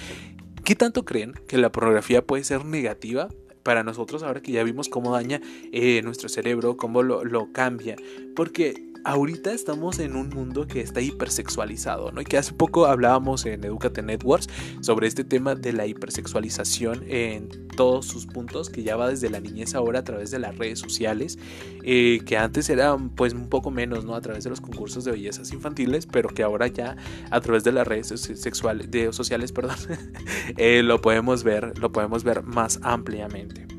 ¿Qué 0.65 0.77
tanto 0.77 1.05
creen 1.05 1.35
que 1.49 1.59
la 1.59 1.73
pornografía 1.73 2.25
puede 2.25 2.45
ser 2.45 2.65
negativa 2.65 3.29
para 3.63 3.83
nosotros 3.83 4.23
ahora 4.23 4.41
que 4.41 4.53
ya 4.53 4.63
vimos 4.63 4.89
cómo 4.89 5.13
daña 5.13 5.41
eh, 5.73 6.03
nuestro 6.03 6.29
cerebro, 6.29 6.77
cómo 6.77 7.03
lo, 7.03 7.25
lo 7.25 7.51
cambia? 7.53 7.97
Porque 8.37 8.90
ahorita 9.05 9.53
estamos 9.53 9.99
en 9.99 10.17
un 10.17 10.29
mundo 10.31 10.67
que 10.67 10.81
está 10.81 11.01
hipersexualizado, 11.01 12.13
¿no? 12.13 12.21
Y 12.21 12.25
que 12.25 12.39
hace 12.39 12.53
poco 12.53 12.87
hablábamos 12.87 13.47
en 13.47 13.65
Educate 13.65 14.03
Networks 14.03 14.49
sobre 14.81 15.07
este 15.07 15.25
tema 15.25 15.55
de 15.55 15.73
la 15.73 15.87
hipersexualización 15.87 17.05
en 17.09 17.69
todos 17.77 18.07
sus 18.07 18.27
puntos, 18.27 18.71
que 18.71 18.83
ya 18.83 18.97
va 18.97 19.09
desde 19.09 19.31
la 19.31 19.41
niñez 19.41 19.75
ahora 19.75 20.01
a 20.01 20.05
través 20.05 20.31
de 20.31 20.39
las 20.39 20.57
redes 20.57 20.79
sociales, 20.79 21.39
eh, 21.83 22.21
que 22.27 22.37
antes 22.37 22.69
era 22.69 22.97
pues 23.17 23.33
un 23.33 23.49
poco 23.49 23.71
menos, 23.71 24.05
¿no? 24.05 24.15
A 24.15 24.21
través 24.21 24.45
de 24.45 24.51
los 24.51 24.61
concursos 24.61 25.05
de 25.05 25.13
bellezas 25.13 25.53
infantiles, 25.53 26.07
pero 26.07 26.29
que 26.29 26.43
ahora 26.43 26.67
ya 26.67 26.97
a 27.31 27.41
través 27.41 27.65
de 27.65 27.73
las 27.73 27.87
redes 27.87 28.09
sexuales, 28.09 28.91
de 28.91 29.13
sociales, 29.13 29.53
perdón, 29.53 29.77
eh, 30.57 30.83
lo 30.83 31.01
podemos 31.01 31.43
ver, 31.45 31.79
lo 31.79 31.93
podemos 31.93 32.25
ver 32.25 32.43
más 32.43 32.81
ampliamente. 32.83 33.70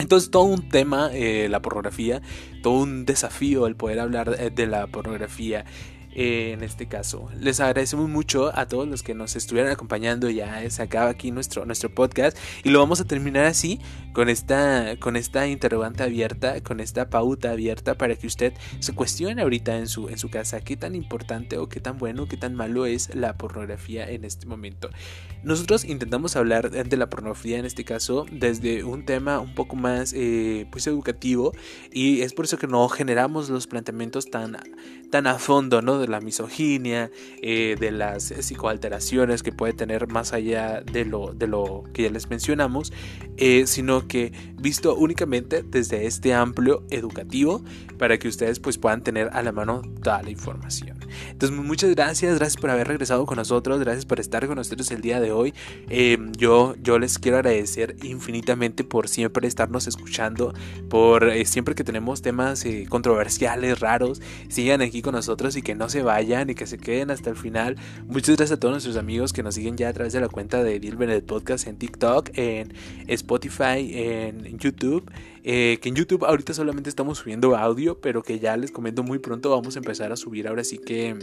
Entonces 0.00 0.30
todo 0.30 0.44
un 0.44 0.68
tema, 0.68 1.10
eh, 1.12 1.48
la 1.50 1.60
pornografía, 1.60 2.22
todo 2.62 2.74
un 2.74 3.04
desafío 3.04 3.66
el 3.66 3.76
poder 3.76 4.00
hablar 4.00 4.34
eh, 4.38 4.50
de 4.50 4.66
la 4.66 4.86
pornografía 4.86 5.64
eh, 6.12 6.52
en 6.52 6.64
este 6.64 6.88
caso. 6.88 7.28
Les 7.38 7.60
agradecemos 7.60 8.08
mucho 8.08 8.50
a 8.58 8.66
todos 8.66 8.88
los 8.88 9.02
que 9.02 9.14
nos 9.14 9.36
estuvieron 9.36 9.70
acompañando. 9.70 10.28
Ya 10.30 10.68
se 10.70 10.82
acaba 10.82 11.10
aquí 11.10 11.30
nuestro, 11.30 11.66
nuestro 11.66 11.94
podcast 11.94 12.36
y 12.64 12.70
lo 12.70 12.80
vamos 12.80 13.00
a 13.00 13.04
terminar 13.04 13.44
así 13.44 13.78
con 14.12 14.28
esta, 14.28 14.96
con 14.98 15.16
esta 15.16 15.46
interrogante 15.46 16.02
abierta, 16.02 16.60
con 16.62 16.80
esta 16.80 17.08
pauta 17.10 17.50
abierta 17.50 17.96
para 17.96 18.16
que 18.16 18.26
usted 18.26 18.52
se 18.80 18.94
cuestione 18.94 19.42
ahorita 19.42 19.76
en 19.76 19.88
su, 19.88 20.08
en 20.08 20.18
su 20.18 20.30
casa 20.30 20.60
qué 20.60 20.76
tan 20.76 20.94
importante 20.94 21.58
o 21.58 21.68
qué 21.68 21.80
tan 21.80 21.98
bueno, 21.98 22.26
qué 22.26 22.36
tan 22.36 22.54
malo 22.54 22.86
es 22.86 23.14
la 23.14 23.36
pornografía 23.36 24.10
en 24.10 24.24
este 24.24 24.46
momento. 24.46 24.90
Nosotros 25.42 25.84
intentamos 25.84 26.36
hablar 26.36 26.70
de 26.70 26.96
la 26.96 27.08
pornografía 27.08 27.58
en 27.58 27.64
este 27.64 27.84
caso 27.84 28.26
desde 28.30 28.84
un 28.84 29.04
tema 29.06 29.40
un 29.40 29.54
poco 29.54 29.74
más 29.74 30.12
eh, 30.14 30.66
pues 30.70 30.86
educativo 30.86 31.52
y 31.90 32.20
es 32.20 32.34
por 32.34 32.44
eso 32.44 32.58
que 32.58 32.66
no 32.66 32.86
generamos 32.88 33.48
los 33.48 33.66
planteamientos 33.66 34.30
tan, 34.30 34.58
tan 35.10 35.26
a 35.26 35.38
fondo, 35.38 35.80
¿no? 35.80 35.98
de 35.98 36.08
la 36.08 36.20
misoginia, 36.20 37.10
eh, 37.40 37.76
de 37.78 37.90
las 37.90 38.24
psicoalteraciones 38.24 39.42
que 39.42 39.52
puede 39.52 39.72
tener 39.72 40.08
más 40.08 40.32
allá 40.32 40.80
de 40.80 41.04
lo, 41.04 41.32
de 41.32 41.46
lo 41.46 41.84
que 41.94 42.02
ya 42.02 42.10
les 42.10 42.28
mencionamos, 42.28 42.92
eh, 43.36 43.66
sino 43.66 43.99
que 44.06 44.32
visto 44.56 44.94
únicamente 44.94 45.62
desde 45.62 46.06
este 46.06 46.34
amplio 46.34 46.84
educativo 46.90 47.62
para 47.98 48.18
que 48.18 48.28
ustedes 48.28 48.60
pues 48.60 48.78
puedan 48.78 49.02
tener 49.02 49.30
a 49.32 49.42
la 49.42 49.52
mano 49.52 49.82
toda 50.02 50.22
la 50.22 50.30
información. 50.30 50.99
Entonces 51.30 51.56
muchas 51.56 51.90
gracias, 51.90 52.38
gracias 52.38 52.60
por 52.60 52.70
haber 52.70 52.88
regresado 52.88 53.26
con 53.26 53.36
nosotros, 53.36 53.80
gracias 53.80 54.06
por 54.06 54.20
estar 54.20 54.46
con 54.46 54.56
nosotros 54.56 54.90
el 54.90 55.00
día 55.00 55.20
de 55.20 55.32
hoy. 55.32 55.54
Eh, 55.88 56.18
yo, 56.36 56.74
yo 56.82 56.98
les 56.98 57.18
quiero 57.18 57.38
agradecer 57.38 57.96
infinitamente 58.02 58.84
por 58.84 59.08
siempre 59.08 59.46
estarnos 59.46 59.86
escuchando, 59.86 60.54
por 60.88 61.30
siempre 61.46 61.74
que 61.74 61.84
tenemos 61.84 62.22
temas 62.22 62.64
controversiales, 62.88 63.80
raros, 63.80 64.20
sigan 64.48 64.82
aquí 64.82 65.02
con 65.02 65.14
nosotros 65.14 65.56
y 65.56 65.62
que 65.62 65.74
no 65.74 65.88
se 65.88 66.02
vayan 66.02 66.50
y 66.50 66.54
que 66.54 66.66
se 66.66 66.78
queden 66.78 67.10
hasta 67.10 67.30
el 67.30 67.36
final. 67.36 67.76
Muchas 68.06 68.36
gracias 68.36 68.56
a 68.56 68.60
todos 68.60 68.72
nuestros 68.72 68.96
amigos 68.96 69.32
que 69.32 69.42
nos 69.42 69.54
siguen 69.54 69.76
ya 69.76 69.88
a 69.88 69.92
través 69.92 70.12
de 70.12 70.20
la 70.20 70.28
cuenta 70.28 70.62
de 70.62 70.80
Deal 70.80 71.22
Podcast 71.22 71.66
en 71.66 71.76
TikTok, 71.76 72.30
en 72.34 72.72
Spotify, 73.08 73.90
en 73.92 74.58
YouTube. 74.58 75.10
Eh, 75.44 75.78
que 75.80 75.88
en 75.88 75.94
YouTube 75.94 76.24
ahorita 76.24 76.54
solamente 76.54 76.90
estamos 76.90 77.18
subiendo 77.18 77.56
audio, 77.56 77.98
pero 78.00 78.22
que 78.22 78.38
ya 78.38 78.56
les 78.56 78.70
comento 78.70 79.02
muy 79.02 79.18
pronto 79.18 79.50
vamos 79.50 79.76
a 79.76 79.78
empezar 79.78 80.12
a 80.12 80.16
subir 80.16 80.48
ahora 80.48 80.64
sí 80.64 80.78
que 80.78 81.16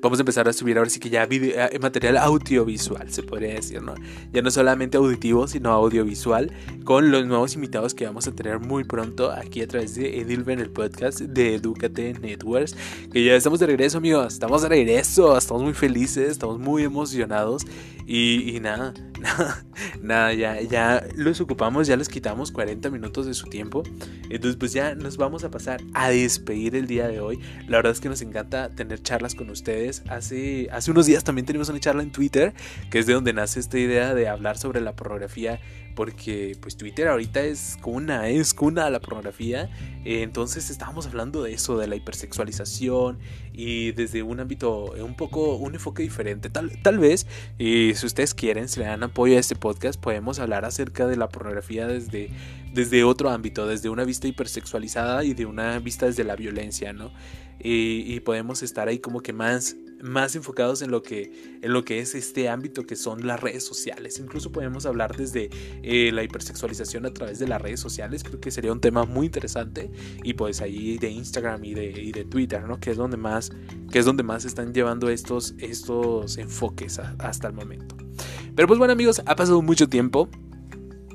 vamos 0.00 0.18
a 0.18 0.22
empezar 0.22 0.48
a 0.48 0.52
subir 0.52 0.78
ahora 0.78 0.90
sí 0.90 1.00
que 1.00 1.10
ya 1.10 1.26
eh, 1.30 1.78
material 1.80 2.16
audiovisual, 2.16 3.10
se 3.10 3.22
podría 3.22 3.54
decir, 3.54 3.82
¿no? 3.82 3.94
Ya 4.32 4.42
no 4.42 4.50
solamente 4.50 4.96
auditivo, 4.96 5.46
sino 5.46 5.70
audiovisual, 5.70 6.52
con 6.84 7.10
los 7.10 7.26
nuevos 7.26 7.54
invitados 7.54 7.94
que 7.94 8.06
vamos 8.06 8.26
a 8.26 8.32
tener 8.32 8.60
muy 8.60 8.84
pronto 8.84 9.30
aquí 9.30 9.62
a 9.62 9.68
través 9.68 9.94
de 9.94 10.20
Edilven, 10.20 10.60
el 10.60 10.70
podcast 10.70 11.20
de 11.20 11.54
Educate 11.54 12.14
Networks, 12.14 12.76
que 13.12 13.24
ya 13.24 13.34
estamos 13.34 13.60
de 13.60 13.66
regreso, 13.66 13.98
amigos, 13.98 14.34
estamos 14.34 14.62
de 14.62 14.68
regreso, 14.68 15.36
estamos 15.36 15.62
muy 15.62 15.74
felices, 15.74 16.30
estamos 16.30 16.58
muy 16.58 16.84
emocionados 16.84 17.66
y, 18.06 18.58
nada, 18.60 18.92
nada, 18.92 19.09
nada, 20.02 20.32
ya, 20.32 20.60
ya 20.60 21.04
los 21.16 21.40
ocupamos, 21.40 21.86
ya 21.86 21.96
les 21.96 22.08
quitamos 22.08 22.52
40 22.52 22.90
minutos 22.90 23.26
de 23.26 23.34
su 23.34 23.46
tiempo. 23.46 23.82
Entonces, 24.28 24.56
pues 24.56 24.72
ya 24.72 24.94
nos 24.94 25.16
vamos 25.16 25.44
a 25.44 25.50
pasar 25.50 25.80
a 25.94 26.10
despedir 26.10 26.76
el 26.76 26.86
día 26.86 27.08
de 27.08 27.20
hoy. 27.20 27.38
La 27.68 27.78
verdad 27.78 27.92
es 27.92 28.00
que 28.00 28.08
nos 28.08 28.22
encanta 28.22 28.70
tener 28.70 29.02
charlas 29.02 29.34
con 29.34 29.50
ustedes. 29.50 30.02
Hace, 30.08 30.68
hace 30.72 30.90
unos 30.90 31.06
días 31.06 31.24
también 31.24 31.46
tenemos 31.46 31.68
una 31.68 31.80
charla 31.80 32.02
en 32.02 32.12
Twitter, 32.12 32.54
que 32.90 32.98
es 32.98 33.06
de 33.06 33.14
donde 33.14 33.32
nace 33.32 33.60
esta 33.60 33.78
idea 33.78 34.14
de 34.14 34.28
hablar 34.28 34.58
sobre 34.58 34.80
la 34.80 34.94
pornografía 34.94 35.60
porque 35.94 36.56
pues 36.60 36.76
Twitter 36.76 37.08
ahorita 37.08 37.42
es 37.42 37.76
cuna, 37.80 38.28
es 38.28 38.54
cuna 38.54 38.86
a 38.86 38.90
la 38.90 39.00
pornografía. 39.00 39.68
entonces 40.04 40.70
estábamos 40.70 41.06
hablando 41.06 41.42
de 41.42 41.52
eso, 41.52 41.76
de 41.76 41.86
la 41.86 41.96
hipersexualización 41.96 43.18
y 43.52 43.92
desde 43.92 44.22
un 44.22 44.40
ámbito 44.40 44.92
un 44.92 45.14
poco, 45.14 45.56
un 45.56 45.74
enfoque 45.74 46.02
diferente. 46.02 46.48
Tal, 46.48 46.80
tal 46.82 46.98
vez, 46.98 47.26
y 47.58 47.94
si 47.94 48.06
ustedes 48.06 48.34
quieren, 48.34 48.68
si 48.68 48.80
le 48.80 48.86
dan 48.86 49.02
apoyo 49.10 49.36
a 49.36 49.40
este 49.40 49.56
podcast, 49.56 50.00
podemos 50.00 50.38
hablar 50.38 50.64
acerca 50.64 51.06
de 51.06 51.16
la 51.16 51.28
pornografía 51.28 51.86
desde, 51.86 52.30
desde 52.72 53.04
otro 53.04 53.30
ámbito, 53.30 53.66
desde 53.66 53.88
una 53.88 54.04
vista 54.04 54.28
hipersexualizada 54.28 55.24
y 55.24 55.34
de 55.34 55.46
una 55.46 55.78
vista 55.80 56.06
desde 56.06 56.24
la 56.24 56.36
violencia, 56.36 56.92
¿no? 56.92 57.12
Y, 57.62 58.20
podemos 58.20 58.62
estar 58.62 58.88
ahí 58.88 59.00
como 59.00 59.20
que 59.20 59.34
más 59.34 59.76
más 60.02 60.34
enfocados 60.34 60.80
en 60.80 60.90
lo 60.90 61.02
que, 61.02 61.58
en 61.60 61.74
lo 61.74 61.84
que 61.84 61.98
es 61.98 62.14
este 62.14 62.48
ámbito 62.48 62.86
que 62.86 62.96
son 62.96 63.26
las 63.26 63.38
redes 63.38 63.66
sociales. 63.66 64.18
Incluso 64.18 64.50
podemos 64.50 64.86
hablar 64.86 65.14
desde 65.14 65.50
eh, 65.82 66.10
la 66.10 66.22
hipersexualización 66.22 67.04
a 67.04 67.12
través 67.12 67.38
de 67.38 67.46
las 67.46 67.60
redes 67.60 67.80
sociales. 67.80 68.24
Creo 68.24 68.40
que 68.40 68.50
sería 68.50 68.72
un 68.72 68.80
tema 68.80 69.04
muy 69.04 69.26
interesante. 69.26 69.90
Y 70.24 70.32
pues 70.32 70.62
ahí 70.62 70.96
de 70.96 71.10
Instagram 71.10 71.62
y 71.66 71.74
de, 71.74 71.90
y 71.90 72.12
de 72.12 72.24
Twitter, 72.24 72.66
¿no? 72.66 72.80
Que 72.80 72.92
es 72.92 72.96
donde 72.96 73.18
más, 73.18 73.50
que 73.92 73.98
es 73.98 74.06
donde 74.06 74.22
más 74.22 74.46
están 74.46 74.72
llevando 74.72 75.10
estos, 75.10 75.54
estos 75.58 76.38
enfoques 76.38 76.98
hasta 76.98 77.48
el 77.48 77.52
momento. 77.52 77.94
Pero 78.54 78.68
pues 78.68 78.78
bueno 78.78 78.92
amigos, 78.92 79.22
ha 79.26 79.36
pasado 79.36 79.62
mucho 79.62 79.88
tiempo. 79.88 80.28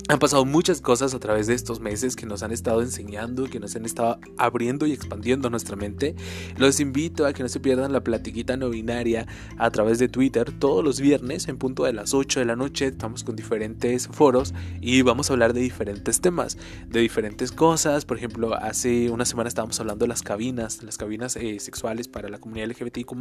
Han 0.08 0.20
pasado 0.20 0.46
muchas 0.46 0.82
cosas 0.82 1.16
a 1.16 1.20
través 1.20 1.48
de 1.48 1.56
estos 1.56 1.80
meses 1.80 2.16
que 2.16 2.28
nos 2.28 2.44
han 2.44 2.52
estado 2.52 2.84
enseñando, 2.84 3.46
que 3.46 3.60
nos 3.60 3.76
han 3.76 3.86
estado 3.86 4.20
abriendo 4.38 4.86
y 4.86 4.92
expandiendo 4.92 5.50
nuestra 5.50 5.76
mente. 5.76 6.16
Los 6.58 6.80
invito 6.80 7.26
a 7.26 7.34
que 7.34 7.42
no 7.42 7.50
se 7.50 7.60
pierdan 7.60 7.92
la 7.92 8.04
platiquita 8.04 8.56
no 8.56 8.70
binaria 8.70 9.26
a 9.58 9.72
través 9.72 9.98
de 9.98 10.08
Twitter 10.08 10.52
todos 10.60 10.84
los 10.84 11.02
viernes 11.02 11.48
en 11.48 11.58
punto 11.58 11.86
de 11.86 11.94
las 11.94 12.14
8 12.14 12.40
de 12.40 12.46
la 12.46 12.56
noche. 12.56 12.86
Estamos 12.86 13.24
con 13.24 13.36
diferentes 13.36 14.08
foros 14.08 14.54
y 14.80 15.02
vamos 15.02 15.32
a 15.32 15.34
hablar 15.34 15.54
de 15.54 15.62
diferentes 15.62 16.22
temas, 16.22 16.60
de 16.88 17.00
diferentes 17.00 17.52
cosas. 17.52 18.06
Por 18.06 18.18
ejemplo, 18.18 18.54
hace 18.54 19.10
una 19.10 19.26
semana 19.26 19.48
estábamos 19.48 19.80
hablando 19.80 20.04
de 20.04 20.10
las 20.10 20.22
cabinas, 20.22 20.84
las 20.84 21.00
cabinas 21.00 21.36
eh, 21.36 21.60
sexuales 21.60 22.08
para 22.08 22.30
la 22.30 22.38
comunidad 22.38 22.68
LGBTIQ, 22.68 23.12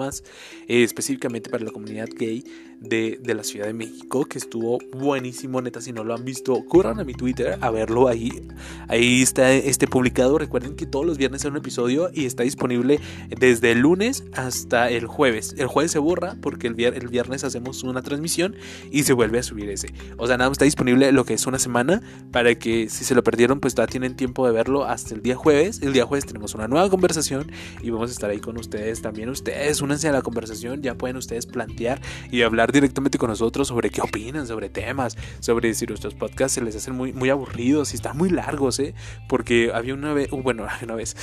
eh, 0.69 0.85
específicamente 0.85 1.49
para 1.49 1.65
la 1.65 1.71
comunidad 1.71 2.11
gay 2.15 2.45
de, 2.79 3.19
de 3.23 3.35
la 3.35 3.43
Ciudad 3.43 3.67
de 3.67 3.73
México, 3.73 4.27
que 4.27 4.37
estuvo 4.37 4.79
buenísimo, 4.93 5.63
neta. 5.63 5.81
Si 5.81 5.95
no 5.95 6.05
lo 6.05 6.15
han 6.15 6.27
visto, 6.27 6.63
corran 6.75 6.99
a 6.99 7.05
mi 7.05 7.15
Twitter 7.15 7.57
a 7.61 7.71
verlo 7.71 8.09
ahí. 8.09 8.49
Ahí 8.89 9.23
está 9.23 9.53
este 9.53 9.87
publicado. 9.87 10.39
Recuerden 10.39 10.75
que 10.75 10.87
todos 10.87 11.07
los 11.07 11.19
viernes 11.19 11.45
hay 11.45 11.53
un 11.53 11.57
episodio 11.57 12.11
y 12.13 12.25
está 12.25 12.43
disponible 12.43 12.99
desde 13.39 13.71
el 13.71 13.79
lunes 13.79 14.25
hasta 14.33 14.91
el 14.91 15.07
jueves. 15.07 15.55
El 15.57 15.69
jueves 15.69 15.93
se 15.93 16.01
borra 16.01 16.35
porque 16.43 16.67
el, 16.67 16.75
viernes 16.75 17.45
hacemos 17.45 17.85
una 17.85 18.03
transmisión 18.03 18.57
y 18.91 19.05
se 19.05 19.13
vuelve 19.13 19.39
a 19.39 19.45
subir 19.45 19.71
ese. 19.71 19.95
O 20.17 20.27
sea, 20.27 20.37
nada 20.37 20.51
más 20.51 20.57
está 20.57 20.65
disponible 20.65 21.13
lo 21.13 21.25
que 21.25 21.35
es 21.35 21.47
una 21.47 21.61
semana 21.61 22.03
para 22.33 22.57
que 22.57 22.89
si 22.89 23.05
se 23.05 23.15
lo 23.15 23.23
perdieron, 23.23 23.61
pues 23.61 23.77
todavía 23.77 23.93
tienen 23.93 24.17
tiempo 24.17 24.45
de 24.45 24.53
verlo 24.53 24.85
hasta 24.85 25.15
el 25.15 25.23
día 25.23 25.37
jueves. 25.37 25.81
El 25.81 25.93
día 25.93 26.05
jueves 26.05 26.27
tenemos 26.27 26.57
una 26.57 26.67
nueva 26.67 26.91
conversación 26.91 27.53
y 27.83 27.91
vamos 27.91 28.11
a 28.11 28.13
estar 28.13 28.31
ahí 28.31 28.41
con 28.41 28.59
ustedes. 28.59 29.01
También 29.01 29.29
ustedes, 29.29 29.81
únanse 29.81 30.09
a 30.09 30.13
la 30.13 30.23
conversación. 30.23 30.83
Ya 30.83 30.97
pueden 30.97 31.19
ustedes 31.19 31.47
plantear 31.47 32.01
y 32.33 32.43
hablar 32.43 32.73
directamente 32.73 33.17
con 33.17 33.31
nosotros 33.31 33.69
sobre 33.69 33.91
qué 33.91 34.01
opinan, 34.01 34.49
sobre 34.49 34.71
temas, 34.71 35.17
sobre 35.39 35.73
si 35.75 35.87
nuestros 35.87 36.15
podcasts 36.15 36.55
se 36.55 36.64
les 36.65 36.77
hacen 36.77 36.95
muy, 36.95 37.13
muy 37.13 37.31
aburridos 37.31 37.93
y 37.93 37.97
están 37.97 38.17
muy 38.17 38.31
largos, 38.31 38.79
¿eh? 38.79 38.95
Porque 39.29 39.71
había 39.73 39.95
una 39.95 40.13
vez, 40.13 40.33
uh, 40.33 40.43
bueno, 40.43 40.67
una 40.83 40.95
vez, 40.95 41.17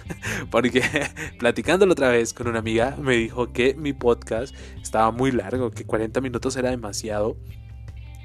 porque 0.50 0.82
platicándolo 1.38 1.92
otra 1.92 2.08
vez 2.08 2.34
con 2.34 2.48
una 2.48 2.58
amiga, 2.58 2.96
me 3.00 3.16
dijo 3.16 3.52
que 3.52 3.74
mi 3.74 3.92
podcast 3.92 4.54
estaba 4.80 5.10
muy 5.10 5.32
largo, 5.32 5.70
que 5.70 5.84
40 5.84 6.20
minutos 6.20 6.56
era 6.56 6.70
demasiado. 6.70 7.36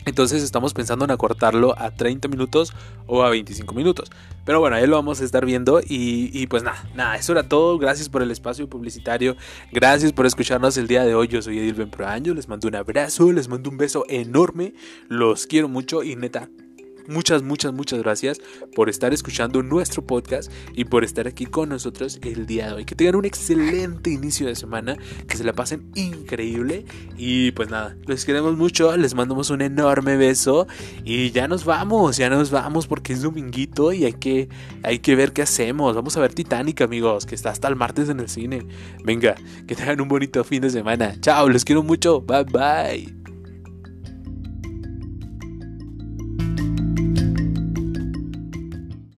Entonces 0.08 0.42
estamos 0.42 0.74
pensando 0.74 1.04
en 1.04 1.12
acortarlo 1.12 1.78
a 1.78 1.92
30 1.92 2.30
minutos 2.30 2.74
o 3.08 3.24
a 3.24 3.30
25 3.30 3.76
minutos. 3.76 4.10
Pero 4.46 4.62
bueno, 4.62 4.78
ahí 4.78 4.88
lo 4.88 4.96
vamos 4.96 5.20
a 5.20 5.26
estar 5.26 5.46
viendo. 5.46 5.82
Y, 5.86 6.48
pues 6.48 6.64
nada, 6.64 6.82
nada, 6.96 7.18
eso 7.18 7.34
era 7.34 7.44
todo. 7.44 7.78
Gracias 7.78 8.08
por 8.08 8.22
el 8.22 8.32
espacio 8.32 8.70
publicitario. 8.70 9.36
Gracias 9.74 10.14
por 10.14 10.26
escucharnos 10.26 10.78
el 10.78 10.88
día 10.88 11.04
de 11.04 11.14
hoy. 11.14 11.28
Yo 11.28 11.42
soy 11.42 11.60
Edil 11.60 11.74
Benproaño. 11.74 12.34
Les 12.34 12.48
mando 12.48 12.70
un 12.70 12.76
abrazo, 12.76 13.34
les 13.34 13.50
mando 13.50 13.70
un 13.70 13.78
beso 13.78 14.06
enorme. 14.08 14.74
Los 15.10 15.46
quiero 15.46 15.68
mucho 15.68 16.04
y 16.04 16.16
neta, 16.16 16.50
Muchas, 17.08 17.44
muchas, 17.44 17.74
muchas 17.74 18.00
gracias 18.00 18.40
por 18.76 18.90
estar 18.90 19.14
escuchando 19.14 19.64
nuestro 19.64 20.06
podcast 20.06 20.52
y 20.74 20.86
por 20.86 21.04
estar 21.04 21.28
aquí 21.28 21.46
con 21.46 21.70
nosotros 21.70 22.20
el 22.24 22.46
día 22.46 22.68
de 22.68 22.74
hoy. 22.74 22.86
Que 22.86 22.96
tengan 22.96 23.16
un 23.16 23.26
excelente 23.26 24.10
inicio 24.10 24.48
de 24.48 24.56
semana, 24.56 24.98
que 25.28 25.38
se 25.38 25.44
la 25.44 25.54
pasen 25.54 25.90
increíble 25.96 26.86
y 27.18 27.52
pues 27.52 27.70
nada, 27.70 27.96
les 28.06 28.26
queremos 28.26 28.58
mucho, 28.58 28.96
les 28.98 29.16
mandamos 29.16 29.50
un 29.50 29.62
enorme 29.62 30.18
beso 30.18 30.68
y 31.04 31.32
ya 31.32 31.48
nos 31.48 31.66
vamos, 31.66 32.18
ya 32.18 32.30
nos 32.30 32.52
vamos 32.52 32.88
porque 32.88 33.14
es 33.14 33.22
dominguito 33.22 33.94
y 33.94 34.06
hay 34.06 34.14
que, 34.14 34.50
hay 34.84 35.00
que 35.00 35.16
ver 35.16 35.34
qué 35.34 35.42
hacemos. 35.44 35.96
Vamos 35.96 36.18
a 36.18 36.22
ver 36.22 36.34
Titanic 36.34 36.82
amigos, 36.82 37.26
que 37.26 37.36
está 37.36 37.52
hasta 37.52 37.68
el 37.68 37.76
martes 37.76 38.10
en 38.10 38.20
el 38.20 38.30
cine. 38.30 38.66
Venga, 39.04 39.36
que 39.68 39.76
tengan 39.76 40.02
un 40.02 40.08
bonito 40.08 40.44
fin 40.44 40.62
de 40.62 40.70
semana. 40.70 41.16
Chao, 41.22 41.50
les 41.50 41.64
quiero 41.64 41.84
mucho. 41.84 42.22
Bye 42.22 42.44
bye. 42.44 43.27